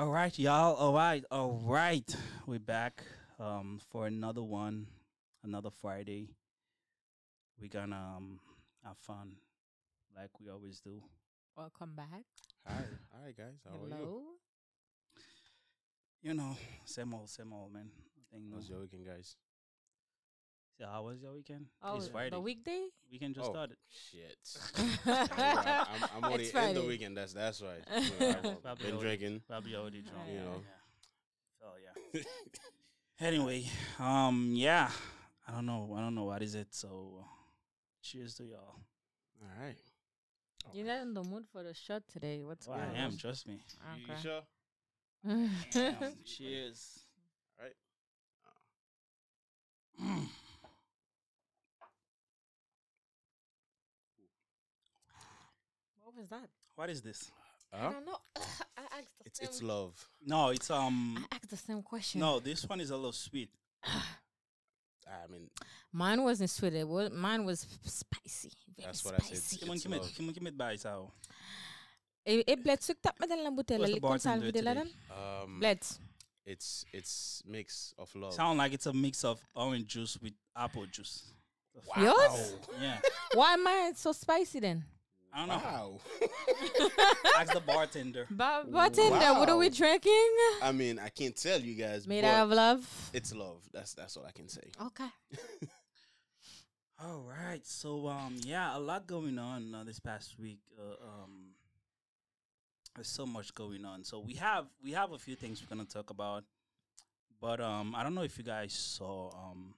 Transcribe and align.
All 0.00 0.08
right, 0.08 0.38
y'all. 0.38 0.76
All 0.76 0.94
right, 0.94 1.22
all 1.30 1.60
right. 1.62 2.16
We're 2.46 2.58
back 2.58 3.02
um 3.38 3.78
for 3.90 4.06
another 4.06 4.42
one, 4.42 4.86
another 5.44 5.68
Friday. 5.68 6.30
We're 7.60 7.68
gonna 7.68 8.14
um 8.16 8.40
have 8.82 8.96
fun 8.96 9.32
like 10.16 10.30
we 10.40 10.48
always 10.48 10.80
do. 10.80 11.02
Welcome 11.54 11.92
back. 11.94 12.24
Hi, 12.66 12.82
hi 13.12 13.32
guys. 13.36 13.60
How 13.62 13.76
are 13.76 13.88
you? 13.88 13.94
Hello. 13.94 14.22
You 16.22 16.32
know, 16.32 16.56
same 16.86 17.12
old, 17.12 17.28
same 17.28 17.52
old, 17.52 17.70
man. 17.70 17.90
Nothing 18.16 18.48
new. 18.48 18.54
How's 18.54 18.70
your 18.70 18.80
weekend, 18.80 19.04
guys? 19.04 19.36
So 20.80 20.86
how 20.90 21.02
was 21.02 21.20
your 21.20 21.34
weekend? 21.34 21.66
Oh, 21.82 21.96
it's 21.98 22.08
Friday. 22.08 22.30
the 22.30 22.40
weekday? 22.40 22.86
weekend 23.12 23.34
just 23.34 23.48
Oh. 23.48 23.52
started. 23.52 23.76
Shit. 23.90 24.38
Yeah, 25.06 25.26
I'm, 25.90 26.02
I'm, 26.04 26.10
I'm 26.16 26.24
already 26.24 26.44
It's 26.44 26.54
in 26.54 26.74
the 26.74 26.82
weekend. 26.84 27.18
That's 27.18 27.34
that's 27.34 27.60
right. 27.60 27.84
You 28.18 28.28
know, 28.32 28.58
I've 28.64 28.78
been 28.78 28.92
already- 28.94 28.98
drinking. 29.18 29.42
Probably 29.46 29.76
already 29.76 30.00
drunk. 30.00 30.26
You 30.32 30.38
know. 30.40 30.62
Yeah. 30.64 31.60
So 31.60 31.66
yeah. 32.14 32.22
Anyway, 33.26 33.66
um, 33.98 34.52
yeah. 34.54 34.90
I 35.46 35.52
don't 35.52 35.66
know. 35.66 35.94
I 35.98 36.00
don't 36.00 36.14
know 36.14 36.24
what 36.24 36.40
is 36.42 36.54
it. 36.54 36.68
So, 36.70 37.26
cheers 38.00 38.34
to 38.36 38.44
y'all. 38.44 38.80
All 39.42 39.62
right. 39.62 39.76
You're 40.72 40.86
not 40.86 41.02
in 41.02 41.12
the 41.12 41.22
mood 41.22 41.44
for 41.52 41.62
the 41.62 41.74
shot 41.74 42.04
today. 42.10 42.40
What's 42.42 42.66
Well, 42.66 42.78
going 42.78 42.88
I 42.96 43.04
am. 43.04 43.18
Trust 43.18 43.46
me. 43.46 43.60
You, 43.98 44.14
you 44.14 44.20
sure? 44.22 44.42
Damn, 45.72 46.14
cheers. 46.24 47.00
Right. 47.60 47.76
Mm. 50.02 50.26
what 56.20 56.30
was 56.30 56.40
that? 56.42 56.48
What 56.76 56.90
is 56.90 57.02
this? 57.02 57.30
I 57.72 57.82
don't 57.82 58.04
know. 58.04 58.16
I 58.36 58.98
asked 58.98 59.18
the 59.18 59.26
It's 59.26 59.38
same. 59.38 59.48
it's 59.48 59.62
love. 59.62 60.08
No, 60.26 60.48
it's 60.48 60.70
um. 60.70 61.24
I 61.30 61.36
asked 61.36 61.50
the 61.50 61.56
same 61.56 61.82
question. 61.82 62.20
No, 62.20 62.40
this 62.40 62.68
one 62.68 62.80
is 62.80 62.90
a 62.90 62.96
little 62.96 63.12
sweet. 63.12 63.50
I 63.84 65.26
mean, 65.30 65.48
Mine 65.92 66.22
wasn't 66.22 66.50
sweet. 66.50 66.74
It 66.74 66.86
was 66.86 67.10
mine 67.10 67.44
was 67.44 67.64
f- 67.64 67.90
spicy. 67.90 68.52
Very 68.76 68.86
That's 68.86 69.04
what 69.04 69.14
I 69.14 69.18
said. 69.18 69.36
spicy. 69.38 69.58
Come 69.58 69.70
on, 69.70 69.74
It's 69.76 69.82
give 69.84 69.90
me, 69.92 69.98
love. 69.98 70.14
give 70.16 70.26
me, 70.26 70.32
give 70.32 70.42
me 70.42 70.50
by 70.50 70.76
so. 70.76 71.10
E, 72.26 72.44
e 72.46 72.54
bled 72.56 72.82
suk 72.82 72.96
tap 73.02 73.18
me 73.20 73.26
dan 73.26 73.42
la 73.42 73.50
bouteille. 73.50 73.80
What's 73.80 73.90
the 73.90 73.94
Li 73.94 74.00
kon 74.00 74.10
bartender 74.10 74.46
salvide 74.52 74.64
la 74.64 74.74
today? 74.74 74.90
dan? 75.08 75.42
um, 75.44 75.58
Bled. 75.60 75.82
it's 76.46 76.84
it's 76.92 77.42
mix 77.46 77.94
of 77.98 78.14
love. 78.14 78.34
Sound 78.34 78.58
like 78.58 78.72
it's 78.72 78.86
a 78.86 78.92
mix 78.92 79.24
of 79.24 79.40
orange 79.54 79.86
juice 79.86 80.18
with 80.22 80.34
apple 80.56 80.86
juice. 80.86 81.32
The 81.74 82.02
Yours? 82.02 82.54
Yeah, 82.80 82.98
Why 83.34 83.54
am 83.54 83.66
I 83.66 83.92
so 83.96 84.12
spicy 84.12 84.60
then? 84.60 84.84
I 85.32 85.38
don't 85.46 85.48
know. 85.48 85.54
Wow. 85.56 86.00
Ask 87.38 87.52
the 87.52 87.60
bartender. 87.60 88.26
Ba- 88.30 88.64
bartender, 88.68 89.34
what 89.38 89.48
are 89.48 89.56
we 89.56 89.68
Wow. 89.68 89.74
drinking? 89.76 90.30
I 90.62 90.72
mean, 90.72 90.98
I 90.98 91.08
can't 91.08 91.36
tell 91.36 91.60
you 91.60 91.74
guys, 91.74 92.06
Made 92.06 92.24
out 92.24 92.44
of 92.44 92.50
love. 92.50 93.10
it's 93.12 93.34
love. 93.34 93.62
That's 93.72 93.94
that's 93.94 94.16
all 94.16 94.24
I 94.26 94.32
can 94.32 94.48
say. 94.48 94.62
Okay. 94.86 95.08
All 97.02 97.22
right, 97.26 97.66
so 97.66 98.08
um, 98.08 98.36
yeah, 98.44 98.76
a 98.76 98.78
lot 98.78 99.06
going 99.06 99.38
on 99.38 99.74
uh, 99.74 99.84
this 99.84 99.98
past 99.98 100.38
week. 100.38 100.58
Uh, 100.78 101.02
um, 101.02 101.54
there's 102.94 103.08
so 103.08 103.24
much 103.24 103.54
going 103.54 103.86
on. 103.86 104.04
So 104.04 104.18
we 104.20 104.34
have 104.34 104.66
we 104.84 104.92
have 104.92 105.12
a 105.12 105.18
few 105.18 105.34
things 105.34 105.62
we're 105.62 105.74
gonna 105.74 105.88
talk 105.88 106.10
about, 106.10 106.44
but 107.40 107.58
um, 107.58 107.94
I 107.96 108.02
don't 108.02 108.14
know 108.14 108.20
if 108.22 108.36
you 108.36 108.44
guys 108.44 108.74
saw 108.74 109.30
um 109.30 109.72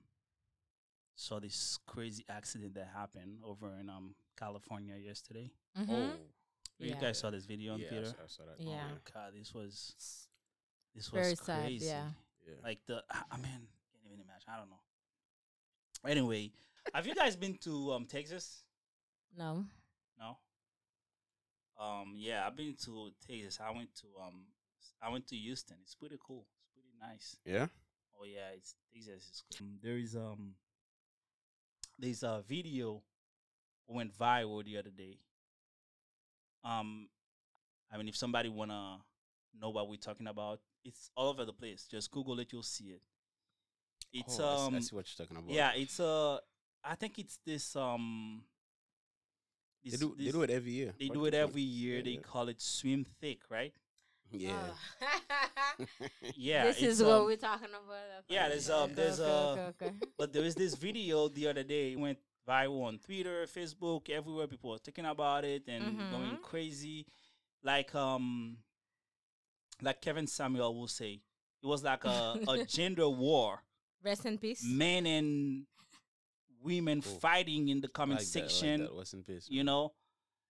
saw 1.14 1.38
this 1.38 1.78
crazy 1.86 2.24
accident 2.28 2.74
that 2.74 2.88
happened 2.92 3.38
over 3.46 3.70
in 3.80 3.88
um 3.88 4.16
California 4.36 4.96
yesterday. 4.96 5.50
Mhm. 5.76 5.88
Oh, 5.90 6.18
You 6.78 6.88
Yeah. 6.90 7.00
guys 7.00 7.18
saw 7.18 7.30
this 7.30 7.44
video 7.46 7.74
on 7.74 7.80
yeah, 7.80 7.86
I 7.86 7.90
Twitter. 7.90 8.06
saw, 8.10 8.22
I 8.24 8.26
saw 8.26 8.44
that. 8.46 8.56
Oh 8.60 8.64
Yeah. 8.70 8.88
my 8.90 8.98
god, 9.12 9.34
this 9.34 9.54
was 9.54 10.28
this 10.94 11.10
was 11.12 11.22
Very 11.22 11.36
sad, 11.36 11.62
crazy. 11.62 11.86
yeah. 11.86 12.10
Yeah. 12.46 12.54
Like 12.62 12.84
the 12.86 13.04
I 13.10 13.22
I 13.30 13.36
mean, 13.36 13.68
can't 13.92 14.04
even 14.06 14.20
imagine. 14.20 14.48
I 14.48 14.56
don't 14.58 14.70
know. 14.70 14.80
Anyway, 16.04 16.52
have 16.92 17.06
you 17.06 17.14
guys 17.14 17.36
been 17.36 17.56
to 17.58 17.92
um 17.92 18.06
Texas? 18.06 18.64
No. 19.36 19.64
No. 20.18 20.38
Um. 21.78 22.14
Yeah, 22.16 22.46
I've 22.46 22.56
been 22.56 22.74
to 22.84 23.12
Texas. 23.26 23.60
I 23.60 23.70
went 23.70 23.94
to 23.96 24.06
um. 24.20 24.46
s- 24.80 24.94
I 25.00 25.08
went 25.08 25.26
to 25.28 25.36
Houston. 25.36 25.76
It's 25.82 25.94
pretty 25.94 26.18
cool. 26.26 26.46
It's 26.60 26.68
pretty 26.74 26.92
nice. 27.00 27.36
yeah. 27.44 27.68
Oh 28.18 28.24
yeah, 28.24 28.50
it's 28.54 28.74
Texas 28.92 29.28
is 29.30 29.42
cool. 29.58 29.66
Um, 29.68 29.78
there 29.82 29.98
is 29.98 30.16
um. 30.16 30.54
There's 31.98 32.22
a 32.24 32.42
video 32.46 33.02
went 33.88 34.16
viral 34.16 34.64
the 34.64 34.78
other 34.78 34.90
day. 34.90 35.18
Um, 36.64 37.08
I 37.92 37.98
mean, 37.98 38.08
if 38.08 38.16
somebody 38.16 38.48
wanna 38.48 38.98
know 39.58 39.70
what 39.70 39.88
we're 39.88 39.96
talking 39.96 40.26
about, 40.26 40.60
it's 40.84 41.10
all 41.16 41.28
over 41.28 41.44
the 41.44 41.52
place. 41.52 41.86
Just 41.90 42.10
Google 42.10 42.38
it, 42.40 42.52
you'll 42.52 42.62
see 42.62 42.90
it. 42.90 43.02
It's 44.12 44.38
oh, 44.40 44.44
I 44.44 44.56
see- 44.56 44.66
um. 44.66 44.74
I 44.76 44.80
see 44.80 44.96
what 44.96 45.06
you're 45.08 45.26
talking 45.26 45.36
about. 45.42 45.50
Yeah, 45.54 45.72
it's 45.74 46.00
uh. 46.00 46.38
I 46.84 46.94
think 46.96 47.18
it's 47.18 47.38
this 47.44 47.76
um. 47.76 48.42
They 49.84 49.90
this- 49.90 50.00
do 50.00 50.14
they 50.18 50.30
do 50.30 50.42
it 50.42 50.50
every 50.50 50.72
year. 50.72 50.94
they 50.98 51.06
What- 51.06 51.14
do 51.14 51.24
it 51.26 51.34
every 51.34 51.62
year. 51.62 52.02
They 52.02 52.10
yeah. 52.10 52.20
call 52.20 52.48
it 52.48 52.60
swim 52.60 53.04
thick, 53.20 53.40
right? 53.50 53.74
Yeah. 54.30 54.56
Yeah. 56.36 56.64
this 56.64 56.76
it's, 56.78 57.00
is 57.00 57.02
what 57.02 57.20
um, 57.20 57.26
we're 57.26 57.36
talking 57.36 57.68
about. 57.68 58.24
yeah, 58.28 58.48
there's, 58.48 58.70
um, 58.70 58.94
there's, 58.94 59.20
okay, 59.20 59.30
uh, 59.30 59.52
okay, 59.52 59.86
okay. 59.86 59.94
But 60.16 60.32
there 60.32 60.42
was 60.42 60.54
this 60.54 60.74
video 60.74 61.28
the 61.28 61.48
other 61.48 61.62
day. 61.62 61.92
It 61.92 61.98
went 61.98 62.18
viral 62.46 62.84
on 62.84 62.98
Twitter, 62.98 63.46
Facebook, 63.46 64.08
everywhere. 64.10 64.46
People 64.46 64.70
were 64.70 64.78
talking 64.78 65.06
about 65.06 65.44
it 65.44 65.64
and 65.68 65.98
going 66.10 66.36
Mhm. 66.36 66.42
crazy. 66.42 67.06
Like 67.62 67.94
um, 67.94 68.58
like 69.80 70.00
Kevin 70.00 70.26
Samuel 70.26 70.74
will 70.74 70.88
say, 70.88 71.20
it 71.62 71.66
was 71.66 71.82
like 71.84 72.04
a, 72.04 72.38
a 72.48 72.64
gender 72.66 73.08
war. 73.08 73.62
Rest 74.02 74.26
in 74.26 74.38
peace. 74.38 74.64
Men 74.64 75.06
and 75.06 75.66
women 76.62 77.02
Cool. 77.02 77.18
fighting 77.18 77.68
in 77.68 77.80
the 77.80 77.88
I 77.88 77.90
comment 77.92 78.20
like 78.20 78.28
that, 78.28 78.40
like 78.40 78.50
section. 78.50 78.80
that. 78.82 78.92
Rest 78.92 79.14
in 79.14 79.22
peace. 79.24 79.46
you 79.48 79.64
know 79.64 79.92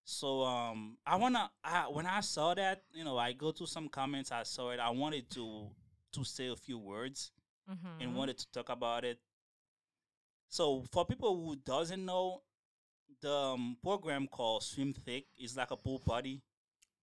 so 0.05 0.43
um 0.43 0.99
i 1.07 1.15
wanna 1.15 1.49
I, 1.63 1.83
when 1.85 2.07
i 2.07 2.19
saw 2.21 2.55
that 2.55 2.83
you 2.93 3.05
know 3.05 3.17
i 3.17 3.33
go 3.33 3.53
to 3.53 3.67
some 3.69 3.89
comments 3.89 4.33
i 4.33 4.43
saw 4.43 4.71
it 4.71 4.81
i 4.81 4.91
wanted 4.91 5.31
to 5.31 5.69
to 6.11 6.25
say 6.25 6.49
a 6.49 6.57
few 6.57 6.77
words 6.77 7.31
and 8.01 8.11
Mhm. 8.11 8.15
wanted 8.15 8.37
to 8.39 8.51
talk 8.51 8.69
about 8.69 9.05
it 9.05 9.21
so 10.53 10.83
for 10.93 11.07
people 11.07 11.33
who 11.43 11.57
doesn't 11.57 12.05
know 12.05 12.43
the 13.23 13.33
um, 13.33 13.77
program 13.83 14.27
called 14.29 14.63
swim 14.63 14.93
thick 14.93 15.25
is 15.39 15.57
like 15.57 15.71
a 15.71 15.77
pool 15.77 15.99
party 15.99 16.43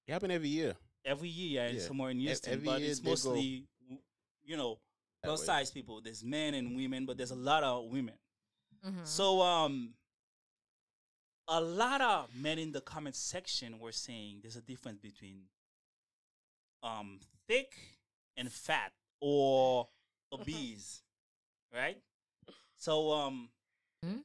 It 0.08 0.12
happen 0.14 0.30
every 0.32 0.50
year. 0.50 0.76
every 1.04 1.30
year 1.30 1.66
yeah, 1.68 1.74
Yeah. 1.74 1.80
somewhere 1.88 2.12
in 2.12 2.20
houston 2.20 2.54
every 2.54 2.66
but 2.66 2.82
it's 2.82 3.00
they 3.00 3.04
go 3.06 3.10
mostly 3.10 3.68
you 4.44 4.56
know 4.58 4.80
that 5.22 5.28
plus 5.30 5.46
size 5.46 5.72
people 5.72 6.00
there's 6.02 6.24
men 6.24 6.54
and 6.54 6.76
women 6.76 7.06
but 7.08 7.18
there's 7.18 7.32
a 7.32 7.42
lot 7.52 7.64
of 7.64 7.86
women 7.90 8.18
Mhm. 8.86 9.06
so 9.06 9.42
um 9.42 9.94
a 11.48 11.60
lot 11.60 12.02
of 12.02 12.36
men 12.36 12.60
in 12.60 12.72
the 12.72 12.82
comment 12.82 13.16
section 13.16 13.80
were 13.80 13.92
saying 13.92 14.40
there's 14.42 14.56
a 14.58 14.62
difference 14.62 15.00
between 15.00 15.50
um 16.84 17.20
thick 17.48 17.74
and 18.38 18.52
fat 18.52 18.92
or 19.20 19.88
obese, 20.32 21.02
right? 21.74 21.98
So 22.80 23.12
um 23.12 23.50
Hmm? 24.04 24.20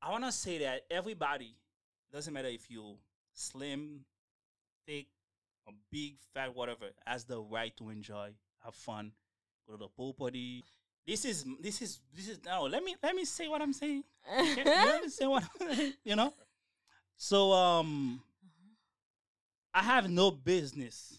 I 0.00 0.10
want 0.10 0.24
to 0.24 0.32
say 0.32 0.58
that 0.58 0.82
everybody 0.90 1.56
doesn't 2.12 2.32
matter 2.32 2.48
if 2.48 2.70
you 2.70 2.96
slim, 3.32 4.04
thick, 4.86 5.06
or 5.66 5.72
big, 5.90 6.16
fat, 6.32 6.54
whatever, 6.54 6.86
has 7.06 7.24
the 7.24 7.40
right 7.40 7.76
to 7.78 7.88
enjoy, 7.88 8.30
have 8.62 8.74
fun, 8.74 9.12
go 9.66 9.72
to 9.74 9.78
the 9.78 9.88
pool 9.88 10.14
party. 10.14 10.62
This 11.06 11.24
is 11.24 11.44
this 11.60 11.82
is 11.82 12.00
this 12.14 12.28
is 12.28 12.38
now. 12.44 12.66
Let 12.66 12.82
me 12.84 12.94
let 13.02 13.14
me 13.14 13.24
say 13.24 13.48
what 13.48 13.60
I'm 13.60 13.72
saying. 13.72 14.04
Let 14.30 15.02
me 15.02 15.08
say 15.08 15.26
what 15.26 15.44
you 16.04 16.16
know. 16.16 16.32
So 17.16 17.52
um, 17.52 18.22
I 19.72 19.82
have 19.82 20.08
no 20.08 20.30
business 20.30 21.18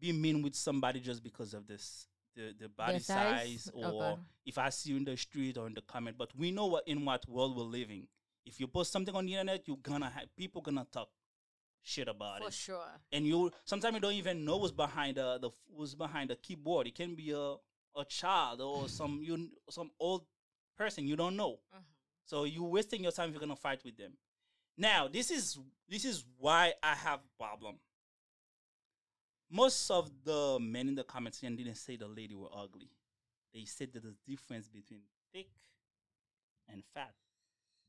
being 0.00 0.20
mean 0.20 0.42
with 0.42 0.54
somebody 0.54 1.00
just 1.00 1.22
because 1.22 1.54
of 1.54 1.66
this 1.66 2.06
the 2.38 2.54
the 2.58 2.68
body 2.68 2.92
Their 2.92 3.00
size? 3.00 3.64
size 3.64 3.70
or 3.74 3.84
Okay. 3.92 4.20
if 4.46 4.56
I 4.58 4.68
see 4.70 4.90
you 4.90 4.96
in 4.96 5.04
the 5.04 5.16
street 5.16 5.58
or 5.58 5.66
in 5.66 5.74
the 5.74 5.82
comment. 5.82 6.16
But 6.16 6.30
we 6.36 6.50
know 6.50 6.66
what 6.66 6.86
in 6.86 7.04
what 7.04 7.28
world 7.28 7.56
we're 7.56 7.64
living. 7.80 8.06
If 8.46 8.60
you 8.60 8.66
post 8.68 8.92
something 8.92 9.14
on 9.14 9.26
the 9.26 9.32
internet, 9.34 9.66
you're 9.66 9.76
gonna 9.90 10.08
have 10.10 10.34
people 10.36 10.62
gonna 10.62 10.86
talk 10.90 11.10
shit 11.82 12.08
about 12.08 12.38
For 12.40 12.48
it 12.48 12.52
For 12.52 12.56
sure. 12.56 12.90
and 13.12 13.26
you 13.26 13.50
sometimes 13.64 13.94
you 13.94 14.00
don't 14.00 14.14
even 14.14 14.44
know 14.44 14.56
what's 14.56 14.72
behind 14.72 15.16
the, 15.16 15.38
the 15.38 15.50
who's 15.76 15.94
behind 15.94 16.30
the 16.30 16.36
keyboard. 16.36 16.86
It 16.86 16.94
can 16.94 17.14
be 17.14 17.30
a 17.32 17.56
a 17.96 18.04
child 18.04 18.60
or 18.60 18.88
some 18.98 19.20
you 19.22 19.50
some 19.70 19.90
old 19.98 20.24
person 20.76 21.06
you 21.06 21.16
don't 21.16 21.36
know. 21.36 21.58
Mhm. 21.74 21.82
So 22.24 22.44
you're 22.44 22.64
wasting 22.76 23.02
your 23.02 23.12
time 23.12 23.28
if 23.28 23.34
you're 23.34 23.40
gonna 23.40 23.56
fight 23.56 23.82
with 23.84 23.96
them. 23.96 24.12
Now 24.76 25.08
this 25.08 25.30
is 25.30 25.58
this 25.88 26.04
is 26.04 26.24
why 26.38 26.74
I 26.82 26.94
have 26.94 27.20
problem. 27.36 27.80
Most 29.50 29.90
of 29.90 30.10
the 30.24 30.58
men 30.60 30.88
in 30.88 30.94
the 30.94 31.04
comments 31.04 31.38
section 31.38 31.56
didn't 31.56 31.76
say 31.76 31.96
the 31.96 32.06
lady 32.06 32.34
were 32.34 32.48
ugly. 32.54 32.90
They 33.54 33.64
said 33.64 33.92
that 33.94 34.02
there's 34.02 34.18
difference 34.26 34.68
between 34.68 35.00
thick 35.32 35.48
and 36.68 36.82
fat. 36.94 37.14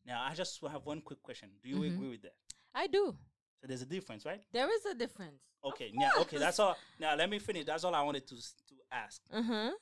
Now 0.06 0.24
I 0.24 0.34
just 0.34 0.60
have 0.62 0.86
one 0.86 1.02
quick 1.02 1.22
question. 1.22 1.50
Do 1.62 1.70
you 1.70 1.76
Mhm. 1.78 1.96
agree 1.96 2.10
with 2.12 2.22
that? 2.22 2.36
I 2.74 2.88
do. 2.88 3.18
So 3.60 3.68
there's 3.68 3.82
a 3.82 3.86
difference, 3.86 4.26
right? 4.26 4.42
There 4.52 4.70
is 4.74 4.86
a 4.86 4.96
difference. 4.96 5.42
Okay, 5.62 5.92
yeah, 5.94 6.12
okay. 6.20 6.38
That's 6.38 6.60
all. 6.60 6.78
Now 6.98 7.16
let 7.16 7.30
me 7.30 7.40
finish. 7.40 7.66
That's 7.66 7.84
all 7.84 7.94
I 7.94 8.02
wanted 8.02 8.26
to 8.28 8.36
to 8.38 8.76
ask. 8.90 9.22
Huh. 9.30 9.74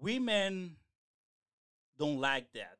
Women 0.00 0.76
don't 1.98 2.18
like 2.18 2.50
that. 2.52 2.78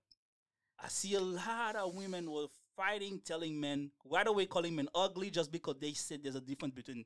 I 0.79 0.89
see 0.89 1.15
a 1.15 1.21
lot 1.21 1.77
of 1.77 1.95
women 1.95 2.31
were 2.31 2.47
fighting, 2.77 3.21
telling 3.25 3.61
men 3.61 3.91
right 4.05 4.27
away, 4.27 4.47
calling 4.47 4.75
men 4.75 4.89
ugly 4.95 5.31
just 5.31 5.51
because 5.51 5.77
they 5.81 5.93
said 5.93 6.21
there's 6.23 6.35
a 6.35 6.41
difference 6.41 6.75
between 6.75 7.05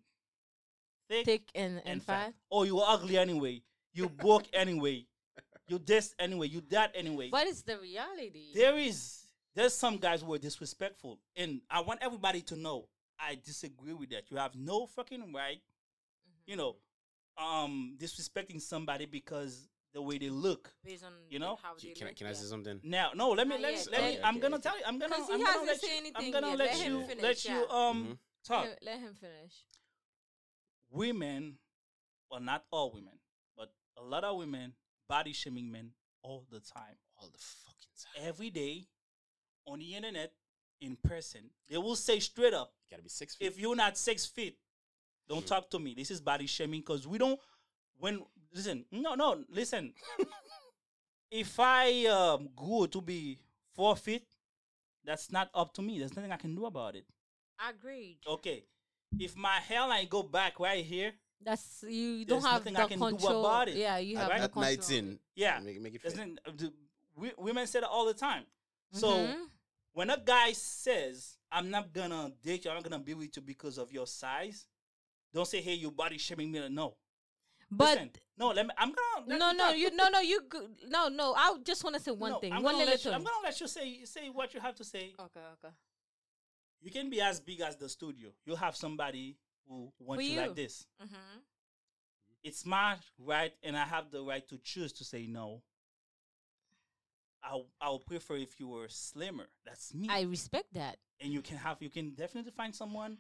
thick, 1.08 1.24
Thick 1.24 1.42
and, 1.54 1.78
and, 1.78 1.86
and 1.86 2.02
fat. 2.02 2.26
fat. 2.26 2.34
Oh, 2.50 2.64
you 2.64 2.78
are 2.80 2.94
ugly 2.94 3.18
anyway. 3.18 3.62
You 3.92 4.08
broke 4.22 4.44
anyway. 4.52 5.06
You 5.68 5.78
this 5.78 6.14
anyway. 6.18 6.48
You 6.48 6.62
that 6.70 6.92
anyway. 6.94 7.28
But 7.30 7.46
it's 7.46 7.62
the 7.62 7.78
reality. 7.78 8.52
there 8.54 8.78
is 8.78 9.24
there's 9.54 9.74
some 9.74 9.96
guys 9.96 10.22
who 10.22 10.32
are 10.34 10.38
disrespectful, 10.38 11.18
and 11.36 11.60
I 11.70 11.80
want 11.80 12.00
everybody 12.02 12.40
to 12.42 12.56
know 12.56 12.88
I 13.18 13.38
disagree 13.44 13.92
with 13.92 14.10
that. 14.10 14.30
You 14.30 14.36
have 14.36 14.54
no 14.54 14.86
fucking 14.86 15.32
right, 15.34 15.60
you 16.46 16.56
know, 16.56 16.76
um, 17.36 17.96
disrespecting 17.98 18.60
somebody 18.60 19.06
because 19.06 19.68
the 19.94 20.02
way 20.02 20.18
they 20.18 20.28
look. 20.30 20.72
Based 20.84 21.04
on 21.04 21.12
you 21.30 21.38
know? 21.38 21.58
how 21.62 21.74
Can, 21.74 21.88
they 21.88 21.94
can, 21.94 22.06
I- 22.06 22.10
look, 22.10 22.16
can 22.16 22.26
I 22.26 22.30
yeah. 22.30 22.36
say 22.36 22.46
something? 22.46 22.80
Now, 22.82 23.10
no, 23.14 23.30
let 23.30 23.46
me 23.48 23.54
Not 23.54 23.62
let 23.62 23.72
me 23.72 23.78
yet. 23.78 23.88
let 23.92 24.00
me. 24.02 24.08
Okay, 24.08 24.20
I'm 24.22 24.36
okay, 24.36 24.42
gonna 24.42 24.58
tell 24.58 24.76
you. 24.78 24.84
I'm 24.86 24.98
gonna. 24.98 25.14
'Cause 25.16 25.26
he 25.28 25.32
I'm 25.34 25.40
gonna 25.44 25.66
let 25.66 25.80
said 25.80 25.88
you. 26.04 26.12
I'm 26.14 26.30
gonna 26.30 26.48
yet. 26.48 26.58
let, 26.58 26.68
Let 26.78 26.86
you. 26.86 27.02
finish, 27.06 27.22
let 27.22 27.44
you 27.44 27.50
yeah. 27.70 27.88
um 27.88 28.04
Mhm. 28.06 28.18
talk. 28.44 28.64
Let, 28.66 28.78
let 28.82 28.98
him 29.00 29.14
finish. 29.14 29.54
Women, 30.90 31.58
well, 32.30 32.40
not 32.40 32.64
all 32.70 32.90
women, 32.92 33.18
but 33.56 33.72
a 33.96 34.02
lot 34.02 34.24
of 34.24 34.36
women 34.38 34.72
body 35.08 35.32
shaming 35.32 35.70
men 35.70 35.90
all 36.22 36.44
the 36.50 36.60
time. 36.60 36.96
All 37.20 37.28
the 37.28 37.38
fucking 37.38 37.90
time. 38.02 38.28
every 38.28 38.50
day 38.50 38.86
on 39.66 39.80
the 39.80 39.94
internet 39.94 40.32
in 40.80 40.96
person. 40.96 41.50
They 41.68 41.76
will 41.78 41.96
say 41.96 42.20
straight 42.20 42.54
up, 42.54 42.72
Gotta 42.90 43.02
be 43.02 43.08
six 43.08 43.34
feet. 43.34 43.46
if 43.48 43.58
you're 43.58 43.76
not 43.76 43.98
six 43.98 44.24
feet, 44.24 44.56
don't 45.28 45.46
talk 45.54 45.68
to 45.70 45.78
me. 45.78 45.94
This 45.94 46.10
is 46.10 46.20
body 46.20 46.46
shaming 46.46 46.80
because 46.80 47.06
we 47.06 47.18
don't. 47.18 47.38
When 47.98 48.22
listen, 48.52 48.84
no, 48.90 49.14
no, 49.14 49.44
listen. 49.50 49.92
if 51.30 51.58
I 51.60 52.06
um, 52.06 52.48
grew 52.56 52.86
to 52.88 53.00
be 53.00 53.38
four 53.74 53.96
feet, 53.96 54.24
that's 55.04 55.30
not 55.30 55.50
up 55.54 55.72
to 55.74 55.82
me. 55.82 55.98
There's 55.98 56.14
nothing 56.16 56.32
I 56.32 56.36
can 56.36 56.54
do 56.54 56.66
about 56.66 56.96
it. 56.96 57.04
Agreed. 57.68 58.18
Okay, 58.26 58.64
if 59.18 59.36
my 59.36 59.56
hairline 59.56 60.06
go 60.08 60.22
back 60.22 60.60
right 60.60 60.84
here, 60.84 61.12
That's 61.42 61.84
you 61.86 62.24
don't 62.24 62.42
have 62.42 62.64
nothing 62.64 62.74
the 62.74 62.82
I 62.82 62.86
can 62.88 62.98
do 62.98 63.06
control. 63.08 63.44
about 63.46 63.68
it. 63.68 63.76
Yeah, 63.76 63.98
you 63.98 64.16
have 64.16 64.24
Alright? 64.26 64.40
no 64.40 64.44
At 64.44 64.52
control. 64.52 64.64
19. 64.64 65.18
yeah, 65.34 65.60
Make, 65.64 65.80
make 65.80 65.94
it 65.94 66.02
there's 66.02 66.14
fit. 66.14 66.38
nothing- 66.46 66.56
the, 66.56 66.72
we, 67.16 67.32
women 67.36 67.66
say 67.66 67.80
that 67.80 67.88
all 67.88 68.06
the 68.06 68.14
time. 68.14 68.44
So. 68.92 69.08
Mhm. 69.08 69.44
when 69.92 70.10
a 70.10 70.16
guy 70.16 70.52
says, 70.52 71.36
I'm 71.50 71.70
not 71.70 71.92
gonna 71.92 72.30
date 72.44 72.64
you, 72.64 72.70
I'm 72.70 72.76
not 72.76 72.84
gonna 72.84 73.02
be 73.02 73.14
with 73.14 73.36
you 73.36 73.42
because 73.42 73.78
of 73.78 73.90
your 73.90 74.06
size, 74.06 74.66
don't 75.34 75.46
say, 75.48 75.60
hey, 75.60 75.74
your 75.74 75.90
body 75.90 76.18
shaming 76.18 76.52
me. 76.52 76.68
No. 76.68 76.94
But 77.70 77.94
Listen, 77.96 78.10
no, 78.38 78.48
let 78.48 78.66
me 78.66 78.72
I'm 78.78 78.88
gonna 78.88 79.26
let 79.28 79.38
no, 79.38 79.50
me 79.52 79.56
no, 79.58 79.64
talk. 79.66 79.76
you 79.76 79.96
no, 79.96 80.08
no, 80.08 80.20
you 80.20 80.40
no, 80.88 81.08
no. 81.08 81.34
I 81.34 81.56
just 81.64 81.84
want 81.84 81.96
to 81.96 82.02
say 82.02 82.10
one 82.12 82.32
No, 82.32 82.38
thing, 82.38 82.52
I'm 82.52 82.62
one 82.62 82.74
gonna 82.74 82.84
little 82.84 82.92
let 82.92 83.04
you, 83.04 83.10
thing. 83.10 83.14
I'm 83.14 83.24
gonna 83.24 83.44
let 83.44 83.60
you 83.60 83.66
say 83.68 84.04
say 84.04 84.28
what 84.30 84.54
you 84.54 84.60
have 84.60 84.74
to 84.76 84.84
say. 84.84 85.14
okay, 85.18 85.40
okay. 85.64 85.74
You 86.80 86.90
can 86.90 87.10
be 87.10 87.20
as 87.20 87.40
big 87.40 87.60
as 87.60 87.76
the 87.76 87.88
studio. 87.88 88.30
You 88.46 88.54
have 88.54 88.76
somebody 88.76 89.36
who 89.68 89.92
wants 89.98 90.24
you, 90.24 90.30
you. 90.30 90.40
like 90.40 90.54
this. 90.54 90.86
Mm-hmm. 91.02 91.38
It's 92.44 92.64
my 92.64 92.96
right 93.18 93.52
and 93.62 93.76
I 93.76 93.84
have 93.84 94.10
the 94.10 94.22
right 94.22 94.46
to 94.48 94.58
choose 94.58 94.92
to 94.94 95.04
say 95.04 95.26
no. 95.26 95.62
I 97.42 97.60
I 97.80 97.90
would 97.90 98.06
prefer 98.06 98.36
if 98.36 98.58
you 98.60 98.68
were 98.68 98.88
slimmer. 98.88 99.48
That's 99.64 99.92
me. 99.94 100.08
I 100.10 100.22
respect 100.22 100.72
that. 100.74 100.96
and 101.20 101.32
you 101.32 101.42
can 101.42 101.56
have 101.56 101.76
you 101.80 101.90
can 101.90 102.14
definitely 102.14 102.52
find 102.52 102.74
someone 102.74 103.18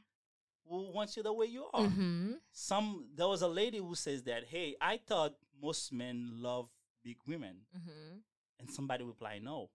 who 0.68 0.90
wants 0.92 1.16
you 1.16 1.22
the 1.22 1.32
way 1.32 1.46
you 1.46 1.66
are. 1.72 1.82
Mm-hmm. 1.82 2.32
some 2.52 3.06
there 3.16 3.26
was 3.28 3.42
a 3.42 3.48
lady 3.48 3.78
who 3.78 3.94
says 3.94 4.22
that 4.24 4.44
hey 4.44 4.74
i 4.80 4.98
thought 4.98 5.34
most 5.62 5.92
men 5.92 6.30
love 6.36 6.68
big 7.04 7.16
women 7.26 7.56
Mm-hmm. 7.76 8.18
and 8.60 8.70
somebody 8.70 9.04
replied 9.04 9.42
no 9.42 9.70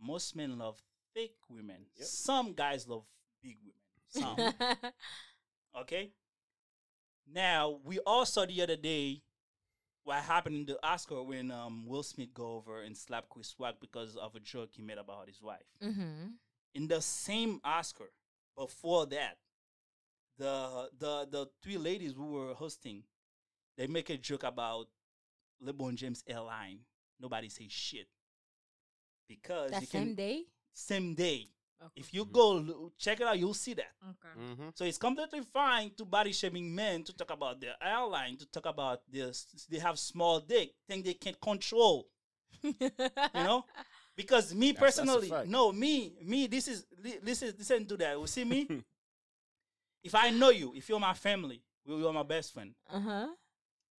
most 0.00 0.34
men 0.36 0.58
love 0.58 0.80
thick 1.14 1.32
women 1.48 1.86
Yep. 1.96 2.06
some 2.06 2.52
guys 2.54 2.88
love 2.88 3.04
big 3.42 3.56
women 3.62 4.54
some 4.56 4.70
okay 5.80 6.10
now 7.32 7.78
we 7.84 7.98
all 8.00 8.24
saw 8.26 8.44
the 8.46 8.60
other 8.62 8.76
day 8.76 9.22
what 10.04 10.16
happened 10.22 10.56
in 10.56 10.66
the 10.66 10.78
oscar 10.86 11.22
when 11.22 11.50
um, 11.50 11.86
will 11.86 12.02
smith 12.02 12.32
go 12.34 12.56
over 12.56 12.82
and 12.82 12.96
slap 12.96 13.28
chris 13.28 13.54
rock 13.58 13.76
because 13.80 14.16
of 14.16 14.34
a 14.34 14.40
joke 14.40 14.70
he 14.72 14.82
made 14.82 14.98
about 14.98 15.28
his 15.28 15.40
wife 15.40 15.60
mm-hmm. 15.82 16.26
in 16.74 16.88
the 16.88 17.00
same 17.00 17.60
Oscar 17.64 18.10
before 18.56 19.06
that, 19.06 19.38
the 20.38 20.88
the 20.98 21.26
the 21.30 21.46
three 21.62 21.78
ladies 21.78 22.12
who 22.12 22.26
were 22.32 22.54
hosting, 22.54 23.02
they 23.76 23.86
make 23.86 24.10
a 24.10 24.16
joke 24.16 24.44
about 24.44 24.86
LeBron 25.64 25.94
James 25.94 26.22
airline. 26.26 26.80
Nobody 27.20 27.48
say 27.48 27.66
shit 27.68 28.08
because 29.28 29.70
That 29.70 29.86
same 29.88 30.06
can 30.06 30.14
day. 30.14 30.44
same 30.72 31.14
day. 31.14 31.48
Okay. 31.80 31.92
If 31.96 32.14
you 32.14 32.24
go 32.24 32.92
check 32.96 33.20
it 33.20 33.26
out, 33.26 33.36
you'll 33.38 33.54
see 33.54 33.74
that. 33.74 33.90
okay. 34.10 34.40
Mm-hmm. 34.40 34.68
So 34.74 34.84
it's 34.84 34.98
completely 34.98 35.40
fine 35.52 35.90
to 35.96 36.04
body 36.04 36.32
shaming 36.32 36.72
men 36.72 37.02
to 37.04 37.12
talk 37.12 37.30
about 37.32 37.60
their 37.60 37.74
airline, 37.82 38.36
to 38.36 38.46
talk 38.46 38.66
about 38.66 39.00
this. 39.10 39.46
They 39.68 39.78
have 39.80 39.98
small 39.98 40.38
dick, 40.40 40.74
think 40.88 41.04
they 41.04 41.14
can't 41.14 41.40
control 41.40 42.08
you 42.62 42.74
know 43.34 43.64
because 44.16 44.54
me 44.54 44.70
That's- 44.72 44.96
that's 44.96 45.06
personally 45.08 45.28
fact. 45.30 45.48
no 45.48 45.72
me 45.72 46.12
me 46.22 46.46
this 46.46 46.68
is 46.68 46.84
li- 47.02 47.18
listen 47.24 47.52
listen 47.58 47.86
to 47.86 47.96
that 47.96 48.16
you 48.20 48.26
see 48.28 48.44
me 48.44 48.68
if 50.02 50.14
i 50.14 50.30
know 50.30 50.50
you 50.50 50.72
if 50.74 50.88
you're 50.88 51.00
my 51.00 51.14
family 51.14 51.62
you- 51.84 51.98
you're 51.98 52.12
my 52.12 52.22
best 52.22 52.52
friend 52.52 52.74
Uh 52.90 53.00
huh. 53.00 53.28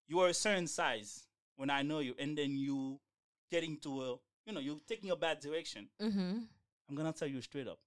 you 0.08 0.20
are 0.20 0.30
a 0.30 0.34
certain 0.34 0.68
size 0.68 1.28
when 1.56 1.70
i 1.70 1.82
know 1.82 2.00
you 2.00 2.16
and 2.20 2.38
then 2.38 2.52
you 2.58 3.00
get 3.52 3.64
into 3.64 4.02
a 4.04 4.18
you 4.46 4.54
know 4.54 4.60
you're 4.60 4.80
taking 4.88 5.12
a 5.12 5.16
bad 5.16 5.40
direction 5.40 5.90
Mm-hmm. 6.02 6.40
i'm 6.90 6.96
gonna 6.96 7.14
tell 7.14 7.28
you 7.28 7.42
straight 7.42 7.68
up 7.68 7.80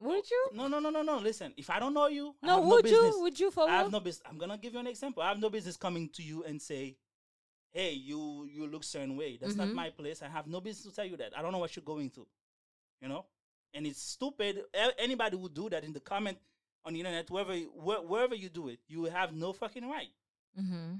Would 0.00 0.30
you? 0.30 0.50
no 0.52 0.68
no 0.68 0.78
no 0.78 0.90
no 0.90 1.02
no 1.02 1.18
listen 1.18 1.52
if 1.56 1.70
i 1.70 1.78
don't 1.80 1.92
know 1.94 2.06
you 2.08 2.34
I 2.42 2.46
No, 2.46 2.60
would 2.62 2.84
no 2.84 2.90
you? 2.90 3.20
Would 3.22 3.40
you 3.40 3.50
for 3.50 3.68
I 3.68 3.78
have 3.78 3.90
no 3.90 4.00
business. 4.00 4.22
I'm 4.30 4.38
gonna 4.38 4.56
give 4.58 4.72
you 4.72 4.78
an 4.78 4.86
example. 4.86 5.22
I 5.22 5.28
have 5.28 5.40
no 5.40 5.50
business 5.50 5.76
coming 5.76 6.08
to 6.10 6.22
you 6.22 6.44
and 6.44 6.62
say, 6.62 6.96
"Hey, 7.70 7.92
you 7.94 8.44
you 8.44 8.66
look 8.68 8.84
certain 8.84 9.16
way." 9.16 9.36
That's 9.38 9.54
Mhm. 9.54 9.56
not 9.58 9.68
my 9.74 9.90
place. 9.90 10.22
I 10.22 10.28
have 10.28 10.46
no 10.46 10.60
business 10.60 10.86
to 10.86 10.92
tell 10.94 11.04
you 11.04 11.16
that. 11.16 11.36
I 11.36 11.42
don't 11.42 11.50
know 11.52 11.58
what 11.58 11.74
you're 11.74 11.84
going 11.84 12.10
through, 12.10 12.28
you 13.02 13.08
know. 13.08 13.26
And 13.74 13.86
it's 13.86 14.00
stupid. 14.00 14.64
Anybody 14.98 15.36
would 15.36 15.52
do 15.54 15.68
that 15.70 15.82
in 15.84 15.92
the 15.92 16.00
comment 16.00 16.38
on 16.84 16.92
the 16.92 17.00
internet, 17.00 17.30
wherever 17.30 17.54
where, 17.54 17.98
wherever 17.98 18.34
you 18.34 18.48
do 18.48 18.68
it, 18.68 18.80
you 18.88 19.04
have 19.04 19.34
no 19.34 19.52
fucking 19.52 19.88
right. 19.88 20.10
Mm-hmm. 20.58 20.94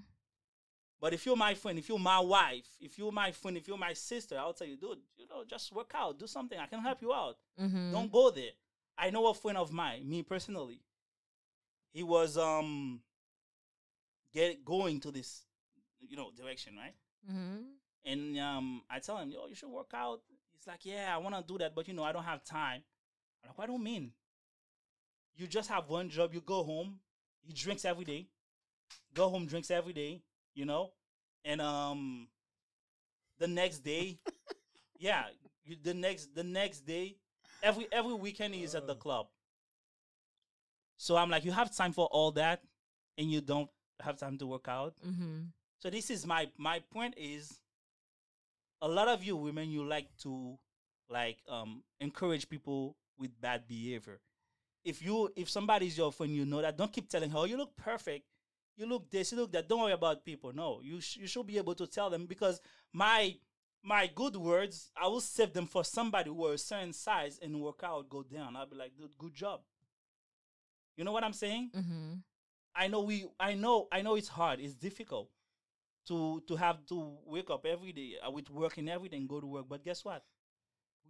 But 1.00 1.14
if 1.14 1.24
you're 1.24 1.36
my 1.36 1.54
friend, 1.54 1.78
if 1.78 1.88
you're 1.88 1.98
my 1.98 2.18
wife, 2.18 2.66
if 2.80 2.98
you're 2.98 3.12
my 3.12 3.30
friend, 3.30 3.56
if 3.56 3.68
you're 3.68 3.78
my 3.78 3.92
sister, 3.92 4.36
I'll 4.36 4.52
tell 4.52 4.66
you, 4.66 4.76
dude, 4.76 4.98
you 5.16 5.28
know, 5.28 5.44
just 5.46 5.72
work 5.72 5.92
out, 5.94 6.18
do 6.18 6.26
something. 6.26 6.58
I 6.58 6.66
can 6.66 6.80
help 6.80 7.00
you 7.00 7.12
out. 7.12 7.36
Mm-hmm. 7.60 7.92
Don't 7.92 8.10
go 8.10 8.30
there. 8.30 8.50
I 8.96 9.10
know 9.10 9.28
a 9.28 9.34
friend 9.34 9.56
of 9.56 9.72
mine, 9.72 10.08
me 10.08 10.22
personally. 10.22 10.80
He 11.92 12.02
was 12.02 12.36
um 12.36 13.00
get 14.32 14.64
going 14.64 15.00
to 15.00 15.10
this, 15.12 15.44
you 16.00 16.16
know, 16.16 16.30
direction, 16.36 16.74
right? 16.76 16.94
Mm-hmm. 17.30 17.62
And 18.04 18.38
um 18.38 18.82
I 18.90 18.98
tell 18.98 19.18
him, 19.18 19.30
yo, 19.30 19.46
you 19.46 19.54
should 19.54 19.70
work 19.70 19.92
out. 19.94 20.20
He's 20.52 20.66
like, 20.66 20.84
yeah, 20.84 21.14
I 21.14 21.18
want 21.18 21.36
to 21.36 21.44
do 21.46 21.58
that, 21.58 21.76
but 21.76 21.86
you 21.86 21.94
know, 21.94 22.02
I 22.02 22.10
don't 22.12 22.24
have 22.24 22.42
time. 22.42 22.82
I'm 23.44 23.50
like, 23.50 23.58
what 23.58 23.66
do 23.66 23.74
you 23.74 23.78
mean? 23.78 24.12
You 25.38 25.46
just 25.46 25.68
have 25.70 25.88
one 25.88 26.10
job. 26.10 26.34
You 26.34 26.40
go 26.40 26.64
home. 26.64 26.98
He 27.40 27.52
drinks 27.52 27.84
every 27.84 28.04
day. 28.04 28.26
Go 29.14 29.28
home, 29.28 29.46
drinks 29.46 29.70
every 29.70 29.92
day. 29.92 30.20
You 30.54 30.64
know, 30.64 30.90
and 31.44 31.60
um, 31.60 32.26
the 33.38 33.46
next 33.46 33.78
day, 33.78 34.18
yeah, 34.98 35.24
you, 35.64 35.76
the 35.80 35.94
next 35.94 36.34
the 36.34 36.42
next 36.42 36.80
day, 36.80 37.16
every 37.62 37.86
every 37.92 38.14
weekend 38.14 38.54
he's 38.54 38.74
at 38.74 38.88
the 38.88 38.96
club. 38.96 39.28
So 40.96 41.16
I'm 41.16 41.30
like, 41.30 41.44
you 41.44 41.52
have 41.52 41.74
time 41.74 41.92
for 41.92 42.06
all 42.06 42.32
that, 42.32 42.62
and 43.16 43.30
you 43.30 43.40
don't 43.40 43.70
have 44.00 44.18
time 44.18 44.36
to 44.38 44.46
work 44.46 44.66
out. 44.66 44.94
Mm-hmm. 45.06 45.42
So 45.78 45.90
this 45.90 46.10
is 46.10 46.26
my 46.26 46.48
my 46.58 46.80
point 46.92 47.14
is 47.16 47.60
a 48.82 48.88
lot 48.88 49.06
of 49.06 49.22
you 49.22 49.36
women 49.36 49.70
you 49.70 49.84
like 49.86 50.08
to 50.22 50.58
like 51.08 51.38
um 51.48 51.84
encourage 52.00 52.48
people 52.48 52.96
with 53.16 53.40
bad 53.40 53.68
behavior. 53.68 54.18
If 54.84 55.02
you 55.02 55.30
if 55.36 55.50
somebody's 55.50 55.98
your 55.98 56.12
friend, 56.12 56.34
you 56.34 56.44
know 56.44 56.62
that 56.62 56.76
don't 56.78 56.92
keep 56.92 57.08
telling 57.08 57.30
her, 57.30 57.38
oh, 57.38 57.44
you 57.44 57.56
look 57.56 57.76
perfect, 57.76 58.24
you 58.76 58.86
look 58.86 59.10
this, 59.10 59.32
you 59.32 59.38
look 59.38 59.52
that. 59.52 59.68
Don't 59.68 59.82
worry 59.82 59.92
about 59.92 60.24
people. 60.24 60.52
No, 60.52 60.80
you 60.82 61.00
sh- 61.00 61.16
you 61.18 61.26
should 61.26 61.46
be 61.46 61.58
able 61.58 61.74
to 61.74 61.86
tell 61.86 62.10
them 62.10 62.26
because 62.26 62.60
my 62.92 63.36
my 63.82 64.08
good 64.14 64.36
words, 64.36 64.90
I 65.00 65.06
will 65.08 65.20
save 65.20 65.52
them 65.52 65.66
for 65.66 65.84
somebody 65.84 66.30
who 66.30 66.46
are 66.46 66.54
a 66.54 66.58
certain 66.58 66.92
size 66.92 67.38
and 67.42 67.60
work 67.60 67.80
out 67.84 68.08
go 68.08 68.22
down. 68.22 68.56
I'll 68.56 68.66
be 68.66 68.76
like, 68.76 68.96
dude, 68.96 69.16
good 69.18 69.34
job. 69.34 69.60
You 70.96 71.04
know 71.04 71.12
what 71.12 71.24
I'm 71.24 71.32
saying? 71.32 71.70
Mm-hmm. 71.76 72.14
I 72.74 72.88
know 72.88 73.02
we 73.02 73.26
I 73.38 73.54
know 73.54 73.88
I 73.92 74.02
know 74.02 74.14
it's 74.14 74.28
hard. 74.28 74.60
It's 74.60 74.74
difficult 74.74 75.30
to 76.06 76.42
to 76.48 76.56
have 76.56 76.84
to 76.86 77.18
wake 77.26 77.50
up 77.50 77.66
every 77.66 77.92
day 77.92 78.14
uh, 78.24 78.30
with 78.30 78.50
work 78.50 78.78
and 78.78 78.88
everything, 78.88 79.26
go 79.26 79.40
to 79.40 79.46
work. 79.46 79.66
But 79.68 79.84
guess 79.84 80.04
what? 80.04 80.24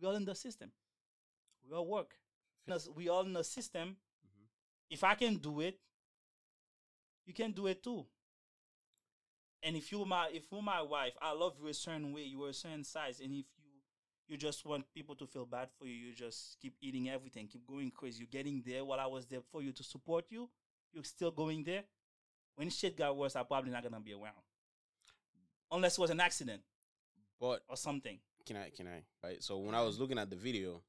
We 0.00 0.06
all 0.06 0.16
in 0.16 0.24
the 0.24 0.34
system. 0.34 0.72
We 1.68 1.76
all 1.76 1.86
work. 1.86 2.14
Us- 2.72 2.88
We 2.88 3.08
all 3.08 3.22
in 3.24 3.32
the 3.32 3.44
system. 3.44 3.96
Mhm. 4.24 4.48
If 4.90 5.04
I 5.04 5.14
can 5.14 5.36
do 5.36 5.60
it, 5.60 5.80
you 7.26 7.34
can 7.34 7.52
do 7.52 7.66
it 7.66 7.82
too. 7.82 8.06
And 9.62 9.76
if 9.76 9.90
you 9.92 10.04
my 10.04 10.28
if 10.30 10.50
you're 10.52 10.62
my 10.62 10.80
wife, 10.82 11.16
I 11.20 11.32
love 11.32 11.58
you 11.60 11.66
a 11.68 11.74
certain 11.74 12.12
way, 12.12 12.22
you 12.24 12.42
are 12.44 12.50
a 12.50 12.54
certain 12.54 12.84
size, 12.84 13.20
and 13.20 13.32
if 13.34 13.46
you 13.58 13.64
you 14.28 14.36
just 14.36 14.64
want 14.64 14.84
people 14.92 15.16
to 15.16 15.26
feel 15.26 15.46
bad 15.46 15.70
for 15.78 15.86
you, 15.86 15.94
you 15.94 16.12
just 16.14 16.58
keep 16.60 16.76
eating 16.80 17.08
everything, 17.08 17.48
keep 17.48 17.66
going 17.66 17.90
crazy. 17.90 18.18
You're 18.20 18.28
getting 18.28 18.62
there 18.62 18.84
while 18.84 19.00
I 19.00 19.06
was 19.06 19.26
there 19.26 19.40
for 19.42 19.62
you 19.62 19.72
to 19.72 19.82
support 19.82 20.26
you. 20.30 20.50
You're 20.92 21.04
still 21.04 21.30
going 21.30 21.64
there. 21.64 21.84
When 22.54 22.68
shit 22.70 22.96
got 22.96 23.16
worse, 23.16 23.34
I'm 23.36 23.46
probably 23.46 23.70
not 23.70 23.82
gonna 23.82 24.00
be 24.00 24.12
around. 24.12 24.42
Unless 25.70 25.98
it 25.98 26.00
was 26.00 26.10
an 26.10 26.20
accident 26.20 26.62
But 27.40 27.64
or 27.68 27.76
something. 27.76 28.20
can 28.44 28.56
I 28.56 28.70
can 28.70 28.86
I 28.86 29.04
right? 29.22 29.42
So 29.42 29.58
when 29.58 29.74
I 29.74 29.82
was 29.82 29.98
looking 29.98 30.18
at 30.18 30.30
the 30.30 30.36
video, 30.36 30.82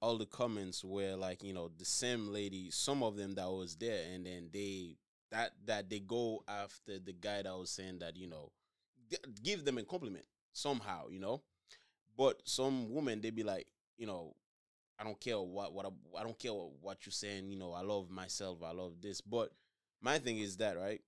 all 0.00 0.18
the 0.18 0.26
comments 0.26 0.84
were 0.84 1.14
like, 1.16 1.42
you 1.42 1.52
know, 1.52 1.70
the 1.78 1.84
same 1.84 2.32
lady, 2.32 2.70
some 2.70 3.02
of 3.02 3.16
them 3.16 3.34
that 3.34 3.48
was 3.50 3.76
there, 3.76 4.04
and 4.12 4.26
then 4.26 4.50
they 4.52 4.96
that 5.30 5.52
that 5.66 5.90
they 5.90 6.00
go 6.00 6.42
after 6.48 6.98
the 6.98 7.12
guy 7.12 7.42
that 7.42 7.56
was 7.56 7.70
saying 7.70 7.98
that, 8.00 8.16
you 8.16 8.28
know, 8.28 8.50
give 9.42 9.64
them 9.64 9.78
a 9.78 9.82
compliment 9.82 10.24
somehow, 10.52 11.08
you 11.08 11.20
know. 11.20 11.42
But 12.16 12.40
some 12.44 12.94
women 12.94 13.20
they'd 13.20 13.34
be 13.34 13.42
like, 13.42 13.66
you 13.98 14.06
know, 14.06 14.34
I 14.98 15.04
don't 15.04 15.20
care 15.20 15.38
what 15.40 15.72
what 15.72 15.86
I, 15.86 16.20
I 16.20 16.22
don't 16.22 16.38
care 16.38 16.54
what, 16.54 16.70
what 16.80 17.06
you're 17.06 17.12
saying, 17.12 17.50
you 17.50 17.58
know, 17.58 17.72
I 17.72 17.82
love 17.82 18.10
myself, 18.10 18.58
I 18.64 18.72
love 18.72 19.00
this. 19.00 19.20
But 19.20 19.52
my 20.00 20.18
thing 20.18 20.38
is 20.38 20.56
that, 20.58 20.78
right? 20.78 21.00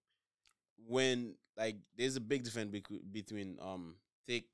When 0.86 1.34
like 1.56 1.76
there's 1.96 2.16
a 2.16 2.20
big 2.20 2.44
difference 2.44 2.70
bec- 2.70 3.02
between 3.12 3.58
um 3.60 3.96
thick 4.26 4.44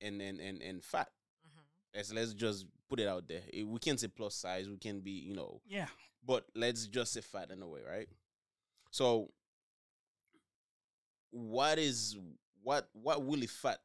and 0.00 0.20
and 0.20 0.40
and, 0.40 0.62
and 0.62 0.82
fat. 0.84 1.08
Let's 1.94 2.12
let's 2.12 2.34
just 2.34 2.66
put 2.88 3.00
it 3.00 3.06
out 3.08 3.26
there. 3.28 3.42
Eh, 3.52 3.62
We 3.62 3.78
can't 3.78 3.98
say 4.00 4.08
plus 4.08 4.34
size. 4.34 4.68
We 4.68 4.76
can 4.76 5.00
be 5.00 5.12
you 5.12 5.34
know, 5.34 5.60
Yeah. 5.66 5.86
but 6.26 6.46
let's 6.54 6.86
just 6.86 7.12
say 7.12 7.20
fat 7.20 7.50
in 7.50 7.62
a 7.62 7.68
way, 7.68 7.80
right? 7.88 8.08
So, 8.90 9.30
what 11.30 11.78
is 11.78 12.16
what 12.62 12.88
what 12.92 13.24
really 13.26 13.46
fat? 13.46 13.78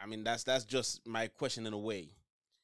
I 0.00 0.06
mean, 0.06 0.24
that's 0.24 0.44
that's 0.44 0.64
just 0.64 1.06
my 1.06 1.28
question 1.28 1.66
in 1.66 1.72
a 1.72 1.78
way. 1.78 2.08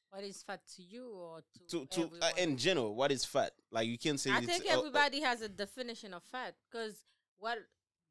What 0.09 0.23
is 0.25 0.43
fat 0.43 0.59
to 0.75 0.83
you 0.83 1.07
or 1.09 1.41
To 1.69 1.85
to, 1.85 2.09
to 2.09 2.09
uh, 2.21 2.29
in 2.37 2.57
general, 2.57 2.93
what 2.95 3.11
is 3.11 3.23
fat? 3.23 3.51
Like 3.71 3.87
you 3.87 3.97
can't 3.97 4.19
say. 4.19 4.31
I 4.31 4.39
it's, 4.39 4.47
think 4.47 4.65
uh, 4.65 4.75
uh, 4.75 4.79
everybody 4.79 5.21
has 5.21 5.41
a 5.41 5.47
definition 5.49 6.13
of 6.13 6.23
fat 6.23 6.55
because 6.69 6.95
what 7.39 7.59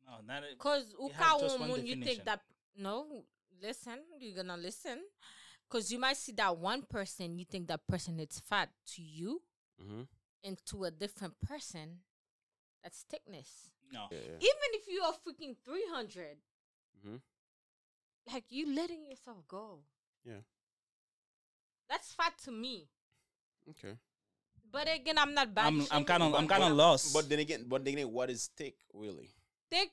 No, 0.07 0.13
not 0.27 0.43
a, 0.43 0.57
Cause 0.57 0.95
It 0.99 1.13
has 1.13 1.41
just 1.43 1.55
uka 1.55 1.59
one 1.59 1.69
woman, 1.71 1.87
you 1.87 1.95
definition. 1.97 2.15
think 2.15 2.25
that 2.25 2.41
no, 2.77 3.25
listen, 3.63 3.99
you're 4.19 4.35
gonna 4.37 4.57
listen, 4.57 5.01
cause 5.71 5.91
you 5.91 5.99
might 5.99 6.17
see 6.19 6.33
that 6.33 6.59
one 6.59 6.83
person, 6.83 7.39
you 7.39 7.45
think 7.47 7.69
that 7.69 7.87
person 7.87 8.19
is 8.21 8.41
fat 8.41 8.69
to 8.95 9.00
you, 9.03 9.41
mhm. 9.81 10.07
and 10.45 10.59
to 10.67 10.85
a 10.85 10.91
different 10.91 11.35
person, 11.41 12.00
that's 12.83 13.05
thickness. 13.09 13.71
no. 13.93 14.07
Yeah, 14.11 14.19
yeah. 14.19 14.37
Even 14.50 14.69
if 14.79 14.87
you 14.89 15.03
are 15.03 15.15
freaking 15.15 15.57
three 15.65 15.87
hundred, 15.91 16.37
Mhm. 17.00 17.21
like 18.33 18.45
you 18.50 18.75
letting 18.75 19.07
yourself 19.09 19.39
go. 19.49 19.83
Yeah. 20.25 20.43
that's 21.89 22.12
fat 22.12 22.35
to 22.45 22.53
me. 22.53 22.89
Okay. 23.71 23.99
But 24.71 24.87
again, 24.89 25.19
I'm 25.19 25.35
not 25.35 25.53
bad. 25.53 25.67
I'm 25.67 25.83
I'm 25.91 26.05
kind 26.05 26.23
of. 26.23 26.35
I'm 26.35 26.47
kind 26.47 26.62
of 26.62 26.73
lost. 26.73 27.12
But 27.12 27.29
then 27.29 27.41
again, 27.41 27.65
but 27.67 27.85
then 27.85 27.95
again, 27.95 28.12
what 28.12 28.31
is 28.31 28.49
thick 28.57 28.77
really? 28.95 29.31
thick. 29.71 29.91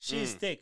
she's 0.00 0.34
Mm. 0.34 0.38
thick. 0.38 0.60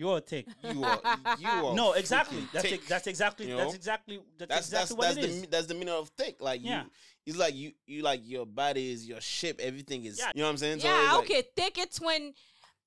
You're 0.00 0.20
thick. 0.20 0.46
You 0.64 0.82
are 0.84 1.00
you 1.38 1.48
are 1.48 1.74
No, 1.74 1.92
exactly. 1.92 2.42
That's 2.52 2.64
thick. 2.64 2.74
ex- 2.80 2.88
that's 2.88 3.06
exactly 3.06 3.48
you 3.50 3.56
that's 3.56 3.74
exactly 3.74 4.18
that's, 4.38 4.48
that's 4.48 4.66
exactly 4.68 4.78
that's 4.78 4.92
what 4.92 5.14
that's 5.14 5.18
it 5.18 5.20
the 5.20 5.36
is. 5.44 5.46
that's 5.52 5.66
the 5.66 5.74
meaning 5.74 5.94
of 5.94 6.08
thick. 6.20 6.36
Like 6.40 6.60
Yeah. 6.64 6.84
you, 6.84 6.90
it's 7.26 7.36
like 7.36 7.54
you 7.54 7.72
you 7.86 8.02
like 8.02 8.20
your 8.24 8.46
body 8.46 8.92
is 8.92 9.06
your 9.06 9.20
ship. 9.20 9.60
Everything 9.60 10.04
is. 10.06 10.18
Yeah. 10.18 10.32
You 10.34 10.40
know 10.40 10.46
what 10.46 10.52
I'm 10.52 10.56
saying? 10.56 10.80
Yeah, 10.80 11.04
it's 11.04 11.12
like- 11.14 11.24
okay. 11.30 11.42
Thick, 11.54 11.78
it's 11.78 12.00
when. 12.00 12.32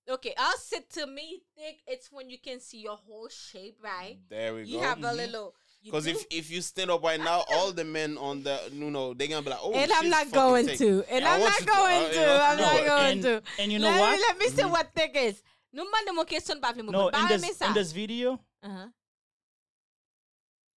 Okay, 0.09 0.33
I'll 0.37 0.57
sit 0.57 0.89
to 0.97 1.07
me. 1.07 1.43
Thick, 1.55 1.77
it's 1.87 2.11
when 2.11 2.29
you 2.29 2.37
can 2.37 2.59
see 2.59 2.79
your 2.81 2.97
whole 2.97 3.29
shape, 3.29 3.77
right? 3.81 4.17
There 4.27 4.53
we 4.55 4.63
You 4.63 4.65
go. 4.65 4.71
You 4.79 4.79
have 4.89 4.97
a 4.97 5.01
Mhm. 5.07 5.15
little. 5.15 5.53
Because 5.85 6.07
if 6.07 6.25
if 6.31 6.49
you 6.49 6.61
stand 6.61 6.89
up 6.91 7.03
right 7.03 7.19
now, 7.19 7.43
all 7.53 7.71
the 7.73 7.83
men 7.83 8.17
on 8.17 8.41
the 8.43 8.57
you 8.71 8.89
know 8.89 9.13
they're 9.13 9.27
gonna 9.27 9.41
be 9.41 9.49
like, 9.51 9.59
oh, 9.61 9.73
and 9.73 9.91
I'm 9.91 10.09
not 10.09 10.31
going 10.31 10.65
thick. 10.67 10.77
to. 10.79 11.03
And 11.09 11.23
I 11.25 11.35
I'm 11.35 11.39
not 11.41 11.59
you 11.59 11.65
to, 11.65 11.71
going 11.71 12.03
uh, 12.05 12.09
to. 12.13 12.43
I'm 12.47 12.57
no, 12.57 12.63
not 12.63 12.85
going 12.85 13.11
and, 13.11 13.21
to. 13.23 13.43
and 13.59 13.71
you 13.71 13.79
know 13.79 13.87
let 13.91 13.99
what? 13.99 14.11
Me, 14.15 14.23
let 14.27 14.37
me 14.39 14.47
see 14.49 14.61
Mhm. 14.63 14.71
what 14.71 14.87
thick 14.95 15.11
is. 15.15 15.43
No 15.73 15.83
man 15.89 16.05
de 16.05 16.13
mo 16.13 16.23
question 16.25 16.61
pa 16.61 16.71
vle 16.71 16.83
mo 16.83 16.91
No, 16.91 17.07
in 17.09 17.27
this 17.27 17.61
in 17.61 17.73
this 17.73 17.91
video, 17.91 18.39
Uh-huh. 18.61 18.87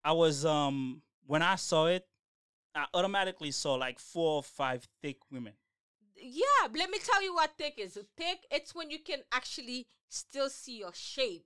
I 0.03 0.11
was 0.13 0.45
um 0.45 1.01
when 1.25 1.41
I 1.41 1.55
saw 1.55 1.87
it, 1.87 2.07
I 2.73 2.85
automatically 2.93 3.51
saw 3.51 3.73
like 3.75 3.99
four 3.99 4.37
or 4.37 4.43
five 4.43 4.87
thick 5.01 5.17
women. 5.31 5.53
Yeah, 6.15 6.67
let 6.73 6.89
me 6.89 6.97
tell 6.99 7.21
you 7.23 7.33
what 7.33 7.51
thick 7.57 7.75
is. 7.77 7.97
Thick, 8.15 8.39
it's 8.49 8.73
when 8.73 8.89
you 8.89 8.99
can 8.99 9.19
actually 9.31 9.87
still 10.09 10.49
see 10.49 10.77
your 10.79 10.93
shape. 10.93 11.45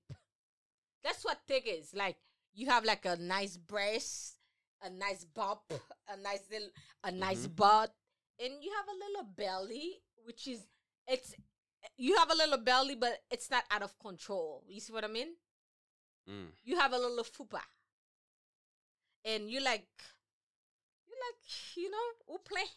That's 1.03 1.23
what 1.23 1.39
thick 1.47 1.65
is. 1.65 1.93
Like 1.93 2.17
you 2.53 2.67
have 2.69 2.83
like 2.85 3.05
a 3.05 3.15
nice 3.15 3.57
breast, 3.57 4.35
a 4.83 4.89
nice 4.89 5.23
bump, 5.25 5.61
a 6.07 6.17
nice 6.17 6.43
little, 6.51 6.69
a 7.03 7.11
nice 7.11 7.47
Mhm. 7.47 7.55
butt, 7.55 7.95
and 8.39 8.63
you 8.63 8.71
have 8.77 8.87
a 8.87 8.97
little 9.05 9.23
belly, 9.23 10.03
which 10.25 10.47
is 10.47 10.67
it's 11.07 11.33
you 11.97 12.15
have 12.17 12.31
a 12.31 12.35
little 12.35 12.57
belly, 12.57 12.95
but 12.95 13.19
it's 13.31 13.49
not 13.49 13.63
out 13.71 13.83
of 13.83 13.97
control. 13.99 14.63
You 14.67 14.79
see 14.79 14.93
what 14.93 15.03
I 15.03 15.07
mean? 15.07 15.29
Mm. 16.29 16.47
You 16.63 16.77
have 16.77 16.93
a 16.93 16.97
little 16.97 17.23
fupa, 17.23 17.61
and 19.25 19.49
you 19.49 19.59
like, 19.61 19.87
you 21.07 21.13
like, 21.13 21.75
you 21.77 21.89
know, 21.89 22.07
who 22.27 22.37
play. 22.39 22.67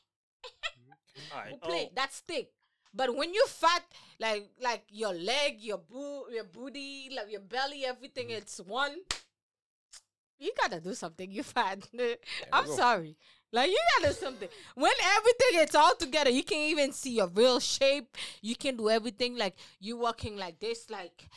All 1.33 1.39
right. 1.41 1.51
Who 1.53 1.59
play. 1.59 1.87
Oh, 1.89 1.93
That's 1.95 2.21
thick. 2.21 2.51
But 2.95 3.15
when 3.17 3.33
you 3.33 3.45
fat, 3.47 3.83
like 4.21 4.51
like 4.61 4.85
your 4.91 5.15
leg, 5.15 5.61
your 5.61 5.79
boo, 5.79 6.25
your 6.33 6.45
booty, 6.45 7.09
like 7.15 7.31
your 7.31 7.41
belly, 7.41 7.85
everything, 7.87 8.29
Mm-hmm. 8.29 8.39
it's 8.39 8.59
one. 8.61 8.97
You 10.39 10.53
gotta 10.61 10.81
do 10.81 10.95
something. 10.95 11.31
You 11.31 11.43
fat. 11.43 11.87
we 11.93 12.17
I'm 12.53 12.67
go. 12.67 12.77
sorry. 12.77 13.17
Like 13.53 13.71
you 13.71 13.79
gotta 14.01 14.15
something. 14.15 14.49
When 14.75 14.93
everything 15.17 15.61
is 15.69 15.75
all 15.75 15.95
together, 15.95 16.31
you 16.31 16.43
can 16.43 16.59
even 16.59 16.93
see 16.93 17.17
your 17.17 17.29
real 17.29 17.61
shape. 17.61 18.17
You 18.41 18.57
can 18.57 18.77
do 18.77 18.89
everything. 18.89 19.37
Like 19.37 19.57
you 19.79 19.97
walking 19.99 20.37
like 20.37 20.59
this, 20.59 20.89
like 20.91 21.29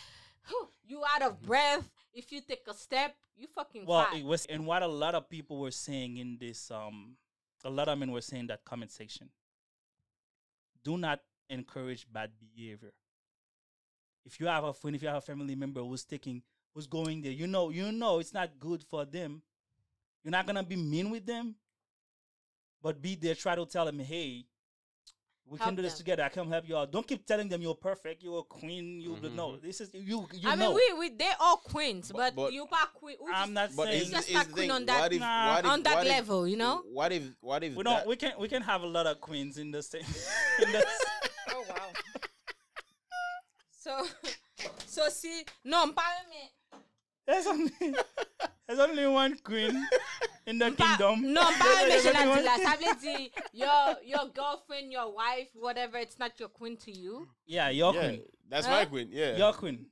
whew, 0.48 0.70
you 0.88 1.02
out 1.16 1.22
of 1.22 1.34
Mm-hmm. 1.38 1.48
breath. 1.48 1.90
If 2.14 2.32
you 2.32 2.40
take 2.40 2.66
a 2.68 2.74
step, 2.74 3.14
you 3.36 3.48
fucking 3.54 3.86
well, 3.86 4.06
fat. 4.06 4.16
it 4.16 4.24
was 4.24 4.46
and 4.46 4.66
what 4.66 4.82
a 4.82 4.88
lot 4.88 5.14
of 5.16 5.28
people 5.30 5.60
were 5.60 5.72
saying 5.72 6.18
in 6.18 6.38
this 6.40 6.72
um 6.72 7.18
a 7.66 7.70
lot 7.70 7.90
of 7.90 7.98
men 7.98 8.12
were 8.12 8.22
saying 8.22 8.48
that 8.48 8.64
comment 8.64 8.92
section. 8.92 9.30
Do 10.84 10.98
not 10.98 11.20
encourage 11.50 12.08
bad 12.12 12.32
behavior. 12.40 12.94
If 14.24 14.40
you 14.40 14.48
have 14.48 14.64
a 14.64 14.74
friend, 14.74 14.96
if 14.96 15.02
you 15.02 15.08
have 15.10 15.18
a 15.18 15.22
family 15.22 15.56
member 15.56 15.82
who's 15.82 16.06
taking 16.06 16.42
who's 16.74 16.88
going 16.88 17.22
there, 17.22 17.32
you 17.32 17.48
know, 17.48 17.70
you 17.72 17.92
know 17.92 18.20
it's 18.20 18.34
not 18.34 18.58
good 18.60 18.84
for 18.84 19.04
them. 19.04 19.42
You're 20.24 20.32
not 20.32 20.46
gonna 20.48 20.64
be 20.64 20.76
mean 20.76 21.10
with 21.10 21.26
them, 21.26 21.56
but 22.86 23.02
be 23.02 23.16
there, 23.16 23.34
try 23.34 23.56
to 23.56 23.66
tell 23.66 23.86
them, 23.86 23.98
hey, 23.98 24.46
we 25.48 25.58
Help 25.58 25.70
can 25.70 25.76
do 25.76 25.82
this 25.82 25.94
them. 25.94 25.98
together. 26.06 26.24
I 26.24 26.30
can 26.30 26.48
help 26.48 26.68
you 26.70 26.78
out. 26.78 26.92
Don't 26.92 27.08
keep 27.08 27.26
telling 27.26 27.50
them 27.50 27.60
you're 27.64 27.74
perfect, 27.90 28.22
you're 28.22 28.40
a 28.40 28.44
queen, 28.44 29.00
you 29.02 29.12
Mhm. 29.16 29.34
no. 29.34 29.58
This 29.58 29.82
is 29.82 29.90
you 29.94 30.28
you 30.34 30.50
I 30.50 30.56
know. 30.56 30.74
mean, 30.76 30.76
we 30.98 31.10
we 31.10 31.16
they 31.16 31.32
all 31.40 31.58
queens, 31.58 32.12
But- 32.12 32.36
but, 32.36 32.36
but- 32.36 32.54
you 32.54 32.68
pas 32.68 32.90
queen. 32.94 33.18
who 33.20 33.32
I'm 33.34 33.54
not 33.54 33.70
But 33.76 33.86
saying 33.88 34.02
is, 34.04 34.12
just 34.12 34.30
is 34.30 34.36
not 34.36 34.52
queen 34.52 34.70
on 34.72 34.86
that- 34.86 35.14
if, 35.14 35.20
Nah. 35.20 35.58
if, 35.60 35.66
on 35.66 35.82
that 35.84 36.04
if- 36.06 36.10
level, 36.16 36.48
you 36.48 36.58
know? 36.58 36.84
What 37.00 37.12
if 37.12 37.24
what 37.42 37.64
if 37.64 37.74
we 37.76 37.84
don't 37.84 38.06
we 38.08 38.16
can 38.18 38.34
we 38.40 38.48
can 38.48 38.62
have 38.62 38.82
a 38.84 38.88
lot 38.98 39.08
of 39.08 39.20
queens 39.20 39.58
in 39.58 39.72
the 39.72 39.82
same 39.82 40.02
in 40.64 40.72
the 40.72 40.86
Oh 41.56 41.64
wow. 41.70 41.90
so, 43.72 43.94
so 44.96 45.10
see, 45.10 45.44
no, 45.64 45.86
mpa 45.88 46.04
me. 46.30 46.80
there's 47.28 47.48
only 47.48 47.72
there's 48.68 48.80
only 48.80 49.08
one 49.08 49.38
queen 49.44 49.88
in 50.48 50.58
the 50.60 50.72
kingdom. 50.72 51.34
No, 51.34 51.42
mpa 51.42 51.84
me 51.84 51.90
There's 51.90 52.04
je 52.04 52.10
only 52.10 52.26
la 52.26 52.30
one- 52.30 52.40
di 52.40 52.46
la. 52.46 52.58
Ça 52.58 53.30
your 53.54 53.96
your 54.04 54.30
girlfriend, 54.34 54.92
your 54.92 55.14
wife, 55.14 55.50
whatever. 55.56 55.98
It's 55.98 56.18
not 56.20 56.40
your 56.40 56.50
queen 56.50 56.78
to 56.78 56.92
you. 56.92 57.28
Yeah, 57.46 57.70
your 57.70 57.94
yeah, 57.94 58.00
queen. 58.02 58.22
that's 58.50 58.66
Huh? 58.68 58.74
my 58.74 58.86
queen. 58.86 59.10
Yeah, 59.12 59.38
Your 59.38 59.54
queen. 59.54 59.86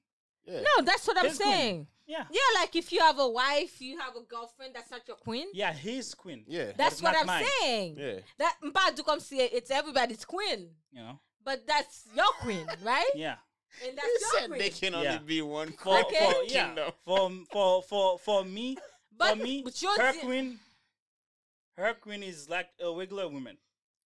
yeah. 0.45 0.61
No, 0.61 0.83
that's 0.83 1.07
what 1.07 1.17
I'm 1.17 1.25
His 1.29 1.37
queen. 1.37 1.51
saying. 1.51 1.87
Yeah. 2.05 2.25
Yeah, 2.29 2.59
like 2.59 2.75
if 2.75 2.91
you 2.91 2.99
have 2.99 3.17
a 3.17 3.29
wife, 3.29 3.79
you 3.81 3.97
have 3.99 4.15
a 4.15 4.21
girlfriend. 4.21 4.75
That's 4.75 4.91
not 4.91 5.07
your 5.07 5.17
queen. 5.17 5.47
Yeah, 5.53 5.71
his 5.71 6.13
queen. 6.13 6.43
yeah, 6.47 6.71
That's 6.75 6.95
it's 6.95 7.01
what 7.01 7.15
I'm 7.17 7.25
mine. 7.27 7.45
saying. 7.61 7.95
yeah. 7.97 8.19
That 8.39 8.55
mpa 8.63 8.95
do 8.95 9.03
come 9.03 9.19
see 9.21 9.37
it's 9.39 9.71
everybody's 9.71 10.25
queen, 10.25 10.69
You 10.91 11.01
know. 11.01 11.19
but 11.45 11.65
that's 11.65 12.05
your 12.15 12.27
queen, 12.41 12.65
right? 12.83 13.11
Yeah. 13.15 13.35
And 13.81 13.97
that's 13.97 14.07
He 14.07 14.39
said 14.39 14.51
they 14.51 14.69
can 14.69 14.93
only 14.95 15.07
Yeah. 15.07 15.17
be 15.19 15.41
one 15.41 15.71
For, 15.73 16.03
queen. 16.03 16.31
for 16.31 16.43
yeah. 16.43 16.65
Kingdom. 16.65 16.91
For 17.05 17.31
for 17.51 17.83
for 17.83 18.19
for 18.19 18.43
me, 18.45 18.77
But- 19.11 19.37
for 19.37 19.43
me, 19.43 19.63
but 19.63 19.79
her 19.97 20.09
is- 20.09 20.17
queen, 20.21 20.59
her 21.77 21.93
queen 21.95 22.23
is 22.23 22.49
like 22.49 22.69
a 22.79 22.91
regular 22.93 23.27
woman. 23.29 23.57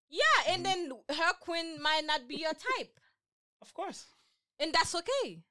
Yeah, 0.10 0.24
and 0.54 0.66
then 0.66 0.92
her 1.10 1.34
queen 1.42 1.82
might 1.82 2.06
not 2.06 2.28
be 2.30 2.38
your 2.38 2.54
type, 2.54 2.98
Of 3.62 3.74
course. 3.74 4.06
and 4.60 4.74
that's 4.74 4.96
okay. 4.96 5.44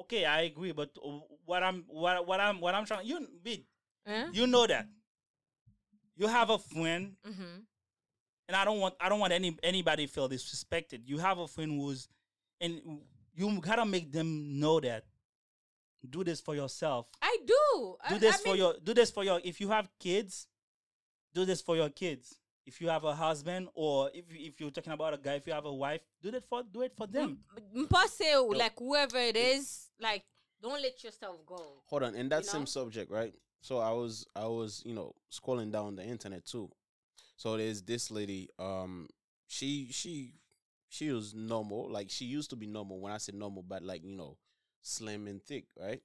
Okay, 0.00 0.24
I 0.24 0.42
agree, 0.42 0.72
but 0.72 0.90
uh, 1.02 1.20
what 1.44 1.62
I'm 1.62 1.84
what 1.88 2.26
what 2.26 2.40
I'm 2.40 2.60
what 2.60 2.74
I'm 2.74 2.84
trying 2.84 3.06
you 3.06 3.26
big 3.42 3.64
Huh? 4.06 4.28
you 4.32 4.46
know 4.46 4.66
that 4.66 4.86
you 6.16 6.26
have 6.26 6.50
a 6.50 6.58
friend, 6.58 7.16
Mm-hmm. 7.24 7.60
and 8.48 8.56
I 8.56 8.64
don't 8.64 8.80
want 8.80 8.94
I 9.00 9.08
don't 9.08 9.20
want 9.20 9.32
any 9.32 9.56
anybody 9.62 10.06
feel 10.08 10.28
disrespected. 10.28 11.02
You 11.06 11.18
have 11.18 11.38
a 11.38 11.46
friend 11.48 11.70
who's, 11.80 12.08
and 12.60 12.80
you 13.34 13.60
gotta 13.60 13.84
make 13.84 14.12
them 14.12 14.58
know 14.58 14.80
that. 14.80 15.04
Do 16.08 16.22
this 16.22 16.40
for 16.40 16.54
yourself. 16.54 17.08
I 17.20 17.36
do. 17.44 17.96
Do 18.10 18.18
this 18.18 18.36
I 18.36 18.38
for 18.38 18.48
mean, 18.50 18.56
your. 18.58 18.74
Do 18.82 18.94
this 18.94 19.10
for 19.10 19.24
your. 19.24 19.40
If 19.42 19.60
you 19.60 19.68
have 19.70 19.88
kids, 19.98 20.46
do 21.34 21.44
this 21.44 21.60
for 21.60 21.74
your 21.76 21.88
kids. 21.88 22.36
If 22.64 22.80
you 22.80 22.88
have 22.88 23.04
a 23.04 23.14
husband, 23.14 23.68
or 23.74 24.10
if 24.14 24.24
if 24.30 24.60
you're 24.60 24.70
talking 24.70 24.92
about 24.92 25.14
a 25.14 25.18
guy, 25.18 25.34
if 25.34 25.46
you 25.46 25.52
have 25.52 25.64
a 25.66 25.72
wife, 25.72 26.02
do 26.22 26.30
that 26.30 26.44
for 26.48 26.62
do 26.62 26.82
it 26.82 26.92
for 26.96 27.06
them. 27.06 27.38
m- 27.74 27.86
mpa 27.86 28.56
like 28.56 28.78
whoever 28.78 29.18
it 29.18 29.36
is, 29.36 29.90
like 30.00 30.22
don't 30.62 30.80
let 30.80 31.02
yourself 31.02 31.44
go. 31.46 31.82
Hold 31.86 32.02
on, 32.04 32.14
in 32.14 32.28
that 32.28 32.44
You 32.44 32.50
same 32.50 32.60
know? 32.62 32.66
subject, 32.66 33.10
right? 33.10 33.34
So 33.60 33.78
I 33.78 33.90
was 33.92 34.26
I 34.34 34.46
was, 34.46 34.82
you 34.84 34.94
know, 34.94 35.14
scrolling 35.32 35.72
down 35.72 35.96
the 35.96 36.04
internet 36.04 36.44
too. 36.44 36.70
So 37.36 37.56
there's 37.56 37.82
this 37.82 38.10
lady, 38.10 38.48
um, 38.58 39.08
she 39.46 39.88
she 39.90 40.34
she 40.96 41.10
was 41.12 41.34
normal, 41.34 41.90
like 41.90 42.10
she 42.10 42.24
used 42.24 42.50
to 42.50 42.56
be 42.56 42.66
normal. 42.66 43.00
When 43.00 43.12
I 43.12 43.18
say 43.18 43.32
normal, 43.34 43.62
but 43.62 43.82
like, 43.82 44.02
you 44.04 44.16
know, 44.16 44.36
slim 44.82 45.26
and 45.26 45.42
thick, 45.42 45.64
right? 45.80 46.02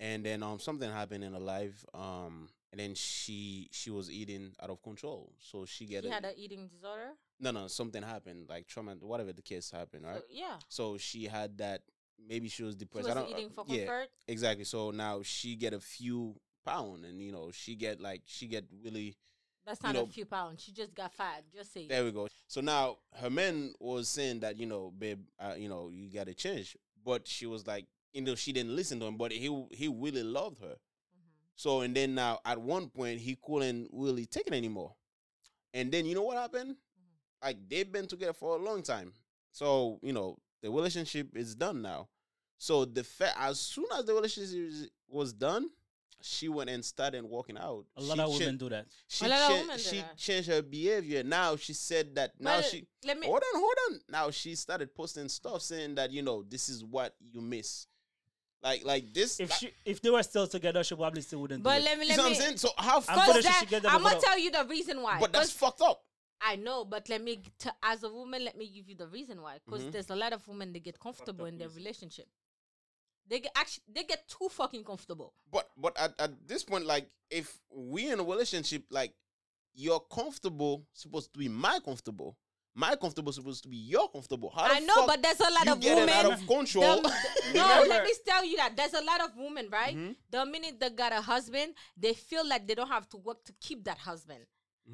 And 0.00 0.24
then 0.24 0.42
um 0.42 0.58
something 0.58 0.90
happened 0.90 1.24
in 1.24 1.32
her 1.32 1.38
life, 1.56 1.84
um, 1.94 2.48
and 2.72 2.80
then 2.80 2.94
she 2.94 3.68
she 3.72 3.90
was 3.90 4.10
eating 4.10 4.52
out 4.62 4.70
of 4.70 4.82
control. 4.82 5.32
So 5.38 5.64
she 5.64 5.86
get 5.86 6.04
She 6.04 6.10
a, 6.10 6.12
had 6.12 6.24
an 6.24 6.34
eating 6.36 6.68
disorder. 6.68 7.10
no 7.40 7.50
no 7.52 7.68
something 7.68 8.02
happened, 8.02 8.46
like 8.48 8.66
trauma 8.66 8.94
whatever 9.00 9.32
the 9.32 9.42
case 9.42 9.70
happened, 9.70 10.04
right? 10.04 10.16
So, 10.18 10.24
yeah. 10.30 10.56
So 10.68 10.98
she 10.98 11.24
had 11.26 11.58
that 11.58 11.82
maybe 12.28 12.48
she 12.48 12.62
was 12.64 12.74
She 12.74 12.78
depressed. 12.80 13.08
was 13.08 13.16
I 13.16 13.20
don't, 13.20 13.30
eating 13.30 13.50
for 13.50 13.64
yeah, 13.68 13.86
comfort. 13.86 14.08
Exactly. 14.26 14.64
So 14.64 14.90
now 14.90 15.22
she 15.22 15.54
get 15.56 15.72
a 15.72 15.80
few 15.80 16.34
pound, 16.64 17.04
and 17.04 17.20
you 17.22 17.32
know 17.32 17.50
she 17.52 17.74
get 17.76 18.00
like 18.00 18.22
she 18.26 18.46
get 18.46 18.64
really. 18.84 19.14
That's 19.64 19.80
you 19.82 19.86
not 19.88 19.94
know- 19.94 20.02
a 20.04 20.08
few 20.08 20.24
pounds. 20.26 20.62
She 20.62 20.72
just 20.72 20.94
got 20.94 21.12
fat. 21.12 21.44
Just 21.54 21.72
say. 21.72 21.86
There 21.86 22.04
we 22.04 22.10
go. 22.12 22.28
So 22.46 22.60
now 22.60 22.98
her 23.14 23.30
man 23.30 23.74
was 23.78 24.08
saying 24.08 24.40
that 24.40 24.58
you 24.58 24.66
know, 24.66 24.92
babe, 24.96 25.20
uh, 25.38 25.54
you 25.56 25.68
know, 25.68 25.88
you 25.90 26.10
gotta 26.12 26.34
change. 26.34 26.76
But 27.04 27.26
she 27.26 27.46
was 27.46 27.66
like, 27.66 27.86
you 28.12 28.22
know, 28.22 28.34
she 28.34 28.52
didn't 28.52 28.74
listen 28.76 29.00
to 29.00 29.06
him. 29.06 29.16
But 29.16 29.32
he 29.32 29.66
he 29.72 29.88
really 29.88 30.22
loved 30.22 30.58
her. 30.60 30.76
Mhm. 30.76 31.30
So 31.56 31.80
and 31.80 31.94
then 31.94 32.14
now 32.14 32.40
at 32.44 32.60
one 32.60 32.88
point 32.90 33.20
he 33.20 33.36
couldn't 33.42 33.88
really 33.92 34.26
take 34.26 34.46
it 34.46 34.52
anymore. 34.52 34.94
And 35.74 35.90
then 35.92 36.06
you 36.06 36.14
know 36.14 36.22
what 36.22 36.36
happened? 36.36 36.76
Like 37.42 37.68
they've 37.68 37.90
been 37.90 38.06
together 38.06 38.32
for 38.32 38.56
a 38.56 38.62
long 38.62 38.82
time. 38.82 39.12
So, 39.52 39.98
you 40.02 40.12
know, 40.12 40.38
the 40.62 40.70
relationship 40.70 41.36
is 41.36 41.54
done 41.54 41.82
now. 41.82 42.08
So 42.58 42.84
the 42.84 43.02
fact 43.04 43.36
as 43.38 43.58
soon 43.60 43.86
as 43.98 44.04
the 44.04 44.14
relationship 44.14 44.90
was 45.08 45.32
done, 45.32 45.68
she 46.24 46.48
went 46.48 46.70
and 46.70 46.84
started 46.84 47.24
walking 47.24 47.56
out. 47.58 47.84
A 47.96 48.00
lot 48.02 48.16
She 48.16 48.20
of 48.22 48.32
cha- 48.32 48.38
women 48.38 48.56
do 48.56 48.68
that. 48.70 48.86
She, 49.08 49.24
A 49.24 49.28
lot 49.28 49.50
of 49.50 49.58
women 49.60 49.76
do 49.76 49.82
she 49.82 49.96
that. 49.98 50.16
changed 50.16 50.48
her 50.48 50.62
behavior. 50.62 51.22
Now 51.22 51.56
she 51.56 51.72
said 51.72 52.14
that 52.14 52.32
now 52.40 52.56
But 52.58 52.64
she 52.66 52.86
let 53.04 53.18
me. 53.18 53.26
hold 53.26 53.42
on, 53.54 53.60
hold 53.60 53.74
on. 53.90 54.00
Now 54.08 54.30
she 54.30 54.54
started 54.54 54.94
posting 54.94 55.28
stuff 55.28 55.62
saying 55.62 55.94
that, 55.96 56.10
you 56.10 56.22
know, 56.22 56.42
this 56.42 56.68
is 56.68 56.84
what 56.84 57.14
you 57.20 57.40
miss. 57.40 57.86
Like 58.62 58.84
like 58.84 59.12
this 59.12 59.40
If 59.40 59.50
like- 59.50 59.58
she 59.58 59.70
if 59.84 60.00
they 60.00 60.10
were 60.10 60.22
still 60.22 60.46
together, 60.46 60.84
she 60.84 60.94
probably 60.94 61.22
still 61.22 61.40
wouldn't. 61.40 61.62
But 61.62 61.78
do 61.78 61.80
it. 61.80 61.84
let 61.84 61.98
me 61.98 62.04
you 62.04 62.10
let 62.10 62.16
know 62.18 62.22
what 62.24 62.30
me. 62.30 62.36
I'm 62.36 62.42
saying? 62.42 62.56
So 62.58 62.68
how 62.78 62.96
I'm 62.96 63.02
fuck 63.02 63.24
pretty 63.24 63.42
that, 63.42 63.66
she 63.68 63.76
I'm 63.88 64.02
gonna 64.02 64.20
tell 64.20 64.38
you 64.38 64.50
the 64.52 64.64
reason 64.68 65.02
why. 65.02 65.18
but 65.18 65.32
that's 65.32 65.50
fucked 65.50 65.80
up. 65.82 66.02
I 66.44 66.56
know, 66.56 66.84
but 66.84 67.08
let 67.08 67.22
me, 67.22 67.40
t- 67.56 67.70
as 67.84 68.02
a 68.02 68.08
woman, 68.08 68.44
let 68.44 68.58
me 68.58 68.68
give 68.68 68.88
you 68.88 68.96
the 68.96 69.06
reason 69.06 69.40
why. 69.42 69.58
Because 69.64 69.84
Mhm. 69.84 69.92
there's 69.92 70.10
a 70.10 70.16
lot 70.16 70.32
of 70.32 70.46
women 70.48 70.72
that 70.72 70.82
get 70.82 70.98
comfortable 70.98 71.44
in 71.46 71.56
their 71.56 71.68
reason. 71.68 71.82
relationship. 71.84 72.26
They 73.32 73.40
get 73.40 73.52
actually 73.56 73.84
they 73.88 74.04
get 74.04 74.28
too 74.28 74.48
fucking 74.50 74.84
comfortable. 74.84 75.32
But 75.50 75.70
but 75.78 75.98
at, 75.98 76.12
at 76.18 76.32
this 76.46 76.62
point, 76.64 76.84
like 76.84 77.08
if 77.30 77.58
we 77.74 78.10
in 78.10 78.20
a 78.20 78.22
relationship, 78.22 78.84
like 78.90 79.14
you're 79.72 80.00
comfortable 80.12 80.86
supposed 80.92 81.32
to 81.32 81.38
be 81.38 81.48
my 81.48 81.78
comfortable. 81.82 82.36
My 82.74 82.94
comfortable 82.96 83.32
supposed 83.32 83.62
to 83.64 83.68
be 83.70 83.76
your 83.76 84.08
comfortable. 84.10 84.50
How 84.50 84.64
I 84.64 84.80
know, 84.80 85.06
but 85.06 85.22
there's 85.22 85.40
a 85.40 85.50
lot 85.50 85.68
of 85.68 85.80
get 85.80 85.96
it 85.96 86.08
out 86.10 86.24
women. 86.24 86.40
of 86.42 86.46
control. 86.46 87.00
the- 87.02 87.12
no, 87.54 87.84
let 87.88 88.04
me 88.04 88.12
tell 88.26 88.44
you 88.44 88.56
that 88.58 88.76
there's 88.76 88.94
a 88.94 89.02
lot 89.04 89.20
of 89.22 89.30
women, 89.36 89.68
right? 89.70 89.96
Mhm. 89.96 90.16
The 90.30 90.44
minute 90.46 90.78
they 90.80 90.90
got 90.90 91.12
a 91.12 91.20
husband, 91.22 91.74
they 91.96 92.12
feel 92.14 92.46
like 92.46 92.66
they 92.66 92.74
don't 92.74 92.88
have 92.88 93.08
to 93.10 93.16
work 93.18 93.44
to 93.44 93.52
keep 93.60 93.84
that 93.84 93.98
husband. 93.98 94.44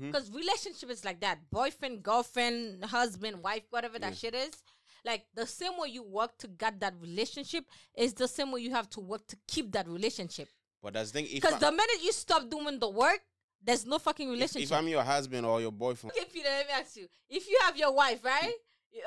Because 0.01 0.31
relationship 0.31 0.91
is 0.91 1.05
like 1.05 1.21
that. 1.21 1.39
Boyfriend, 1.51 2.03
girlfriend, 2.03 2.85
husband, 2.85 3.43
wife, 3.43 3.63
whatever 3.71 3.99
that 3.99 4.13
Yeah. 4.13 4.19
shit 4.19 4.35
is. 4.35 4.55
Like 5.05 5.27
the 5.35 5.47
same 5.47 5.73
way 5.79 5.89
you 5.89 6.03
work 6.03 6.37
to 6.39 6.49
get 6.49 6.81
that 6.81 6.95
relationship 7.01 7.65
is 7.97 8.15
the 8.15 8.29
same 8.29 8.53
way 8.53 8.61
you 8.61 8.71
have 8.73 8.89
to 8.91 9.01
work 9.01 9.27
to 9.29 9.37
keep 9.47 9.73
that 9.73 9.89
relationship. 9.89 10.49
But 10.83 10.95
that's 10.95 11.11
the 11.11 11.21
thing. 11.21 11.27
If, 11.27 11.43
Because 11.43 11.59
the 11.59 11.71
minute 11.71 12.03
you 12.03 12.13
stop 12.13 12.49
doing 12.49 12.79
the 12.79 12.89
work, 12.89 13.21
there's 13.63 13.85
no 13.85 13.99
fucking 13.99 14.29
relationship. 14.31 14.71
if 14.71 14.73
I'm 14.73 14.87
your 14.89 15.03
husband 15.03 15.45
or 15.45 15.61
your 15.61 15.73
boyfriend, 15.73 16.13
okay, 16.17 16.27
Peter, 16.33 16.49
let 16.49 16.67
me 16.67 16.73
ask 16.73 16.97
you. 16.97 17.07
If 17.29 17.49
you 17.49 17.59
have 17.63 17.77
your 17.77 17.93
wife, 17.93 18.25
right? 18.25 18.53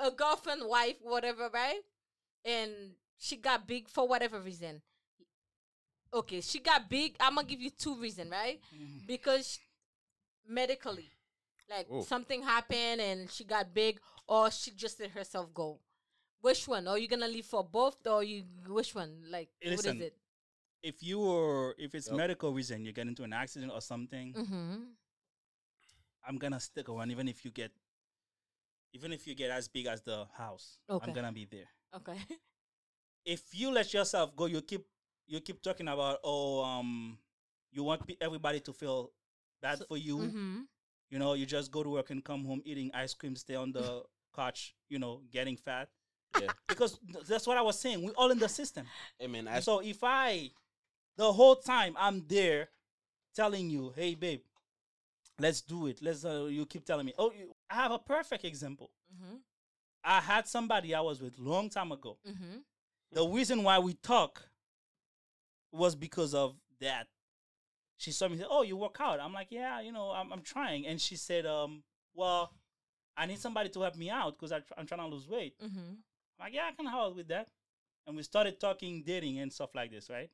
A 0.04 0.12
girlfriend, 0.12 0.62
wife, 0.66 0.98
whatever, 1.02 1.50
right? 1.54 1.80
And 2.46 2.72
she 3.18 3.38
got 3.38 3.68
big 3.68 3.88
for 3.88 4.08
whatever 4.08 4.40
reason. 4.40 4.82
Okay, 6.14 6.42
she 6.42 6.60
got 6.60 6.90
big. 6.90 7.16
I'm 7.20 7.36
gonna 7.36 7.48
give 7.48 7.62
you 7.62 7.70
two 7.70 7.96
reasons, 7.96 8.32
right? 8.32 8.60
Mhm. 8.76 9.08
Because 9.08 9.60
medically, 10.46 11.10
like 11.70 11.88
Oh. 11.90 12.04
something 12.04 12.44
happened 12.44 13.00
and 13.00 13.32
she 13.32 13.46
got 13.46 13.74
big, 13.74 14.00
or 14.32 14.48
she 14.50 14.72
just 14.72 14.96
let 15.04 15.12
herself 15.12 15.52
go. 15.54 15.80
Which 16.40 16.64
one? 16.68 16.88
Are 16.88 16.98
you 16.98 17.08
gonna 17.12 17.28
leave 17.28 17.46
for 17.46 17.64
both, 17.64 18.00
or 18.08 18.24
you? 18.24 18.44
Which 18.68 18.96
one? 18.96 19.12
Like, 19.30 19.50
what 19.62 19.72
Listen, 19.76 19.98
is 19.98 20.04
it? 20.08 20.16
if 20.82 21.04
you 21.04 21.20
were 21.20 21.76
if 21.78 21.94
it's 21.94 22.08
Yup. 22.08 22.18
medical 22.18 22.50
reason 22.54 22.86
you 22.86 22.94
get 22.94 23.06
into 23.12 23.24
an 23.28 23.34
accident 23.34 23.72
or 23.76 23.82
something, 23.82 24.34
Mm-hmm. 24.34 24.76
I'm 26.28 26.38
gonna 26.38 26.60
stick 26.60 26.90
around 26.90 27.12
even 27.12 27.28
if 27.28 27.44
you 27.46 27.52
get 27.52 27.72
even 28.94 29.14
if 29.14 29.26
you 29.28 29.36
get 29.36 29.52
as 29.52 29.68
big 29.68 29.86
as 29.88 30.02
the 30.02 30.26
house. 30.38 30.78
Okay. 30.90 31.06
I'm 31.08 31.14
gonna 31.14 31.32
be 31.32 31.46
there. 31.46 31.70
Okay. 31.96 32.18
If 33.24 33.54
you 33.54 33.70
let 33.70 33.94
yourself 33.94 34.36
go, 34.36 34.48
you 34.48 34.62
keep 34.62 34.86
you 35.28 35.40
keep 35.42 35.62
talking 35.62 35.88
about 35.88 36.18
oh 36.24 36.64
um 36.64 37.18
you 37.72 37.84
want 37.84 38.06
pe- 38.08 38.18
everybody 38.20 38.60
to 38.62 38.74
feel 38.74 39.12
bad 39.62 39.78
So- 39.78 39.86
for 39.86 39.98
you. 39.98 40.18
mm-hmm. 40.18 40.58
You 41.12 41.20
know, 41.20 41.34
you 41.34 41.46
just 41.46 41.72
go 41.72 41.84
to 41.84 41.90
work 41.90 42.10
and 42.10 42.24
come 42.24 42.46
home 42.46 42.62
eating 42.66 42.90
ice 42.94 43.14
cream, 43.14 43.36
stay 43.36 43.56
on 43.56 43.74
the 43.74 44.02
couch, 44.36 44.76
you 44.90 45.00
know, 45.00 45.22
getting 45.32 45.58
fat. 45.58 45.90
Yeah. 46.40 46.48
Because 46.68 47.00
that's 47.28 47.46
what 47.46 47.58
I 47.58 47.62
was 47.62 47.78
saying. 47.80 48.04
We're 48.04 48.12
all 48.14 48.32
in 48.32 48.40
the 48.40 48.50
system. 48.50 48.86
I 49.22 49.28
mean, 49.28 49.48
I, 49.48 49.60
so 49.60 49.80
if 49.80 50.04
I, 50.04 50.52
the 51.18 51.32
whole 51.32 51.56
time 51.58 51.96
I'm 51.98 52.26
there, 52.28 52.70
telling 53.36 53.70
you, 53.70 53.94
"Hey, 53.96 54.16
babe, 54.16 54.42
let's 55.40 55.62
do 55.62 55.88
it." 55.88 56.02
Let's. 56.02 56.26
Uh, 56.26 56.46
you 56.50 56.66
keep 56.66 56.86
telling 56.86 57.06
me, 57.06 57.14
"Oh, 57.18 57.32
you, 57.32 57.54
I 57.70 57.76
have 57.76 57.92
a 57.92 58.00
perfect 58.00 58.46
example." 58.46 58.92
Mm-hmm. 59.14 59.36
I 60.04 60.20
had 60.20 60.48
somebody 60.48 60.96
I 60.96 61.02
was 61.02 61.22
with 61.22 61.38
long 61.38 61.70
time 61.70 61.92
ago. 61.92 62.18
Mm-hmm. 62.28 62.58
The 63.12 63.28
reason 63.28 63.64
why 63.64 63.80
we 63.80 63.94
talk 63.94 64.44
was 65.72 65.96
because 65.96 66.34
of 66.34 66.56
that. 66.80 67.08
She 67.98 68.12
saw 68.12 68.28
me 68.28 68.38
say, 68.38 68.46
"Oh, 68.50 68.64
you 68.64 68.78
work 68.78 68.98
out." 69.00 69.20
I'm 69.20 69.34
like, 69.34 69.48
"Yeah, 69.52 69.82
you 69.82 69.92
know, 69.92 70.12
I'm, 70.12 70.32
I'm 70.32 70.42
trying." 70.42 70.88
And 70.88 71.00
she 71.00 71.16
said, 71.16 71.46
"Um, 71.46 71.84
well, 72.14 72.52
I 73.18 73.26
need 73.26 73.40
somebody 73.40 73.70
to 73.70 73.82
help 73.82 73.96
me 73.96 74.10
out 74.10 74.38
because 74.40 74.52
I'm 74.78 74.86
trying 74.86 75.02
to 75.02 75.08
lose 75.08 75.28
weight." 75.28 75.56
Mm-hmm. 75.60 75.80
I'm 75.80 76.46
like, 76.46 76.54
yeah, 76.54 76.70
I 76.70 76.72
can 76.72 76.86
help 76.88 77.16
with 77.16 77.28
that. 77.28 77.50
And 78.08 78.16
we 78.16 78.24
started 78.24 78.60
talking, 78.60 79.04
dating, 79.06 79.40
and 79.40 79.52
stuff 79.54 79.70
like 79.76 79.92
this, 79.92 80.10
right? 80.10 80.30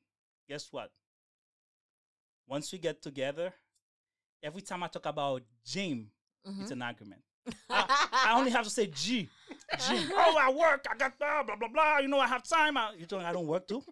Guess 0.48 0.70
what? 0.72 0.90
Once 2.48 2.72
we 2.72 2.78
get 2.80 3.02
together, 3.02 3.54
every 4.42 4.62
time 4.62 4.84
I 4.84 4.88
talk 4.88 5.06
about 5.06 5.42
gym, 5.66 6.12
Mm-hmm. 6.48 6.62
it's 6.62 6.72
an 6.72 6.82
argument. 6.82 7.22
I, 7.70 8.08
I 8.28 8.38
only 8.40 8.52
have 8.52 8.64
to 8.64 8.70
say 8.70 8.88
G. 8.88 9.28
Gym. 9.86 10.10
Oh, 10.16 10.38
I 10.40 10.50
work. 10.50 10.86
I 10.90 10.96
got 10.96 11.20
blah, 11.20 11.44
blah, 11.44 11.58
blah, 11.58 11.68
blah. 11.68 11.98
You 11.98 12.08
know, 12.08 12.20
I 12.22 12.28
have 12.28 12.44
time. 12.48 12.78
I, 12.78 12.94
you 12.98 13.06
think 13.06 13.22
I 13.22 13.34
don't 13.34 13.48
work 13.48 13.68
too? 13.68 13.84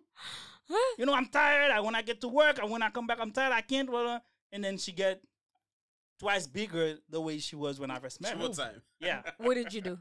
You 0.97 1.05
know, 1.05 1.13
I'm 1.13 1.25
tired. 1.25 1.71
I, 1.71 1.81
when 1.81 1.95
I 1.95 2.01
get 2.01 2.21
to 2.21 2.29
work, 2.29 2.59
and 2.59 2.71
when 2.71 2.81
I 2.81 2.89
come 2.91 3.07
back, 3.07 3.17
I'm 3.19 3.31
tired. 3.31 3.51
I 3.51 3.59
can't. 3.59 3.89
Blah, 3.89 4.03
blah. 4.03 4.19
And 4.53 4.63
then 4.63 4.77
she 4.77 4.93
get 4.93 5.21
twice 6.19 6.47
bigger 6.47 6.95
the 7.09 7.19
way 7.21 7.37
she 7.39 7.55
was 7.55 7.79
when 7.79 7.91
I 7.91 7.99
first 7.99 8.21
met 8.21 8.37
her. 8.37 8.47
time. 8.49 8.81
Yeah. 8.99 9.21
what 9.37 9.55
did 9.55 9.73
you 9.73 9.81
do? 9.81 9.97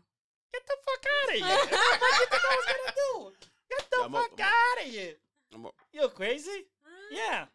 Get 0.53 0.63
the 0.67 0.77
fuck 0.85 1.05
out 1.07 1.35
of 1.35 1.41
here. 1.43 1.57
what 2.01 2.21
you 2.21 2.27
think 2.27 2.43
I 2.43 2.57
was 2.57 2.67
gonna 2.67 2.95
do? 2.97 3.33
Get 3.71 3.91
the 3.91 3.97
Yeah, 3.99 4.05
I'm 4.07 4.15
up- 4.15 4.23
fuck 4.23 4.41
up. 4.41 4.47
out 4.47 4.85
of 4.87 4.91
here. 4.93 5.13
I'm 5.55 5.65
a- 5.67 5.71
You're 5.93 6.09
crazy? 6.09 6.67
Yeah. 7.11 7.47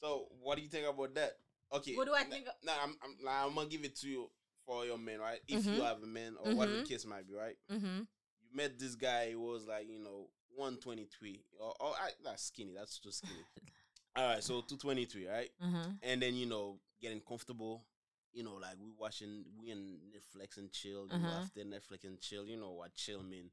So, 0.00 0.26
what 0.42 0.56
do 0.56 0.62
you 0.62 0.68
think 0.68 0.86
about 0.88 1.14
that? 1.14 1.36
Okay. 1.72 1.94
What 1.94 2.06
do 2.06 2.14
I 2.14 2.20
n- 2.22 2.30
think 2.30 2.46
of- 2.46 2.54
Nah, 2.64 2.72
I'm, 2.82 2.96
I'm, 3.02 3.16
nah, 3.24 3.46
I'm 3.46 3.54
gonna 3.54 3.68
give 3.68 3.84
it 3.84 3.96
to 4.00 4.08
you 4.08 4.30
for 4.66 4.84
your 4.84 4.98
man, 4.98 5.20
right? 5.20 5.40
If 5.48 5.62
Mhm. 5.64 5.76
you 5.76 5.82
have 5.82 6.02
a 6.02 6.06
man 6.06 6.36
or 6.40 6.54
whatever 6.54 6.78
the 6.78 6.82
Mhm. 6.82 6.88
case 6.88 7.04
might 7.06 7.26
be, 7.26 7.34
right? 7.34 7.56
Mm-hmm. 7.70 7.98
You 7.98 8.56
met 8.56 8.78
this 8.78 8.94
guy. 8.96 9.30
He 9.30 9.34
was 9.36 9.66
like, 9.66 9.88
you 9.88 9.98
know, 9.98 10.28
123. 10.56 11.42
Or, 11.58 11.74
or 11.80 11.94
I, 11.94 12.10
that's 12.24 12.44
skinny. 12.44 12.72
That's 12.74 12.98
too 12.98 13.10
skinny. 13.12 13.44
All 14.16 14.26
right, 14.34 14.42
so 14.44 14.60
223, 14.60 15.26
right? 15.28 15.50
Mm-hmm. 15.64 15.90
And 16.02 16.20
then 16.22 16.34
you 16.34 16.46
know, 16.46 16.78
getting 17.02 17.20
comfortable. 17.20 17.84
You 18.32 18.44
know, 18.44 18.54
like 18.54 18.76
we 18.82 18.90
watching, 18.98 19.44
we 19.60 19.70
in 19.70 19.98
Netflix 20.14 20.56
and 20.56 20.72
chill. 20.72 21.06
You 21.12 21.18
know, 21.18 21.28
Uh-huh. 21.28 21.42
after 21.42 21.60
Netflix 21.60 22.04
and 22.04 22.18
chill, 22.20 22.46
you 22.46 22.56
know 22.56 22.70
what 22.72 22.94
chill 22.94 23.22
mean. 23.22 23.50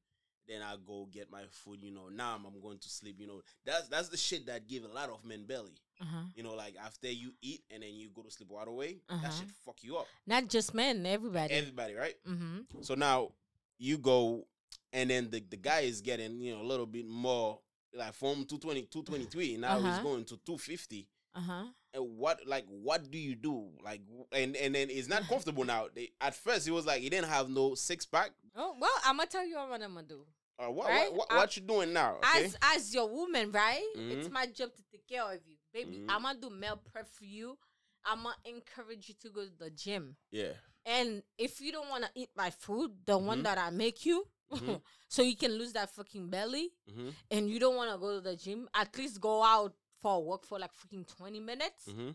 then 0.47 0.61
I 0.63 0.75
go 0.87 1.07
get 1.11 1.29
my 1.29 1.43
food. 1.51 1.79
You 1.83 1.91
know, 1.91 2.07
now 2.09 2.33
I'm, 2.35 2.45
I'm 2.45 2.59
going 2.61 2.79
to 2.79 2.89
sleep. 2.89 3.17
You 3.19 3.27
know, 3.27 3.41
that's 3.65 3.87
that's 3.89 4.07
the 4.09 4.17
shit 4.17 4.45
that 4.47 4.67
give 4.67 4.83
a 4.83 4.87
lot 4.87 5.09
of 5.09 5.23
men 5.25 5.45
belly. 5.45 5.75
Uh-huh. 6.01 6.23
You 6.33 6.43
know, 6.43 6.53
like 6.55 6.75
after 6.83 7.11
you 7.11 7.33
eat 7.41 7.61
and 7.69 7.83
then 7.83 7.93
you 7.93 8.09
go 8.15 8.21
to 8.23 8.31
sleep 8.31 8.49
right 8.51 8.67
away, 8.67 9.01
that 9.09 9.15
Uh-huh. 9.15 9.29
shit 9.31 9.49
fuck 9.65 9.83
you 9.83 9.97
up. 9.97 10.07
Not 10.25 10.47
just 10.47 10.73
men, 10.73 11.05
everybody. 11.05 11.53
Everybody, 11.53 11.93
right? 11.95 12.15
mm-hmm. 12.27 12.81
So 12.81 12.95
now 12.95 13.31
you 13.77 13.97
go, 13.99 14.47
and 14.93 15.09
then 15.09 15.29
the, 15.29 15.41
the 15.41 15.57
guy 15.57 15.81
is 15.81 15.99
getting 16.01 16.39
you 16.41 16.55
know 16.55 16.61
a 16.61 16.67
little 16.71 16.87
bit 16.87 17.05
more 17.07 17.59
like 17.93 18.13
from 18.13 18.45
220, 18.45 18.83
223. 18.83 19.57
Now 19.57 19.77
he's 19.81 19.85
Uh-huh. 19.95 20.03
going 20.03 20.23
to 20.25 20.37
250. 20.37 21.07
Uh-huh. 21.35 21.65
And 21.93 22.17
what 22.17 22.45
like 22.45 22.65
what 22.69 23.09
do 23.09 23.17
you 23.17 23.33
do 23.35 23.67
like 23.83 24.01
and 24.31 24.55
and 24.55 24.75
then 24.75 24.89
it's 24.91 25.07
not 25.07 25.23
comfortable 25.27 25.63
now. 25.63 25.87
They, 25.93 26.11
at 26.21 26.35
first 26.35 26.67
it 26.67 26.71
was 26.71 26.85
like 26.85 27.01
he 27.01 27.09
didn't 27.09 27.29
have 27.29 27.49
no 27.49 27.73
six 27.75 28.05
pack. 28.05 28.31
Oh 28.55 28.75
well, 28.79 28.91
I'm 29.05 29.17
gonna 29.17 29.27
tell 29.27 29.45
you 29.45 29.55
what 29.55 29.81
I'm 29.81 29.93
gonna 29.95 30.03
do. 30.03 30.25
Uh, 30.59 30.69
what, 30.71 30.87
Right? 30.87 31.11
what 31.11 31.29
what 31.29 31.37
what 31.37 31.55
you 31.57 31.63
doing 31.63 31.91
now? 31.93 32.17
Okay? 32.17 32.43
As 32.45 32.57
as 32.61 32.93
your 32.93 33.09
woman, 33.09 33.51
right? 33.51 33.81
It's 33.95 34.27
Mhm. 34.27 34.31
my 34.31 34.45
job 34.45 34.75
to 34.75 34.83
take 34.91 35.07
care 35.07 35.23
of 35.23 35.39
you, 35.47 35.55
baby. 35.73 35.97
Mhm. 35.97 36.05
I'm 36.09 36.21
gonna 36.21 36.39
do 36.39 36.49
meal 36.51 36.79
prep 36.91 37.07
for 37.09 37.25
you. 37.25 37.57
I'm 38.05 38.23
gonna 38.23 38.35
encourage 38.45 39.09
you 39.09 39.15
to 39.21 39.29
go 39.29 39.45
to 39.45 39.51
the 39.57 39.69
gym. 39.71 40.15
yeah. 40.31 40.53
And 40.85 41.23
if 41.37 41.59
you 41.61 41.71
don't 41.71 41.89
want 41.89 42.03
to 42.05 42.09
eat 42.15 42.29
my 42.35 42.49
food, 42.51 42.91
the 43.05 43.17
one 43.17 43.39
Mhm. 43.39 43.43
that 43.43 43.57
I 43.57 43.69
make 43.69 44.05
you, 44.05 44.27
Mhm. 44.51 44.81
so 45.07 45.21
you 45.21 45.35
can 45.35 45.53
lose 45.53 45.73
that 45.73 45.89
fucking 45.89 46.29
belly, 46.29 46.71
Mm-hmm. 46.89 47.09
and 47.31 47.49
you 47.49 47.59
don't 47.59 47.75
want 47.75 47.91
to 47.91 47.97
go 47.97 48.15
to 48.15 48.21
the 48.21 48.35
gym, 48.35 48.69
at 48.73 48.95
least 48.97 49.19
go 49.21 49.43
out 49.43 49.73
for 50.01 50.23
walk 50.23 50.45
for 50.45 50.59
like 50.59 50.71
freaking 50.73 51.05
20 51.17 51.39
minutes. 51.39 51.85
Mm-hmm. 51.89 52.09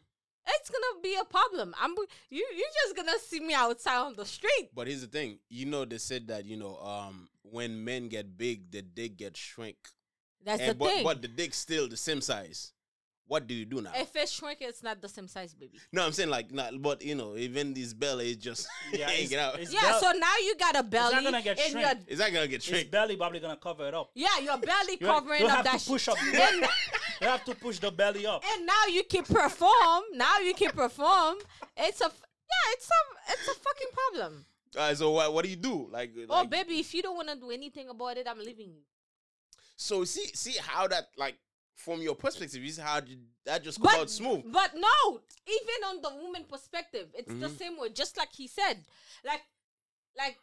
It's 0.47 0.68
gonna 0.70 1.01
be 1.03 1.16
a 1.18 1.25
problem. 1.25 1.75
I'm 1.81 1.94
you. 2.31 2.47
You're 2.55 2.66
just 2.85 2.94
gonna 2.97 3.18
see 3.18 3.40
me 3.40 3.55
outside 3.55 3.97
on 4.01 4.14
the 4.14 4.27
street. 4.27 4.68
But 4.75 4.88
here's 4.88 5.01
the 5.01 5.07
thing, 5.07 5.38
you 5.49 5.64
know, 5.64 5.87
they 5.87 5.97
said 5.99 6.29
that 6.29 6.44
you 6.44 6.59
know, 6.59 6.77
um, 6.79 7.29
when 7.42 7.83
men 7.83 8.09
get 8.09 8.37
big, 8.37 8.70
the 8.70 8.83
dick 8.83 9.16
gets 9.16 9.40
shrink. 9.40 9.77
That's 10.44 10.61
And 10.61 10.73
the 10.73 10.75
but, 10.75 10.88
thing. 10.90 11.05
but 11.05 11.23
the 11.23 11.29
dick's 11.29 11.57
still 11.57 11.88
the 11.88 11.97
same 11.97 12.20
size. 12.20 12.73
What 13.26 13.46
do 13.46 13.54
you 13.54 13.64
do 13.64 13.80
now? 13.80 13.92
if 13.96 14.14
it's 14.16 14.32
shrink, 14.32 14.58
it's 14.60 14.82
not 14.82 15.00
the 15.00 15.08
same 15.08 15.26
size, 15.28 15.54
baby. 15.54 15.78
no, 15.92 16.04
I'm 16.04 16.12
saying 16.12 16.28
like 16.28 16.52
not, 16.52 16.80
but 16.82 17.02
you 17.02 17.14
know, 17.14 17.37
even 17.37 17.72
this 17.72 17.94
belly 17.94 18.30
is 18.32 18.37
just 18.37 18.68
Yeah, 18.92 19.08
it's- 19.10 19.20
hanging 19.30 19.38
out. 19.38 19.54
it's- 19.54 19.72
Yeah. 19.72 19.80
bel- 19.80 20.00
so 20.00 20.12
now 20.12 20.37
you 20.44 20.54
got 20.56 20.76
a 20.76 20.82
belly. 20.82 21.14
It's 21.14 21.22
not 21.24 21.24
gonna 21.32 21.42
get 21.42 21.58
and 21.58 21.70
shrink. 21.72 21.87
your 21.87 21.94
It's 22.06 22.20
not 22.20 22.32
gonna 22.32 22.46
get 22.48 22.62
His 22.62 22.64
shrink. 22.64 22.90
belly 22.90 23.16
probably 23.16 23.40
gonna 23.40 23.56
cover 23.56 23.88
it 23.88 23.94
up. 23.94 24.10
yeah, 24.14 24.38
your 24.40 24.58
belly 24.70 24.96
covering 24.98 25.40
you 25.40 25.46
up 25.48 25.56
have 25.56 25.64
that 25.64 25.80
to 25.80 25.87
push 25.90 26.08
up. 26.08 26.16
And, 26.22 26.60
you 26.60 26.66
have 27.26 27.44
to 27.46 27.54
push 27.54 27.78
the 27.78 27.90
belly 27.90 28.26
up. 28.26 28.44
and 28.52 28.66
now 28.66 28.84
you 28.90 29.02
can 29.04 29.24
perform. 29.24 30.02
Now 30.12 30.38
you 30.40 30.52
can 30.54 30.70
perform. 30.70 31.38
It's 31.76 32.00
a 32.02 32.04
yeah. 32.04 32.72
It's 32.72 32.88
a 32.90 33.32
it's 33.32 33.48
a 33.48 33.54
fucking 33.54 33.88
problem. 33.92 34.44
Alright, 34.76 34.96
so 34.98 35.10
what 35.12 35.32
what 35.32 35.44
do 35.44 35.50
you 35.50 35.56
do? 35.56 35.88
Like, 35.90 36.12
oh, 36.28 36.40
like 36.40 36.50
baby, 36.50 36.78
if 36.80 36.92
you 36.92 37.00
don't 37.02 37.16
want 37.16 37.28
to 37.28 37.37
do 37.37 37.50
anything 37.50 37.88
about 37.88 38.18
it, 38.18 38.26
I'm 38.28 38.38
leaving 38.38 38.68
you. 38.74 38.82
so 39.76 40.04
see 40.04 40.26
see 40.34 40.56
how 40.60 40.87
that 40.88 41.08
like 41.16 41.37
from 41.74 42.00
your 42.02 42.14
perspective, 42.14 42.62
you 42.62 42.70
see 42.70 42.82
how 42.82 43.00
did 43.00 43.20
that 43.44 43.62
just 43.64 43.78
come 43.80 43.90
But 43.92 44.00
out 44.00 44.10
smooth. 44.10 44.44
but 44.52 44.72
no, 44.74 45.20
even 45.46 45.84
on 45.88 46.00
the 46.02 46.10
woman 46.22 46.44
perspective, 46.48 47.08
it's 47.14 47.32
the 47.34 47.48
Mhm. 47.48 47.58
same 47.58 47.78
way. 47.78 47.90
Just 47.90 48.16
like 48.16 48.32
he 48.32 48.46
said, 48.48 48.84
like 49.24 49.42
like 50.16 50.38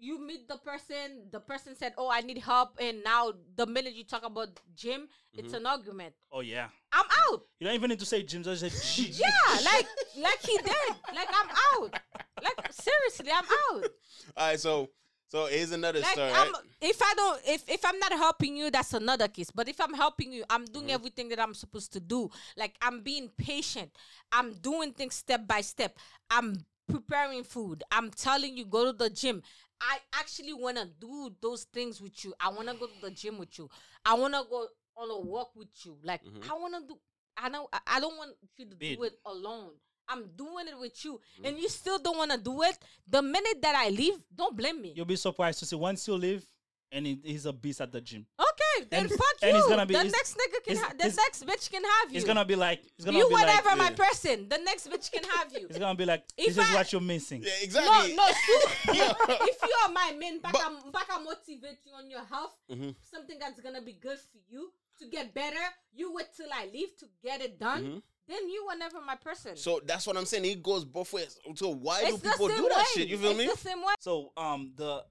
you 0.00 0.20
meet 0.20 0.46
the 0.46 0.58
person, 0.58 1.28
the 1.32 1.40
person 1.40 1.74
said, 1.74 1.92
"Oh, 1.98 2.08
I 2.08 2.20
need 2.20 2.38
help," 2.38 2.78
and 2.80 3.02
now 3.02 3.32
the 3.56 3.66
minute 3.66 3.94
you 3.94 4.04
talk 4.04 4.22
about 4.24 4.48
gym, 4.76 5.08
it's 5.32 5.52
Mhm. 5.52 5.56
an 5.56 5.66
argument. 5.66 6.14
Oh 6.30 6.40
yeah. 6.40 6.68
I'm 6.92 7.06
out. 7.30 7.42
You 7.58 7.66
don't 7.66 7.74
even 7.74 7.90
need 7.90 7.98
to 7.98 8.06
say 8.06 8.22
gym. 8.22 8.42
Just 8.42 8.60
say 8.60 8.68
G. 8.94 9.10
Yeah, 9.10 9.60
like 9.64 9.88
like 10.16 10.40
he 10.40 10.56
did. 10.58 10.88
Like 11.14 11.28
I'm 11.32 11.50
out. 11.72 12.00
Like 12.42 12.72
seriously, 12.72 13.32
I'm 13.32 13.44
out. 13.44 13.84
All 14.36 14.46
right, 14.48 14.60
so 14.60 14.90
so 15.28 15.46
here's 15.46 15.72
another 15.72 16.00
Like 16.00 16.12
story. 16.12 16.30
Right? 16.32 16.52
if 16.80 17.00
I 17.02 17.14
don't 17.14 17.40
if 17.46 17.68
if 17.68 17.84
I'm 17.84 17.98
not 17.98 18.12
helping 18.12 18.56
you, 18.56 18.70
that's 18.70 18.94
another 18.94 19.28
case. 19.28 19.50
But 19.50 19.68
if 19.68 19.80
I'm 19.80 19.94
helping 19.94 20.32
you, 20.32 20.44
I'm 20.50 20.64
doing 20.64 20.86
Mhm. 20.88 20.94
everything 20.94 21.28
that 21.28 21.40
I'm 21.40 21.54
supposed 21.54 21.92
to 21.94 22.00
do. 22.00 22.30
Like 22.56 22.74
I'm 22.80 23.02
being 23.02 23.28
patient. 23.36 23.90
I'm 24.32 24.54
doing 24.54 24.92
things 24.92 25.14
step 25.14 25.46
by 25.46 25.60
step. 25.60 25.98
I'm 26.30 26.64
preparing 26.88 27.44
food. 27.44 27.82
I'm 27.90 28.10
telling 28.10 28.56
you 28.56 28.64
go 28.64 28.86
to 28.90 28.92
the 28.96 29.10
gym. 29.10 29.42
I 29.80 29.98
actually 30.14 30.54
want 30.54 30.76
to 30.78 30.86
do 30.86 31.30
those 31.40 31.64
things 31.64 32.00
with 32.00 32.24
you. 32.24 32.34
I 32.40 32.48
want 32.48 32.68
to 32.68 32.74
go 32.74 32.86
to 32.86 33.00
the 33.00 33.10
gym 33.10 33.38
with 33.38 33.58
you. 33.58 33.68
I 34.04 34.14
want 34.14 34.34
to 34.34 34.44
go 34.48 34.66
on 34.96 35.10
a 35.10 35.20
walk 35.20 35.54
with 35.54 35.68
you. 35.84 35.98
Like 36.02 36.24
Mhm. 36.24 36.50
I 36.50 36.54
want 36.54 36.74
to 36.74 36.94
do 36.94 36.98
I 37.36 37.48
know 37.50 37.68
I- 37.72 37.80
I 37.86 38.00
don't 38.00 38.16
want 38.16 38.34
you 38.56 38.64
to 38.66 38.74
do 38.74 39.02
it 39.04 39.20
alone. 39.24 39.72
I'm 40.08 40.24
doing 40.36 40.68
it 40.68 40.78
with 40.78 41.04
you, 41.04 41.14
Mm-hmm. 41.14 41.44
and 41.46 41.58
you 41.58 41.68
still 41.68 41.98
don't 41.98 42.16
want 42.16 42.30
to 42.32 42.38
do 42.38 42.62
it. 42.62 42.78
The 43.08 43.22
minute 43.22 43.60
that 43.62 43.74
I 43.76 43.90
leave, 43.90 44.14
don't 44.34 44.56
blame 44.56 44.80
me. 44.80 44.92
You'll 44.96 45.04
be 45.06 45.16
surprised 45.16 45.58
to 45.60 45.66
see 45.66 45.76
once 45.76 46.06
you 46.08 46.14
leave, 46.14 46.44
and 46.90 47.04
he, 47.06 47.18
he's 47.22 47.44
a 47.44 47.52
beast 47.52 47.80
at 47.82 47.92
the 47.92 48.00
gym. 48.00 48.24
Okay, 48.40 48.86
then 48.90 49.00
And- 49.02 49.10
fuck 49.10 49.36
and 49.42 49.50
you. 49.50 49.56
he's 49.56 49.66
gonna 49.66 49.84
be- 49.84 49.92
the 49.94 50.00
he's- 50.04 50.12
next 50.12 50.32
nigga 50.36 50.64
can 50.64 50.74
he's- 50.74 50.84
have. 50.86 50.96
The 50.98 51.04
next 51.22 51.44
bitch 51.46 51.70
can 51.70 51.82
have 51.84 52.08
you. 52.10 52.14
He's 52.14 52.24
gonna 52.24 52.44
be 52.46 52.56
like, 52.56 52.80
he's 52.96 53.04
gonna 53.04 53.18
you 53.18 53.28
be 53.28 53.34
whatever, 53.34 53.68
like, 53.70 53.78
my 53.78 53.90
yeah. 53.90 53.96
person. 54.08 54.48
The 54.48 54.58
next 54.58 54.88
bitch 54.90 55.10
can 55.12 55.24
have 55.24 55.52
you. 55.52 55.66
he's 55.68 55.78
gonna 55.78 55.94
be 55.94 56.06
like, 56.06 56.24
If 56.38 56.54
this 56.54 56.66
is 56.68 56.74
what 56.74 56.90
you're 56.92 57.02
missing. 57.02 57.42
yeah, 57.42 57.50
exactly. 57.60 58.16
no, 58.16 58.24
Stu. 58.26 58.92
if 58.92 59.62
you 59.62 59.74
are 59.84 59.92
my 59.92 60.14
man, 60.18 60.40
back, 60.40 60.52
But- 60.54 60.62
I, 60.62 60.90
back 60.90 61.08
I 61.10 61.22
motivate 61.22 61.80
you 61.84 61.92
on 61.94 62.08
your 62.10 62.24
health, 62.24 62.56
Mhm. 62.70 62.94
something 63.02 63.38
that's 63.38 63.60
gonna 63.60 63.82
be 63.82 63.92
good 63.92 64.18
for 64.18 64.38
you 64.48 64.72
to 65.00 65.06
get 65.06 65.34
better. 65.34 65.60
You 65.94 66.14
wait 66.14 66.26
till 66.36 66.48
I 66.52 66.66
leave 66.72 66.96
to 67.00 67.06
get 67.22 67.42
it 67.42 67.58
done. 67.58 67.84
Mhm. 67.84 68.02
Then 68.28 68.48
you 68.50 68.66
were 68.66 68.76
never 68.76 69.00
my 69.00 69.16
person. 69.16 69.56
So 69.56 69.80
that's 69.84 70.06
what 70.06 70.16
I'm 70.16 70.26
saying. 70.26 70.44
It 70.44 70.62
goes 70.62 70.84
both 70.84 71.12
ways. 71.12 71.38
So 71.54 71.70
why 71.70 72.02
it's 72.04 72.18
do 72.20 72.30
people 72.30 72.48
same 72.48 72.56
do 72.58 72.68
that 72.68 72.76
way. 72.78 72.84
shit? 72.94 73.08
You 73.08 73.16
feel 73.18 73.30
it's 73.30 73.38
me? 73.38 73.46
the 73.46 73.56
same 73.56 73.78
way. 73.78 73.94
So 74.00 74.32
um 74.36 74.72
the 74.76 75.02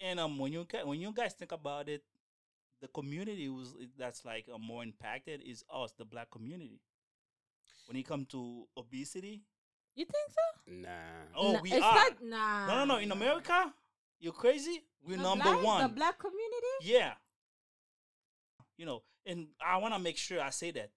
and 0.00 0.18
um 0.20 0.38
when 0.38 0.52
you 0.52 0.66
when 0.84 1.00
you 1.00 1.12
guys 1.12 1.34
think 1.34 1.52
about 1.52 1.88
it, 1.88 2.02
the 2.82 2.88
community 2.88 3.48
was 3.48 3.74
that's 3.96 4.24
like 4.24 4.46
uh, 4.52 4.58
more 4.58 4.82
impacted 4.82 5.40
is 5.46 5.64
us, 5.72 5.92
the 5.96 6.04
black 6.04 6.30
community. 6.30 6.80
When 7.86 7.96
it 7.96 8.06
comes 8.06 8.26
to 8.28 8.66
obesity, 8.76 9.42
You 9.94 10.04
think 10.04 10.28
so? 10.30 10.72
Nah. 10.72 10.88
oh 11.36 11.52
Nah, 11.52 11.60
we 11.60 11.72
it's 11.72 11.84
are. 11.84 11.94
Not, 11.94 12.12
nah. 12.22 12.66
no, 12.66 12.74
no, 12.84 12.94
no. 12.94 13.00
In 13.00 13.12
America, 13.12 13.72
you 14.18 14.32
crazy? 14.32 14.82
We're 15.06 15.16
The 15.16 15.22
number 15.22 15.44
black- 15.44 15.62
one. 15.64 15.82
The 15.84 15.94
black 15.94 16.18
community. 16.18 16.74
Yeah. 16.82 17.12
You 18.76 18.86
know, 18.86 19.02
and 19.24 19.46
I 19.64 19.76
want 19.78 19.94
to 19.94 20.00
make 20.00 20.18
sure 20.18 20.40
I 20.42 20.50
say 20.50 20.72
that. 20.72 20.90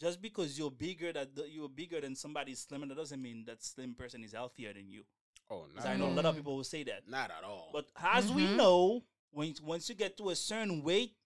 Just 0.00 0.20
because 0.20 0.58
you're 0.58 0.70
bigger 0.70 1.12
that 1.12 1.30
you're 1.48 1.68
bigger 1.68 2.00
than 2.00 2.14
somebody 2.14 2.54
slimmer, 2.54 2.86
that 2.86 2.96
doesn't 2.96 3.20
mean 3.20 3.44
that 3.46 3.62
slim 3.62 3.94
person 3.94 4.22
is 4.24 4.32
healthier 4.32 4.72
than 4.72 4.90
you. 4.90 5.04
Oh, 5.48 5.62
'Cause 5.74 5.84
not, 5.84 5.86
I 5.86 5.96
know 5.96 6.08
a 6.08 6.14
lot 6.14 6.26
of 6.26 6.36
people 6.36 6.56
will 6.56 6.64
say 6.64 6.82
that. 6.84 7.08
not 7.08 7.30
at 7.30 7.44
all. 7.44 7.70
But 7.72 7.86
as 7.96 8.30
we 8.32 8.46
Mhm. 8.46 8.56
know, 8.56 9.04
when 9.30 9.54
once 9.62 9.88
you 9.88 9.94
get 9.94 10.16
to 10.18 10.30
a 10.30 10.36
certain 10.36 10.82
weight, 10.82 11.16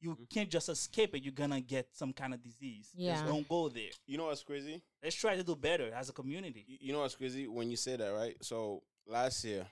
you 0.00 0.14
Mhm. 0.16 0.28
can't 0.28 0.50
just 0.50 0.68
escape 0.68 1.14
it. 1.14 1.22
You're 1.22 1.32
gonna 1.32 1.60
get 1.62 1.94
some 1.96 2.12
kind 2.12 2.34
of 2.34 2.42
disease. 2.42 2.88
Just 2.90 3.00
Yeah. 3.00 3.26
don't 3.26 3.48
go 3.48 3.68
there. 3.70 3.92
you 4.06 4.18
know 4.18 4.26
what's 4.26 4.42
crazy? 4.42 4.82
Let's 5.02 5.16
try 5.16 5.34
to 5.36 5.42
do 5.44 5.56
better 5.56 5.90
as 5.94 6.08
a 6.10 6.12
community. 6.12 6.64
You, 6.68 6.78
you 6.80 6.92
know 6.92 7.00
what's 7.00 7.14
crazy 7.14 7.46
when 7.48 7.70
you 7.70 7.76
say 7.76 7.96
that, 7.96 8.08
right? 8.10 8.36
So 8.44 8.82
last 9.06 9.42
year, 9.44 9.66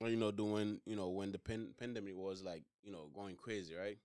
well, 0.00 0.10
you 0.10 0.16
know, 0.16 0.30
doing 0.30 0.80
you 0.86 0.94
know 0.94 1.08
when 1.08 1.32
the 1.32 1.38
pen- 1.38 1.74
pandemic 1.76 2.14
was 2.16 2.42
like 2.44 2.62
you 2.82 2.92
know 2.92 3.08
going 3.08 3.34
crazy, 3.36 3.74
right? 3.74 3.98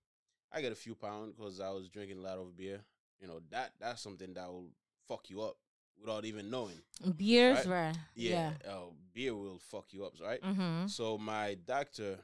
I 0.52 0.62
get 0.62 0.71
a 0.71 0.76
few 0.76 0.95
pounds 0.95 1.34
because 1.36 1.60
I 1.60 1.69
was 1.69 1.89
drinking 1.89 2.17
a 2.17 2.21
lot 2.21 2.38
of 2.39 2.56
beer. 2.56 2.84
You 3.23 3.29
know 3.29 3.39
that 3.51 3.71
that's 3.79 4.01
something 4.01 4.33
that 4.33 4.47
will 4.49 4.67
fuck 5.07 5.29
you 5.29 5.41
up 5.41 5.55
without 5.97 6.25
even 6.25 6.49
knowing. 6.51 6.75
Beers, 7.15 7.65
Right? 7.65 7.88
right? 7.88 7.97
Yeah, 8.15 8.51
Uh, 8.67 8.91
beer 9.13 9.33
will 9.33 9.59
fuck 9.71 9.86
you 9.93 10.03
up, 10.03 10.12
right? 10.21 10.41
Mm-hmm. 10.41 10.88
So 10.88 11.17
my 11.17 11.55
doctor, 11.65 12.19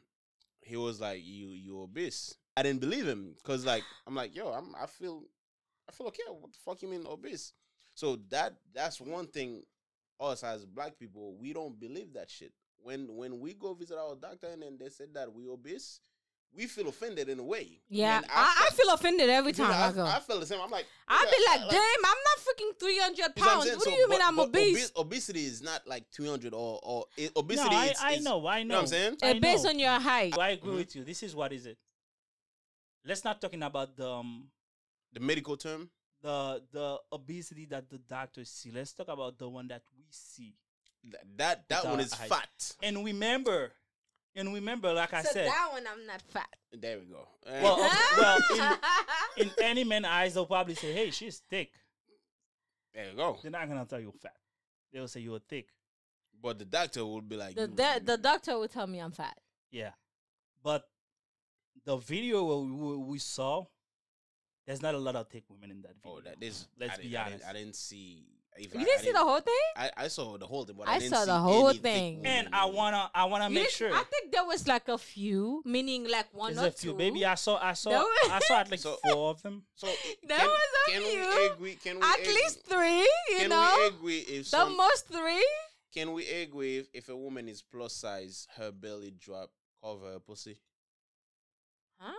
he 0.62 0.76
was 0.76 1.00
like, 1.00 1.22
"You 1.24 1.48
you 1.52 1.82
obese." 1.82 2.36
I 2.58 2.64
didn't 2.64 2.82
believe 2.82 3.08
him 3.08 3.34
because 3.38 3.64
like 3.66 3.84
I'm 4.06 4.14
like, 4.16 4.36
"Yo, 4.36 4.50
I'm 4.52 4.76
I 4.76 4.88
feel 4.88 5.24
I 5.88 5.94
feel 5.94 6.08
okay. 6.08 6.24
What 6.28 6.52
the 6.52 6.60
fuck 6.66 6.82
you 6.82 6.90
mean 6.90 7.06
obese?" 7.08 7.54
So 7.96 8.18
that 8.30 8.56
that's 8.74 9.00
one 9.00 9.28
thing. 9.28 9.64
Us 10.20 10.44
as 10.44 10.66
black 10.66 11.00
people, 11.00 11.38
we 11.40 11.54
don't 11.54 11.80
believe 11.80 12.12
that 12.16 12.30
shit. 12.30 12.52
When 12.84 13.16
when 13.16 13.40
we 13.40 13.54
go 13.54 13.74
visit 13.74 13.98
our 13.98 14.16
doctor 14.18 14.48
and 14.48 14.62
then 14.62 14.78
they 14.78 14.90
said 14.90 15.14
that 15.14 15.32
we 15.34 15.48
obese, 15.48 16.02
we 16.56 16.66
feel 16.66 16.88
offended 16.90 17.30
in 17.30 17.40
a 17.40 17.44
way. 17.44 17.80
Yeah, 17.90 18.22
I, 18.30 18.56
I 18.60 18.64
felt- 18.70 18.74
feel 18.74 18.94
offended 18.94 19.30
every 19.30 19.52
you 19.54 19.58
know, 19.60 19.70
time 19.70 19.90
I, 19.92 19.94
go. 19.94 20.04
I, 20.06 20.16
I 20.18 20.20
feel 20.20 20.40
the 20.40 20.46
same. 20.46 20.60
I'm 20.62 20.70
like, 20.72 20.86
I'll 21.08 21.26
nigga, 21.26 21.32
be 21.32 21.44
like, 21.48 21.60
I- 21.62 21.70
damn, 21.72 22.06
I'm 22.06 22.18
not 22.28 22.38
freaking 22.46 22.80
300 22.80 23.18
you 23.18 23.24
know 23.24 23.28
what 23.28 23.38
I'm 23.38 23.44
pounds. 23.60 23.66
What 23.70 23.84
do 23.86 23.92
So, 23.92 23.98
you 23.98 24.10
mean 24.10 24.20
but- 24.20 24.28
I'm 24.28 24.36
but 24.36 24.48
obese? 24.50 24.92
obe- 24.96 25.06
obesity 25.08 25.46
is 25.46 25.62
not 25.62 25.88
like 25.88 26.10
200 26.12 26.54
or 26.54 26.80
or 26.84 27.06
it, 27.18 27.32
obesity. 27.36 27.70
no, 27.70 27.76
I, 27.78 27.86
is, 27.86 27.98
I 28.02 28.12
is- 28.14 28.24
know, 28.24 28.46
I 28.48 28.58
know. 28.58 28.60
You 28.64 28.66
know 28.70 28.76
what 28.76 28.82
I'm 28.82 28.88
saying? 28.88 29.18
Uh, 29.22 29.34
based 29.40 29.66
on 29.68 29.80
your 29.80 30.00
height. 30.00 30.38
I 30.38 30.50
agree 30.50 30.74
Mhm. 30.74 30.78
with 30.78 30.96
you. 30.96 31.04
This 31.04 31.24
is 31.24 31.36
what 31.36 31.54
is 31.54 31.66
it. 31.66 31.78
Let's 33.06 33.24
not 33.24 33.40
talking 33.42 33.64
about 33.64 33.96
the 33.96 34.10
um, 34.10 34.50
The 35.14 35.20
medical 35.20 35.56
term. 35.58 35.90
the 36.22 36.62
the 36.72 36.98
obesity 37.14 37.66
that 37.68 37.90
the 37.90 37.98
doctors 38.00 38.50
see. 38.50 38.72
Let's 38.72 38.92
talk 38.94 39.08
about 39.08 39.38
the 39.38 39.48
one 39.48 39.68
that 39.70 39.84
we 39.98 40.04
see. 40.10 40.56
That 41.12 41.24
that, 41.38 41.70
that 41.70 41.86
one 41.86 42.00
is 42.02 42.14
height. 42.14 42.30
fat. 42.30 42.76
And 42.84 43.06
remember, 43.06 43.72
and 44.36 44.54
remember, 44.54 44.94
like 44.94 45.14
I 45.14 45.24
so 45.24 45.32
said, 45.32 45.48
that 45.48 45.70
one, 45.72 45.84
I'm 45.92 46.06
not 46.06 46.22
fat. 46.22 46.48
There 46.72 47.00
we 47.00 47.06
go. 47.06 47.28
Well, 47.46 47.82
Eh, 47.84 47.90
of- 47.90 48.44
well, 48.58 48.78
in, 49.38 49.48
in 49.48 49.52
any 49.64 49.84
man's 49.84 50.06
eyes, 50.06 50.34
they'll 50.34 50.46
probably 50.46 50.76
say, 50.76 50.94
"Hey, 50.94 51.12
she's 51.12 51.40
thick." 51.50 51.72
there 52.94 53.10
you 53.10 53.16
go. 53.16 53.38
They're 53.42 53.52
not 53.52 53.68
gonna 53.68 53.86
tell 53.86 54.00
you 54.00 54.12
fat. 54.22 54.36
They'll 54.94 55.08
say 55.08 55.22
you're 55.22 55.40
thick. 55.40 55.68
But 56.42 56.58
the 56.60 56.66
doctor 56.66 57.06
will 57.06 57.22
be 57.22 57.36
like, 57.36 57.56
the, 57.56 57.62
you- 57.62 57.68
the 57.76 58.02
the 58.04 58.18
doctor 58.18 58.58
will 58.58 58.68
tell 58.68 58.88
me 58.88 59.00
I'm 59.00 59.12
fat. 59.12 59.38
Yeah. 59.72 59.92
But 60.64 60.84
the 61.86 61.98
video 61.98 62.44
we, 62.64 62.72
we, 62.72 62.98
we 62.98 63.18
saw, 63.20 63.66
there's 64.68 64.82
not 64.82 64.94
a 64.96 64.98
lot 64.98 65.16
of 65.16 65.28
thick 65.30 65.44
women 65.50 65.72
in 65.72 65.82
that 65.84 65.96
video. 66.02 66.18
Oh, 66.18 66.22
that 66.22 66.36
is. 66.42 66.68
Let's 66.80 66.94
I 66.94 66.98
be 66.98 67.04
didn't- 67.04 67.18
I 67.18 67.26
honest. 67.26 67.46
I 67.46 67.54
didn't 67.54 67.76
see. 67.76 68.26
If 68.60 68.74
You 68.74 68.82
I, 68.82 68.84
didn't 68.84 69.00
I 69.00 69.04
see 69.04 69.12
the 69.14 69.20
whole 69.20 69.40
thing? 69.40 69.56
I, 69.78 69.92
I 69.98 70.08
saw 70.10 70.38
the 70.38 70.46
whole 70.46 70.66
thing, 70.66 70.76
but 70.78 70.88
I 70.88 70.96
I, 70.96 71.00
didn't 71.00 71.14
saw 71.14 71.22
see 71.22 71.26
the 71.28 71.38
whole 71.40 71.68
any 71.70 71.78
thick 71.78 71.82
thing. 71.84 72.16
women 72.18 72.46
and 72.46 72.56
I 72.56 72.66
wanna 72.66 73.10
I 73.16 73.24
wanna 73.26 73.48
You 73.50 73.56
make 73.56 73.70
sure. 73.70 73.94
I 73.94 74.04
think 74.04 74.32
there 74.34 74.44
was 74.44 74.68
like 74.68 74.88
a 74.90 74.98
few, 74.98 75.62
meaning 75.66 76.10
like 76.10 76.28
one 76.34 76.54
There's 76.56 76.66
or 76.66 76.68
a 76.68 76.72
few, 76.72 76.92
two. 76.92 76.98
baby. 76.98 77.26
I 77.26 77.36
saw 77.36 77.58
I 77.62 77.74
saw 77.74 77.92
was- 77.92 78.30
I 78.32 78.40
saw 78.40 78.60
at 78.60 78.70
like 78.70 78.80
So- 78.88 78.98
four 79.12 79.30
of 79.32 79.42
them. 79.42 79.64
So 79.76 79.88
There 80.28 80.38
can, 80.38 80.48
was 80.48 80.70
a 80.88 80.92
can 80.92 81.02
few. 81.04 81.20
we 81.20 81.46
agree? 81.48 81.76
Can 81.76 81.96
we 82.00 82.02
At 82.04 82.20
agree, 82.20 82.34
least 82.34 82.66
three, 82.66 83.10
you 83.40 83.48
know? 83.48 83.50
Can 83.50 83.50
know? 83.50 83.78
we 83.80 83.88
agree 83.88 84.20
if 84.20 84.44
the 84.44 84.50
some, 84.50 84.76
most 84.78 85.08
three? 85.08 85.48
Can 85.94 86.12
we 86.14 86.28
agree 86.30 86.78
if, 86.80 86.88
if 86.94 87.10
a 87.10 87.16
woman 87.16 87.48
is 87.48 87.62
plus 87.64 87.94
size, 87.94 88.48
her 88.58 88.72
belly 88.72 89.12
drop 89.18 89.50
cover 89.82 90.12
her 90.14 90.20
pussy? 90.20 90.60
Huh? 91.98 92.14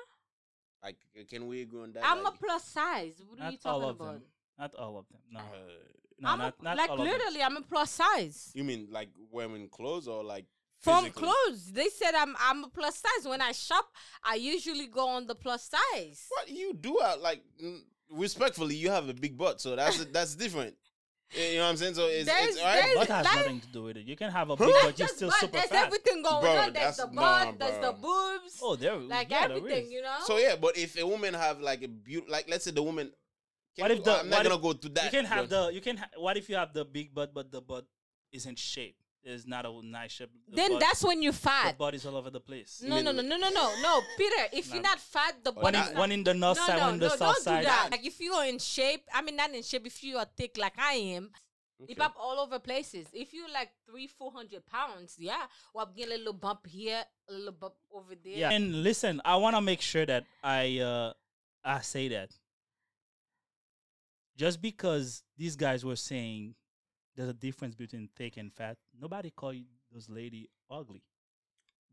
Like, 0.83 0.97
can 1.29 1.47
we 1.47 1.61
agree 1.63 1.83
on 1.83 1.93
that? 1.93 2.03
I'm 2.05 2.25
a 2.25 2.33
plus 2.33 2.65
size. 2.65 3.21
What 3.29 3.39
are 3.41 3.51
you 3.51 3.59
Not 3.63 3.71
all 3.71 3.81
talking 3.81 3.91
of 3.91 3.97
about? 4.01 4.13
them. 4.15 4.23
Not 4.59 4.75
all 4.75 4.99
of 4.99 5.05
them. 5.09 5.21
No, 5.31 5.41
uh, 5.41 5.43
no, 6.21 6.29
I'm 6.31 6.39
not, 6.39 6.55
a, 6.61 6.65
not 6.65 6.77
like 6.77 6.91
all 6.91 7.01
of 7.01 7.07
literally, 7.07 7.43
I'm 7.43 7.57
a 7.57 7.63
plus 7.63 7.91
size. 7.91 8.51
you 8.55 8.65
mean 8.65 8.89
like 8.91 9.09
wearing 9.31 9.69
clothes 9.69 10.07
or 10.09 10.23
like 10.25 10.47
From 10.81 11.05
physically? 11.05 11.29
clothes, 11.29 11.73
they 11.73 11.89
said 11.89 12.15
I'm 12.15 12.35
I'm 12.41 12.65
a 12.65 12.69
plus 12.69 12.97
size. 12.97 13.29
When 13.29 13.41
I 13.41 13.53
shop, 13.53 13.87
I 14.25 14.35
usually 14.37 14.87
go 14.87 15.09
on 15.09 15.27
the 15.27 15.35
plus 15.35 15.69
size. 15.71 16.27
What 16.29 16.49
you 16.49 16.73
do? 16.75 17.01
Out 17.03 17.21
like 17.21 17.43
mm, 17.63 17.81
respectfully, 18.11 18.75
you 18.77 18.91
have 18.91 19.09
a 19.09 19.15
big 19.15 19.37
butt, 19.37 19.61
so 19.61 19.77
that's 19.77 20.05
that's 20.13 20.35
different. 20.35 20.75
You 21.33 21.59
know 21.59 21.63
what 21.63 21.69
I'm 21.71 21.77
saying? 21.77 21.95
So 21.95 22.07
it's, 22.09 22.27
There's- 22.27 22.49
it's 22.49 22.59
all 22.59 22.65
right. 22.67 22.75
there's- 22.83 22.95
Butt 22.97 23.09
has 23.09 23.25
Like- 23.25 23.37
nothing 23.37 23.61
to 23.61 23.67
do 23.69 23.83
with 23.85 23.97
it. 23.99 24.05
You 24.05 24.17
can 24.17 24.33
have 24.33 24.51
a 24.51 24.57
big 24.57 24.67
Not 24.67 24.83
butt, 24.83 24.99
you're 24.99 25.07
still 25.07 25.29
butt, 25.29 25.39
super 25.39 25.53
there's 25.53 25.67
fat. 25.67 25.87
everything 25.87 26.23
going 26.25 26.41
Bro, 26.43 26.51
on. 26.51 26.73
There's 26.73 26.97
that's- 26.97 26.97
the 26.97 27.07
nah, 27.13 27.45
butt, 27.45 27.59
there's 27.61 27.87
the 27.87 27.93
boobs. 27.93 28.59
Oh, 28.61 28.75
there, 28.75 28.97
like 28.97 29.31
yeah, 29.31 29.47
there 29.47 29.57
everything, 29.59 29.85
is. 29.85 29.91
you 29.93 30.03
know. 30.03 30.17
So 30.25 30.39
yeah, 30.39 30.57
but 30.61 30.77
if 30.77 30.99
a 30.99 31.07
woman 31.07 31.35
have 31.35 31.61
like 31.61 31.85
a 31.85 31.89
beautiful, 31.89 32.33
like 32.33 32.49
let's 32.51 32.65
say 32.65 32.73
the 32.73 32.83
woman, 32.83 33.13
can 33.77 33.83
What 33.83 33.91
if 33.93 33.99
you- 33.99 34.05
the- 34.05 34.19
I'm 34.21 34.29
not 34.29 34.43
gonna 34.43 34.57
if- 34.57 34.63
go 34.63 34.73
to 34.73 34.89
that. 34.91 35.05
you 35.05 35.11
can 35.11 35.25
have 35.25 35.49
but- 35.49 35.67
the 35.69 35.75
you 35.75 35.81
can. 35.81 35.97
Ha- 35.99 36.11
what 36.17 36.37
if 36.37 36.49
you 36.49 36.57
have 36.57 36.73
the 36.73 36.85
big 36.85 37.15
butt, 37.15 37.33
but 37.35 37.51
the 37.51 37.61
butt 37.61 37.87
isn't 38.33 38.59
shaped? 38.59 38.97
It's 39.23 39.47
not 39.47 39.67
a 39.67 39.83
nice 39.85 40.13
shape. 40.13 40.31
The 40.49 40.57
then 40.57 40.71
butt, 40.73 40.81
that's 40.81 41.05
when 41.05 41.23
you're 41.23 41.33
the 41.33 41.39
fat. 41.39 41.77
butt 41.77 41.95
is 41.95 42.07
all 42.07 42.17
over 42.17 42.31
the 42.31 42.41
place. 42.41 42.81
No, 42.83 43.03
no, 43.03 43.13
no, 43.13 43.21
no, 43.21 43.37
no, 43.37 43.51
no, 43.51 43.75
no, 43.83 44.01
Peter. 44.17 44.49
If 44.53 44.73
you're 44.73 44.81
not 44.83 44.99
fat, 44.99 45.45
the 45.45 45.53
One 45.53 45.75
body. 45.75 45.91
in, 45.93 45.99
one 45.99 46.13
in 46.13 46.25
the 46.25 46.33
north 46.33 46.57
no, 46.57 46.67
side, 46.67 46.77
no, 46.79 46.85
one 46.85 46.95
in 46.95 47.01
the 47.01 47.09
no, 47.09 47.17
south 47.17 47.35
don't 47.37 47.43
side. 47.45 47.61
do 47.61 47.67
that. 47.67 47.89
Like 47.91 48.07
if 48.07 48.19
you're 48.19 48.45
in 48.47 48.59
shape, 48.59 49.05
I 49.13 49.21
mean 49.21 49.37
not 49.37 49.51
in 49.55 49.63
shape. 49.63 49.87
If 49.87 50.03
you 50.03 50.17
are 50.17 50.27
thick 50.37 50.57
like 50.57 50.79
I 50.79 50.95
am, 50.95 51.31
Okay. 51.83 51.93
Hip 51.95 52.03
hop 52.03 52.15
all 52.19 52.39
over 52.41 52.59
places. 52.59 53.07
If 53.15 53.33
you 53.33 53.47
like 53.51 53.71
three, 53.87 54.07
four 54.07 54.31
hundred 54.33 54.67
pounds, 54.67 55.17
yeah, 55.19 55.47
or 55.73 55.81
I'm 55.83 55.95
getting 55.97 56.13
a 56.13 56.19
little 56.19 56.35
bump 56.35 56.67
here, 56.67 57.03
a 57.29 57.33
little 57.33 57.53
bump 57.53 57.75
over 57.91 58.15
there. 58.15 58.37
Yeah. 58.37 58.51
And 58.51 58.83
listen, 58.83 59.23
I 59.25 59.37
want 59.37 59.57
to 59.57 59.63
make 59.63 59.81
sure 59.81 60.05
that 60.05 60.25
I 60.45 60.79
uh 60.81 61.13
I 61.65 61.81
say 61.81 62.09
that 62.09 62.33
just 64.41 64.63
because 64.63 65.23
these 65.37 65.55
guys 65.55 65.85
were 65.85 65.97
saying 65.97 66.55
there's 67.15 67.29
a 67.29 67.35
difference 67.35 67.75
between 67.75 68.09
thick 68.17 68.39
and 68.39 68.51
fat, 68.51 68.79
nobody 68.99 69.31
called 69.31 69.57
you 69.57 69.65
those 69.93 70.09
lady 70.09 70.49
ugly. 70.71 71.03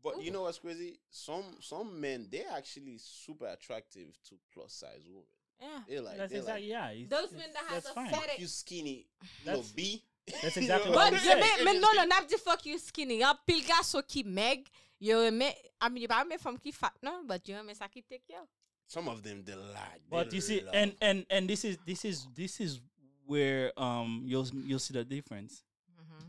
But 0.02 0.22
you 0.22 0.30
oh. 0.30 0.32
know 0.32 0.42
what's 0.44 0.58
crazy? 0.58 0.98
Some 1.10 1.44
some 1.60 2.00
men 2.00 2.26
they're 2.32 2.50
actually 2.56 2.96
super 2.98 3.46
attractive 3.48 4.16
to 4.30 4.36
plus 4.54 4.72
size 4.72 5.04
women. 5.06 5.24
yeah. 5.60 5.80
They're 5.86 6.00
like 6.00 6.16
that's 6.16 6.32
they're 6.32 6.40
exactly 6.40 6.70
like 6.70 6.70
yeah. 6.70 6.90
it's- 6.92 7.10
Those 7.10 7.32
it's- 7.34 7.40
men 7.40 7.50
that 7.52 7.64
has 7.74 7.84
that's 7.84 7.90
a 7.90 7.94
fine. 7.94 8.10
fat- 8.10 8.30
fuck 8.30 8.38
you 8.38 8.46
skinny 8.46 9.06
little 9.44 9.60
That's- 9.60 9.72
B. 9.72 10.02
that's 10.42 10.56
You 10.56 10.62
exactly 10.62 10.90
know 10.90 10.96
what 10.96 11.10
But 11.12 11.12
I'm 11.12 11.14
I'm 11.14 11.20
je 11.20 11.28
saying. 11.28 11.42
saying? 11.42 11.66
mè, 11.66 11.70
mè 11.70 11.74
It's 11.74 11.80
non, 11.84 11.94
just- 11.94 11.96
non, 11.96 12.08
nap 12.08 12.28
di 12.28 12.36
fuck 12.36 12.66
you 12.66 12.78
skinny. 12.78 13.18
Yon 13.18 13.36
pil 13.46 13.60
gaso 13.60 14.02
ki 14.08 14.22
meg, 14.22 14.70
yo 15.00 15.18
remè, 15.28 15.52
I 15.82 15.88
mean, 15.90 16.02
yo 16.02 16.08
pa 16.08 16.22
remè 16.24 16.38
fòm 16.40 16.56
ki 16.62 16.72
fat, 16.72 16.96
non, 17.02 17.26
but 17.26 17.46
yo 17.48 17.60
remè 17.60 17.76
sa 17.76 17.88
ki 17.88 18.04
tek 18.08 18.22
yo. 18.30 18.46
Some 18.88 19.06
of 19.08 19.22
them 19.22 19.44
they 19.44 19.54
lie. 19.54 19.98
But 20.10 20.30
They 20.30 20.36
you 20.36 20.40
see, 20.40 20.60
love- 20.62 20.74
and 20.74 20.94
and 21.00 21.26
and 21.30 21.48
this 21.48 21.64
is 21.64 21.78
this 21.86 22.04
is 22.04 22.26
this 22.34 22.58
is 22.60 22.80
where 23.26 23.70
um 23.78 24.22
you'll 24.26 24.48
you'll 24.66 24.78
see 24.80 24.94
the 24.94 25.04
difference. 25.04 25.62
Mm-hmm. 25.92 26.28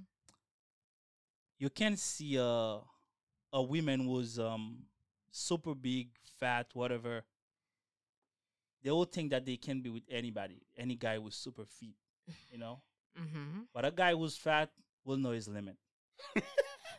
You 1.58 1.69
can 1.69 1.98
see 1.98 2.36
a 2.36 2.80
a 3.54 3.62
woman 3.63 4.02
who's 4.06 4.38
um 4.38 4.84
super 5.32 5.74
big, 5.74 6.10
fat, 6.39 6.67
whatever. 6.74 7.24
They 8.84 8.89
all 8.91 9.06
think 9.06 9.32
that 9.32 9.45
they 9.45 9.58
can 9.58 9.82
be 9.82 9.89
with 9.89 10.04
anybody, 10.10 10.62
any 10.78 10.95
guy 10.95 11.17
with 11.17 11.34
super 11.34 11.65
feet, 11.65 11.95
you 12.52 12.58
know. 12.60 12.82
Mm-hmm. 13.19 13.62
But 13.74 13.84
a 13.86 13.91
guy 13.91 14.13
who's 14.13 14.38
fat 14.38 14.69
will 15.04 15.17
know 15.17 15.32
his 15.32 15.48
limit. 15.50 15.76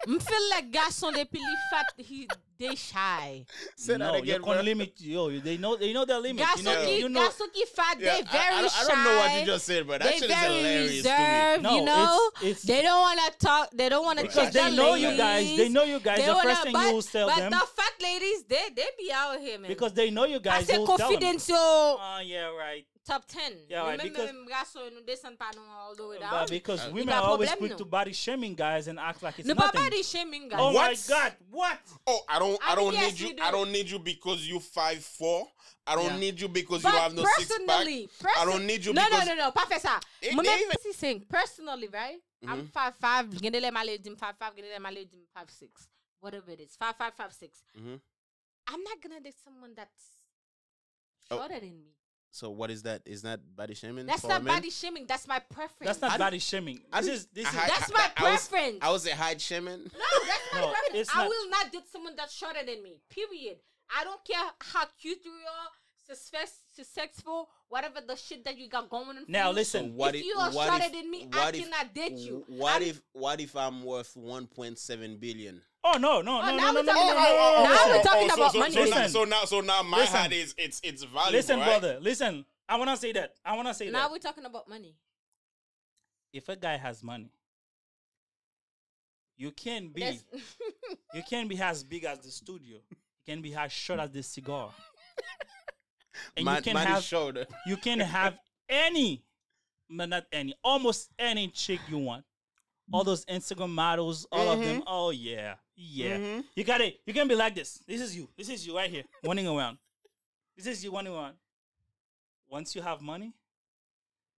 M 0.09 0.19
feel 0.19 0.49
like 0.49 0.71
gason 0.73 1.13
depi 1.13 1.35
li 1.35 1.57
fat, 1.71 1.85
he, 1.99 2.27
they 2.59 2.75
shy. 2.75 3.45
Say 3.77 3.93
that 3.93 3.99
no, 3.99 4.15
again, 4.15 4.41
you 4.41 4.43
can 4.43 4.65
limit. 4.65 4.93
Yo, 4.99 5.29
they 5.41 5.59
know 5.59 5.77
they 5.77 5.93
know 5.93 6.07
their 6.07 6.19
limit. 6.19 6.43
Gason 6.43 6.57
You 6.59 6.65
know, 6.65 6.85
ki, 6.87 6.99
you 7.01 7.09
know. 7.11 7.29
gason 7.29 7.53
ki 7.53 7.65
fat, 7.67 8.01
Yeah, 8.01 8.17
they 8.17 8.23
very 8.23 8.55
I, 8.55 8.59
I, 8.59 8.61
don't- 8.63 8.71
shy. 8.73 8.81
I 8.83 8.89
don't 8.89 9.05
know 9.05 9.17
what 9.19 9.41
you 9.41 9.47
just 9.47 9.67
said, 9.67 9.87
but 9.87 10.01
that 10.01 10.09
they 10.11 10.19
shit 10.21 10.31
is 10.31 10.37
very 10.37 10.55
hilarious 10.57 11.03
to 11.03 11.57
me. 11.59 11.63
No, 11.63 11.77
you 11.77 11.85
know. 11.85 12.31
it's, 12.37 12.43
it's 12.45 12.63
they 12.63 12.81
don't 12.81 13.01
want 13.03 13.21
to 13.21 13.47
talk. 13.47 13.69
They 13.75 13.89
don't 13.91 14.05
want 14.07 14.19
to 14.21 14.25
because 14.25 14.53
they 14.55 14.71
the 14.71 14.77
know 14.77 14.95
you 14.95 15.15
guys. 15.19 15.57
They 15.59 15.69
know 15.69 15.85
you 15.85 16.01
guys. 16.01 16.17
They 16.19 16.27
the 16.27 16.33
wanna- 16.33 16.49
first 16.49 16.63
thing 16.63 16.73
but, 16.73 16.87
you 16.89 16.95
will 16.95 17.03
tell 17.03 17.27
but 17.29 17.37
them 17.37 17.51
the 17.51 17.59
fat 17.59 17.93
ladies, 18.03 18.45
they 18.45 18.65
they 18.75 18.87
be 18.99 19.13
out 19.13 19.39
here, 19.39 19.59
man. 19.59 19.69
because 19.69 19.93
they 19.93 20.11
know 20.11 20.25
you 20.25 20.41
guys. 20.41 20.67
Ase 20.71 20.79
will 20.79 20.87
confidential. 20.87 21.57
them. 21.57 21.99
Oh 22.01 22.21
yeah, 22.25 22.47
right. 22.57 22.87
Top 23.11 23.25
ten. 23.27 23.53
Yeah, 23.69 23.81
right, 23.83 23.99
Remember 23.99 24.05
because- 24.05 24.27
them 24.31 24.47
gaso 24.49 24.91
nou 24.95 25.03
descend 25.07 25.39
pa 25.39 25.51
nou 25.57 25.67
all 25.79 25.95
the 25.97 26.07
way 26.07 26.19
But 26.21 26.31
down. 26.31 26.47
because 26.49 26.81
Uh, 26.87 26.91
women 26.95 27.09
Ila 27.09 27.17
are 27.17 27.23
always 27.31 27.49
problem 27.51 27.59
quick 27.69 27.73
nou. 27.73 27.79
to 27.79 27.85
body 27.85 28.13
shaming 28.13 28.55
guys 28.55 28.87
and 28.87 28.99
act 29.01 29.23
like 29.23 29.39
it's 29.41 29.49
Nou 29.49 29.55
pa 29.57 29.67
nothing. 29.67 29.83
body 29.83 30.03
shaming 30.03 30.49
guys. 30.49 30.61
Oh 30.63 30.73
my 30.73 30.89
What? 30.95 31.05
god, 31.09 31.33
what? 31.51 31.79
Oh, 32.07 32.21
I 32.29 32.39
don't. 32.39 32.59
I, 32.63 32.73
I 32.73 32.75
don't 32.77 32.93
mean, 32.93 33.01
yes, 33.03 33.13
need 33.13 33.21
you. 33.21 33.27
we 33.29 33.35
do. 33.35 33.43
I 33.43 33.51
don't 33.51 33.73
need 33.73 33.89
you 33.91 33.99
because 33.99 34.47
you 34.49 34.61
five 34.61 35.05
four. 35.05 35.49
I 35.87 35.97
don't 35.97 36.05
Yeah. 36.15 36.19
need 36.19 36.41
you 36.41 36.49
because 36.49 36.83
But 36.83 36.93
you 36.93 36.99
have 37.01 37.15
no 37.15 37.25
six 37.25 37.49
pack. 37.49 37.67
personally, 37.67 38.09
I 38.37 38.45
don't 38.45 38.67
need 38.67 38.85
you 38.85 38.93
no, 38.93 39.03
because 39.05 39.27
no, 39.27 39.35
no, 39.35 39.45
no, 39.47 39.51
pa 39.51 39.65
fe 39.67 39.79
sa. 39.81 39.99
It- 40.23 40.35
Mwen 40.35 40.45
they 40.45 40.61
even- 40.61 40.81
si 40.83 40.93
saying, 40.93 41.27
personally, 41.29 41.89
right? 41.89 42.21
I'm 42.47 42.63
Mhm. 42.69 42.73
five 42.73 42.95
five. 42.97 43.27
Gen 43.43 43.53
de 43.53 43.61
le 43.61 43.71
male 43.73 43.99
dim 43.99 44.15
five 44.17 44.37
five. 44.39 44.55
Gen 44.55 44.65
de 44.67 44.71
le 44.75 44.79
male 44.81 45.05
dim 45.05 45.27
five 45.35 45.51
six. 45.51 45.89
Whatever 46.21 46.53
it 46.53 46.61
is, 46.61 46.77
five 46.77 46.95
five 46.97 47.15
five 47.17 47.33
six. 47.33 47.63
Mhm. 47.77 48.01
I'm 48.69 48.83
not 48.85 49.01
gonna 49.01 49.21
date 49.21 49.35
someone 49.43 49.75
that's 49.75 50.23
Oh. 51.31 51.37
shorter 51.39 51.59
than 51.61 51.77
me. 51.83 51.93
So 52.33 52.51
what 52.51 52.71
is 52.71 52.83
that? 52.85 53.03
Is 53.07 53.23
that 53.23 53.41
body 53.57 53.75
shaming? 53.75 54.07
That's 54.07 54.21
for 54.23 54.29
not 54.29 54.45
men? 54.45 54.55
body 54.55 54.71
shaming. 54.71 55.05
That's 55.07 55.27
my 55.27 55.41
preference. 55.41 55.87
That's 55.87 56.01
not 56.01 56.13
I- 56.13 56.19
body 56.19 56.39
shaming. 56.39 56.81
I 56.93 57.01
This 57.01 57.11
is 57.11 57.27
this 57.27 57.47
I 57.47 57.49
is 57.49 57.55
That's 57.55 57.91
I- 57.91 57.95
my 57.95 58.05
I 58.05 58.09
preference. 58.21 58.79
I 58.83 58.91
was 58.91 59.07
a 59.07 59.15
height 59.17 59.41
shaming. 59.41 59.83
No, 59.83 60.27
that's 60.27 60.43
my 60.55 60.61
No, 60.61 60.71
preference. 60.73 61.09
I 61.13 61.19
not- 61.19 61.29
will 61.29 61.49
not 61.51 61.73
date 61.73 61.89
someone 61.91 62.15
that's 62.17 62.35
shorter 62.35 62.65
than 62.65 62.83
me. 62.83 63.01
Period. 63.09 63.59
I 63.93 64.05
don't 64.05 64.25
care 64.25 64.39
how 64.61 64.85
cute 65.01 65.19
you 65.25 65.33
are, 65.33 65.69
success, 66.15 66.61
successful, 66.75 67.49
whatever 67.69 68.01
the 68.07 68.17
shit 68.17 68.45
that 68.45 68.57
you 68.59 68.69
got 68.69 68.89
going 68.91 69.09
on. 69.09 69.25
Now 69.29 69.51
you. 69.51 69.57
listen. 69.57 69.87
So 69.87 69.93
what 69.97 70.15
if 70.15 70.21
if 70.23 70.27
you 70.27 70.35
are 70.39 70.51
what 70.51 70.69
shorter 70.69 70.85
if- 70.87 70.93
than 70.93 71.11
me, 71.11 71.29
I 71.33 71.49
if- 71.49 71.55
cannot 71.65 71.95
date 71.95 72.13
you. 72.19 72.45
What 72.49 72.73
I'm- 72.73 72.83
if 72.83 73.03
what 73.13 73.41
if 73.41 73.57
I'm 73.57 73.83
worth 73.85 74.15
1.7 74.17 75.19
billion? 75.21 75.63
Oh 75.83 75.97
no, 75.99 76.21
no, 76.21 76.41
Oh, 76.41 76.47
no, 76.47 76.57
now 76.57 76.73
no, 76.73 76.73
no, 76.73 76.75
we're 76.75 76.83
no, 76.83 76.93
about- 76.93 77.63
now 77.65 77.87
we're 77.97 78.03
talking 78.03 78.31
oh, 78.31 78.35
about 78.35 78.53
so, 78.53 78.59
money. 78.59 78.73
So, 78.75 78.81
now, 78.81 78.85
Listen. 78.87 79.09
so 79.11 79.25
now, 79.25 79.45
so 79.45 79.61
now 79.61 79.83
my 79.83 79.99
Listen. 79.99 80.17
heart 80.17 80.33
is 80.33 80.55
it's 80.59 80.81
it's 80.85 81.03
valuable. 81.05 81.33
Listen, 81.33 81.59
right? 81.61 81.67
brother. 81.81 81.99
Listen. 82.01 82.45
I 82.69 82.77
wanna 82.77 82.97
say 82.97 83.13
that. 83.13 83.35
I 83.45 83.57
wanna 83.57 83.75
say 83.75 83.87
now 83.87 83.93
that. 83.93 83.99
Now 84.07 84.13
we're 84.13 84.19
talking 84.19 84.45
about 84.45 84.69
money. 84.69 84.95
If 86.33 86.49
a 86.49 86.57
guy 86.57 86.77
has 86.77 87.03
money, 87.03 87.33
you 89.37 89.51
can 89.53 89.89
be 89.89 90.01
That's- 90.01 90.25
you 91.15 91.23
can 91.29 91.49
be 91.49 91.61
as 91.61 91.83
big 91.83 92.05
as 92.05 92.19
the 92.21 92.31
studio. 92.31 92.79
You 92.91 93.35
can 93.35 93.43
be 93.43 93.55
as 93.55 93.73
short 93.73 94.01
as 94.01 94.11
the 94.11 94.23
cigar. 94.23 94.71
And 96.37 96.45
man, 96.45 96.57
you 96.57 96.63
can 96.63 96.75
man 96.75 96.87
have 96.87 97.03
shoulder. 97.03 97.47
you 97.67 97.77
can 97.77 98.01
have 98.01 98.39
any, 98.69 99.23
but 99.89 100.09
not 100.09 100.27
any, 100.33 100.55
almost 100.65 101.11
any 101.19 101.49
chick 101.49 101.81
you 101.89 101.99
want. 101.99 102.25
All 102.93 103.05
those 103.05 103.25
Instagram 103.27 103.71
models, 103.71 104.27
all 104.33 104.51
of 104.51 104.61
them. 104.61 104.83
Oh 104.87 105.11
yeah, 105.11 105.55
yeah. 105.77 106.17
Mhm. 106.17 106.45
You 106.57 106.65
got 106.65 106.81
it. 106.81 107.01
You 107.07 107.15
can 107.15 107.29
be 107.29 107.37
like 107.37 107.55
this. 107.55 107.79
This 107.87 108.01
is 108.01 108.17
you. 108.17 108.29
This 108.37 108.49
is 108.49 108.67
you 108.67 108.77
right 108.77 108.91
here, 108.91 109.05
running 109.25 109.47
around. 109.47 109.79
This 110.57 110.67
is 110.67 110.85
you 110.85 110.93
running 110.93 111.13
around. 111.15 111.37
Once 112.49 112.75
you 112.75 112.83
have 112.83 113.01
money, 113.01 113.33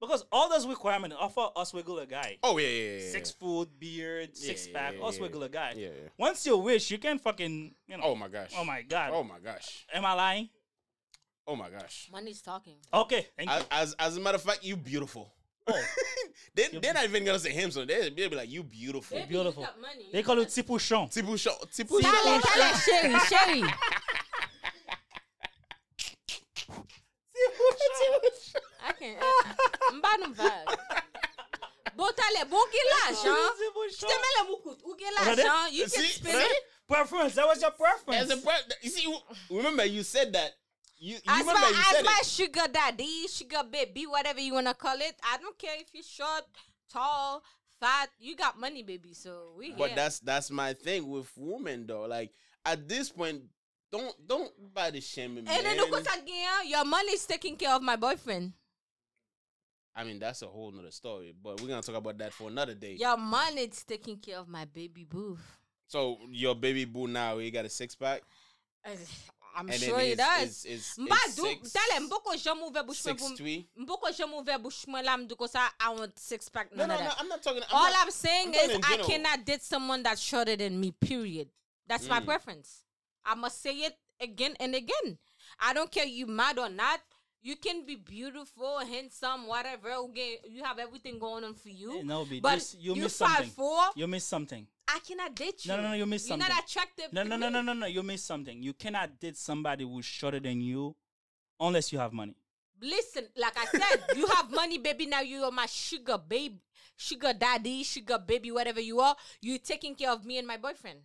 because 0.02 0.22
all 0.30 0.50
those 0.50 0.66
requirements 0.66 1.16
are 1.18 1.30
for 1.30 1.50
us 1.56 1.72
regular 1.72 2.04
guy. 2.04 2.37
Oh 2.42 2.58
yeah, 2.58 2.68
yeah, 2.68 2.98
yeah. 2.98 3.11
Six 3.11 3.30
foot, 3.30 3.70
beard, 3.78 4.30
Yeah, 4.35 4.46
six 4.48 4.66
pack, 4.66 4.96
yeah, 4.98 5.04
us 5.06 5.18
regular 5.18 5.48
guy. 5.48 5.72
Yeah, 5.76 5.88
yeah. 5.88 6.08
Once 6.18 6.44
you're 6.44 6.61
rich, 6.61 6.90
you 6.90 6.98
can 6.98 7.18
fucking, 7.18 7.74
you 7.87 7.96
know. 7.96 8.02
Oh 8.04 8.14
my 8.14 8.28
gosh. 8.28 8.50
Oh 8.58 8.64
my 8.64 8.82
god. 8.82 9.12
Oh 9.14 9.24
my 9.24 9.38
gosh. 9.38 9.87
Am 9.94 10.04
I 10.04 10.12
lying? 10.12 10.50
Oh 11.46 11.57
my 11.57 11.68
gosh. 11.70 12.09
Money's 12.12 12.40
talking. 12.40 12.76
Okay, 12.92 13.26
thank 13.37 13.50
you. 13.50 13.57
As, 13.57 13.66
as 13.70 13.94
as 13.98 14.16
a 14.16 14.20
matter 14.20 14.37
of 14.37 14.42
fact, 14.42 14.62
you 14.64 14.76
beautiful. 14.76 15.33
Oh, 15.66 15.85
they 16.55 16.68
they're 16.81 16.94
not 16.94 17.05
even 17.05 17.24
gonna 17.24 17.38
say 17.38 17.50
him, 17.50 17.70
so 17.70 17.85
they 17.85 18.11
they'll 18.11 18.31
be 18.31 18.37
like 18.37 18.50
you 18.50 18.62
beautiful. 18.62 19.16
Baby, 19.16 19.28
beautiful. 19.31 19.62
You 19.62 19.68
got 19.68 19.81
money. 19.81 20.09
they 20.12 20.22
call 20.22 20.38
it 20.40 20.48
Tipouchon. 20.48 21.11
Tipu 21.12 21.38
show, 21.38 21.55
tipu 21.72 22.00
Tale, 22.00 22.40
show. 22.40 22.40
tale, 22.40 22.72
chéri, 22.74 23.18
chéri. 23.28 23.72
I 28.85 28.92
can't. 28.98 29.22
Mba 29.94 30.11
nou 30.20 30.33
vibe. 30.35 30.76
Bon 31.96 32.11
tale, 32.16 32.44
bon 32.50 32.64
gen 32.72 32.87
l'ajan. 32.90 33.37
Tu 33.59 34.07
te 34.07 34.16
mè 34.22 34.31
le 34.38 34.44
moukout. 34.48 34.81
Ou 34.85 34.96
gen 34.98 35.12
Regardez. 35.18 35.42
l'ajan, 35.44 35.72
you 35.72 35.83
can 35.85 35.90
See, 36.02 36.12
spend 36.18 36.35
see? 36.38 36.44
it. 36.44 36.62
Preference. 36.88 37.35
That 37.35 37.46
was 37.46 37.61
your 37.62 37.70
preference. 37.72 38.22
As 38.22 38.31
a 38.31 38.37
pre- 38.42 38.74
you 38.83 38.90
see, 38.90 39.14
remember 39.50 39.85
you 39.85 40.02
said 40.02 40.33
that. 40.33 40.52
You, 41.02 41.14
you 41.14 41.20
As 41.26 41.40
remember 41.40 41.60
my, 41.60 41.68
you 41.68 41.74
as 41.74 41.86
said 41.96 42.04
my 42.04 42.18
it. 42.20 42.26
sugar 42.26 42.68
daddy, 42.72 43.26
sugar 43.26 43.64
baby, 43.68 44.06
whatever 44.06 44.38
you 44.38 44.54
wanna 44.54 44.72
call 44.72 44.94
it. 45.00 45.16
I 45.24 45.36
don't 45.38 45.58
care 45.58 45.74
if 45.80 45.88
you're 45.92 46.04
short, 46.04 46.44
tall, 46.92 47.42
fat. 47.80 48.08
You 48.20 48.36
got 48.36 48.56
money, 48.60 48.84
baby. 48.84 49.12
So 49.12 49.52
we 49.58 49.72
But 49.72 49.88
here. 49.88 49.96
that's 49.96 50.20
that's 50.20 50.52
my 50.52 50.74
thing 50.74 51.08
with 51.08 51.28
women 51.36 51.88
though. 51.88 52.02
Like 52.06 52.30
at 52.64 52.88
this 52.88 53.10
point, 53.10 53.42
don't 53.90 54.14
don't 54.28 54.52
body 54.72 55.00
shaming 55.00 55.42
me. 55.44 55.50
And 55.50 55.66
then 55.66 55.76
look 55.76 55.90
what's 55.90 56.06
again. 56.06 56.68
Your 56.68 56.84
money's 56.84 57.26
taking 57.26 57.56
care 57.56 57.74
of 57.74 57.82
my 57.82 57.96
boyfriend. 57.96 58.52
I 59.96 60.04
mean, 60.04 60.20
that's 60.20 60.42
a 60.42 60.46
whole 60.46 60.70
nother 60.70 60.92
story. 60.92 61.34
But 61.42 61.60
we're 61.60 61.66
gonna 61.68 61.82
talk 61.82 61.96
about 61.96 62.16
that 62.18 62.32
for 62.32 62.48
another 62.48 62.74
day. 62.74 62.92
Your 62.92 63.16
money's 63.16 63.82
taking 63.82 64.18
care 64.18 64.38
of 64.38 64.46
my 64.48 64.66
baby 64.66 65.02
boo. 65.02 65.36
So 65.88 66.18
your 66.30 66.54
baby 66.54 66.84
boo 66.84 67.08
now, 67.08 67.38
he 67.38 67.50
got 67.50 67.64
a 67.64 67.68
six 67.68 67.96
pack. 67.96 68.22
I'm 69.54 69.68
and 69.68 69.78
sure 69.78 69.98
he 69.98 70.14
does. 70.14 70.42
It's, 70.42 70.64
it's, 70.64 70.98
Mba 70.98 71.16
it's 71.26 71.36
dou, 71.36 71.46
six, 71.46 71.76
mboko 72.00 72.36
jam 72.42 72.58
ouve 72.62 72.82
pou. 72.86 72.94
Mboko 73.78 74.10
jam 74.16 74.32
ouve 74.34 75.04
la 75.04 75.16
mdou 75.16 75.36
ko 75.36 75.46
sa 75.46 75.68
I 75.80 75.90
want 75.90 76.18
six 76.18 76.48
pack 76.48 76.70
No, 76.74 76.86
none 76.86 76.88
no, 76.88 76.94
of 76.94 77.00
no. 77.00 77.06
that. 77.08 77.16
I'm 77.20 77.28
not 77.28 77.42
talking. 77.42 77.62
I'm 77.62 77.76
All 77.76 77.90
not, 77.90 78.04
I'm 78.06 78.10
saying 78.10 78.48
I'm 78.48 78.70
is 78.70 78.76
I 78.84 78.90
general. 78.90 79.08
cannot 79.08 79.44
date 79.44 79.62
someone 79.62 80.02
that's 80.02 80.20
shorter 80.20 80.56
than 80.56 80.80
me. 80.80 80.92
Period. 80.92 81.48
That's 81.86 82.08
my 82.08 82.20
Mm. 82.20 82.24
preference. 82.26 82.84
I 83.24 83.34
must 83.34 83.60
say 83.62 83.74
it 83.76 83.96
again 84.20 84.54
and 84.60 84.74
again. 84.74 85.18
I 85.60 85.72
don't 85.74 85.90
care 85.90 86.06
you 86.06 86.26
mad 86.26 86.58
or 86.58 86.68
not. 86.70 87.00
You 87.44 87.56
can 87.56 87.84
be 87.84 87.96
beautiful, 87.96 88.78
handsome, 88.78 89.46
whatever. 89.48 89.90
Okay, 89.92 90.38
you 90.48 90.62
have 90.62 90.78
everything 90.78 91.18
going 91.18 91.42
on 91.44 91.54
for 91.54 91.70
you. 91.70 92.02
No, 92.04 92.24
but 92.40 92.54
this- 92.54 92.76
you 92.78 92.94
you 92.94 93.02
miss 93.02 93.16
something. 93.16 93.50
You 93.96 94.06
missed 94.06 94.28
something. 94.28 94.66
I 94.94 94.98
cannot 94.98 95.35
date 95.35 95.64
you. 95.64 95.72
No, 95.72 95.81
no, 95.81 95.88
no, 95.88 95.94
you 95.94 96.07
missed 96.07 96.28
You're 96.28 96.37
not 96.38 96.50
attractive. 96.50 97.12
No, 97.12 97.22
no, 97.22 97.37
no, 97.37 97.48
no, 97.48 97.62
no, 97.62 97.72
no. 97.72 97.87
You 97.87 98.02
miss 98.02 98.22
something. 98.24 98.62
You 98.62 98.74
cannot 98.74 99.18
date 99.18 99.37
somebody 99.37 99.85
who's 99.85 100.05
shorter 100.05 100.40
than 100.40 100.61
you 100.61 100.94
unless 101.59 101.92
you 101.92 101.98
have 101.98 102.12
money. 102.12 102.35
Listen, 102.81 103.24
like 103.37 103.57
I 103.57 103.64
said, 103.66 104.16
you 104.16 104.26
have 104.26 104.50
money, 104.50 104.78
baby. 104.78 105.07
Now 105.07 105.20
you 105.20 105.44
are 105.44 105.52
my 105.52 105.66
sugar 105.66 106.18
baby, 106.18 106.61
sugar 106.96 107.33
daddy, 107.33 107.85
sugar 107.85 108.18
baby, 108.18 108.50
whatever 108.50 108.81
you 108.81 109.00
are. 109.00 109.14
You're 109.40 109.59
taking 109.59 109.94
care 109.94 110.11
of 110.11 110.24
me 110.24 110.38
and 110.38 110.46
my 110.46 110.57
boyfriend. 110.57 110.98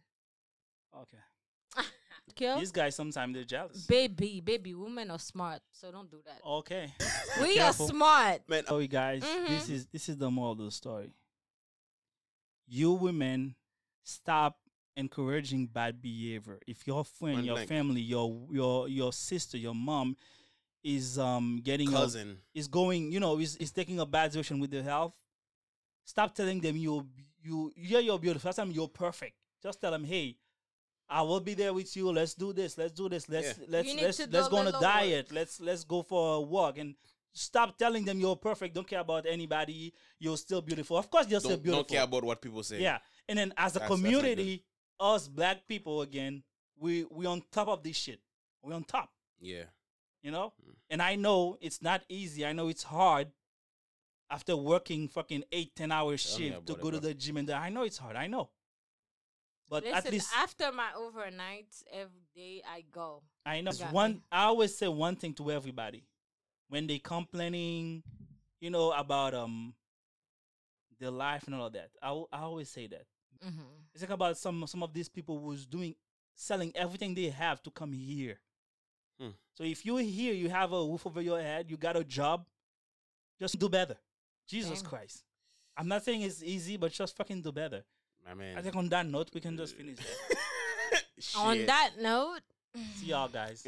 Okay. 1.02 1.86
Kill. 2.36 2.60
These 2.60 2.71
guys 2.71 2.95
sometimes 2.95 3.34
they're 3.36 3.43
jealous. 3.43 3.86
Baby, 3.86 4.41
baby, 4.41 4.73
women 4.73 5.12
are 5.12 5.19
smart, 5.19 5.62
so 5.71 5.91
don't 5.91 6.10
do 6.10 6.17
that. 6.26 6.39
Okay. 6.45 6.91
we 7.41 7.56
careful. 7.56 7.86
are 7.86 7.89
smart. 7.89 8.41
Man, 8.47 8.65
So 8.67 8.80
you 8.80 8.88
guys, 8.88 9.21
this 9.21 9.67
Mhm. 9.67 9.69
is 9.69 9.86
this 9.88 10.10
is 10.10 10.17
the 10.17 10.30
moral 10.30 10.52
of 10.54 10.58
the 10.58 10.71
story. 10.71 11.12
You 12.67 12.91
women 12.93 13.56
stop 14.08 14.58
encouraging 14.96 15.67
bad 15.67 16.02
behavior. 16.02 16.60
If 16.65 16.88
your 16.88 17.04
friend, 17.04 17.36
Point 17.36 17.46
your 17.46 17.56
blank. 17.56 17.70
family, 17.70 18.02
your 18.02 18.48
your 18.52 18.88
your 18.88 19.13
sister, 19.13 19.58
your 19.58 19.76
mom 19.76 20.15
is 20.84 21.20
um 21.20 21.60
getting 21.63 21.89
a, 21.89 21.91
cousin. 21.91 22.38
is 22.54 22.67
going, 22.67 23.12
you 23.12 23.20
know, 23.20 23.39
is, 23.39 23.56
is 23.58 23.72
taking 23.72 24.00
a 24.00 24.06
bad 24.06 24.32
direction 24.32 24.60
with 24.60 24.72
their 24.72 24.84
health, 24.84 25.13
stop 26.06 26.34
telling 26.34 26.62
them 26.62 26.78
you 26.78 27.06
you 27.43 27.72
yeah 27.76 28.00
you're 28.00 28.20
beautiful. 28.20 28.48
First 28.50 28.58
time 28.58 28.72
you're 28.72 28.88
perfect. 28.88 29.36
Just 29.62 29.82
tell 29.82 29.91
them, 29.91 30.04
hey, 30.04 30.38
I 31.10 31.22
will 31.22 31.39
be 31.39 31.54
there 31.54 31.74
with 31.74 31.96
you. 31.96 32.12
Let's 32.12 32.34
do 32.34 32.54
this. 32.54 32.78
Let's 32.78 32.93
do 32.93 33.10
this. 33.10 33.28
Let's 33.30 33.58
Yeah. 33.58 33.65
let's 33.67 33.96
let's 33.96 34.20
let's 34.32 34.48
go 34.48 34.58
on 34.58 34.67
a 34.67 34.72
double 34.72 34.80
the 34.80 34.86
work. 34.86 34.93
diet. 35.02 35.32
Let's 35.32 35.60
let's 35.60 35.84
go 35.84 36.02
for 36.04 36.36
a 36.36 36.41
walk 36.41 36.78
and 36.78 36.96
stop 37.34 37.78
telling 37.78 38.06
them 38.06 38.20
you're 38.20 38.36
perfect. 38.36 38.74
Don't 38.74 38.88
care 38.88 39.02
about 39.02 39.26
anybody. 39.26 39.93
You're 40.20 40.38
still 40.38 40.62
beautiful. 40.62 40.98
Of 40.98 41.10
course, 41.10 41.28
you're 41.30 41.39
still 41.39 41.52
Don't, 41.52 41.63
beautiful. 41.63 41.84
don't 41.84 41.89
care 41.89 42.04
about 42.04 42.24
what 42.24 42.41
people 42.41 42.63
say. 42.63 42.82
Yeah, 42.82 43.00
and 43.29 43.37
then 43.37 43.53
as 43.57 43.75
a 43.75 43.79
That's 43.79 43.91
definitely 43.91 44.19
community, 44.19 44.63
us 44.99 45.27
black 45.27 45.67
people 45.67 46.01
again, 46.01 46.43
we 46.79 47.05
we 47.09 47.25
on 47.25 47.43
top 47.51 47.67
of 47.67 47.83
this 47.83 47.95
shit. 47.95 48.19
We 48.61 48.73
on 48.73 48.83
top 48.83 49.09
Yeah. 49.39 49.65
you 50.21 50.31
know? 50.31 50.53
Mm. 50.65 50.75
And 50.89 51.01
I 51.01 51.15
know 51.15 51.57
it's 51.61 51.81
not 51.81 52.03
easy. 52.09 52.45
I 52.45 52.53
know 52.53 52.67
it's 52.67 52.83
hard 52.83 53.29
after 54.29 54.55
working 54.57 55.07
fucking 55.07 55.43
eight, 55.51 55.75
ten 55.75 55.91
hour 55.91 56.17
shift 56.17 56.65
to 56.67 56.75
go 56.75 56.89
it, 56.89 56.91
to 56.91 56.99
the 56.99 57.13
gym 57.13 57.37
and 57.37 57.47
that. 57.49 57.61
I 57.61 57.69
know 57.69 57.83
it's 57.83 57.97
hard. 57.97 58.15
I 58.15 58.27
know. 58.27 58.49
But 59.69 59.83
Listen, 59.83 59.97
at 59.97 60.11
least 60.11 60.29
after 60.35 60.71
my 60.71 60.89
overnight 60.95 61.67
every 61.91 62.25
day 62.33 62.63
I 62.65 62.85
go. 62.91 63.23
I 63.45 63.59
know 63.61 63.71
got 63.73 63.91
one 63.91 64.13
me. 64.13 64.21
I 64.31 64.43
always 64.45 64.77
say 64.77 64.87
one 64.87 65.15
thing 65.17 65.33
to 65.35 65.51
everybody. 65.51 66.05
When 66.69 66.87
they 66.87 66.99
complaining, 66.99 68.03
you 68.59 68.69
know, 68.69 68.91
about 68.91 69.33
um 69.33 69.73
their 70.99 71.11
life 71.11 71.43
and 71.47 71.55
all 71.55 71.67
of 71.67 71.73
that. 71.73 71.89
I, 72.01 72.09
I 72.31 72.41
always 72.41 72.69
say 72.69 72.87
that. 72.87 73.05
Mm-hmm. 73.45 73.62
It's 73.93 74.04
like 74.04 74.12
about 74.12 74.38
some 74.38 74.65
some 74.67 74.84
of 74.84 74.93
these 74.93 75.10
people 75.10 75.39
who's 75.39 75.65
doing 75.65 75.95
selling 76.36 76.71
everything 76.76 77.15
they 77.15 77.30
have 77.30 77.62
to 77.63 77.71
come 77.71 77.93
here. 77.93 78.39
Hmm. 79.19 79.30
So 79.56 79.63
if 79.63 79.86
you're 79.86 80.02
here, 80.02 80.34
you 80.34 80.50
have 80.50 80.71
a 80.71 80.84
roof 80.84 81.06
over 81.06 81.21
your 81.21 81.41
head, 81.41 81.69
you 81.69 81.78
got 81.78 81.95
a 81.95 82.04
job, 82.04 82.45
just 83.39 83.58
do 83.58 83.69
better. 83.69 83.97
Jesus 84.47 84.82
Damn. 84.82 84.89
Christ. 84.89 85.23
I'm 85.76 85.88
not 85.88 86.04
saying 86.04 86.21
it's 86.21 86.43
easy, 86.43 86.78
but 86.78 86.91
just 86.91 87.15
fucking 87.15 87.41
do 87.41 87.52
better. 87.52 87.84
My 88.26 88.34
man. 88.34 88.58
I 88.58 88.62
think 88.62 88.76
on 88.76 88.89
that 88.89 89.06
note, 89.06 89.30
we 89.34 89.41
can 89.41 89.58
just 89.58 89.76
finish 89.76 89.97
that. 89.97 91.04
On 91.36 91.65
that 91.65 91.91
note, 92.00 92.41
See 92.95 93.08
y'all 93.08 93.28
guys. 93.28 93.62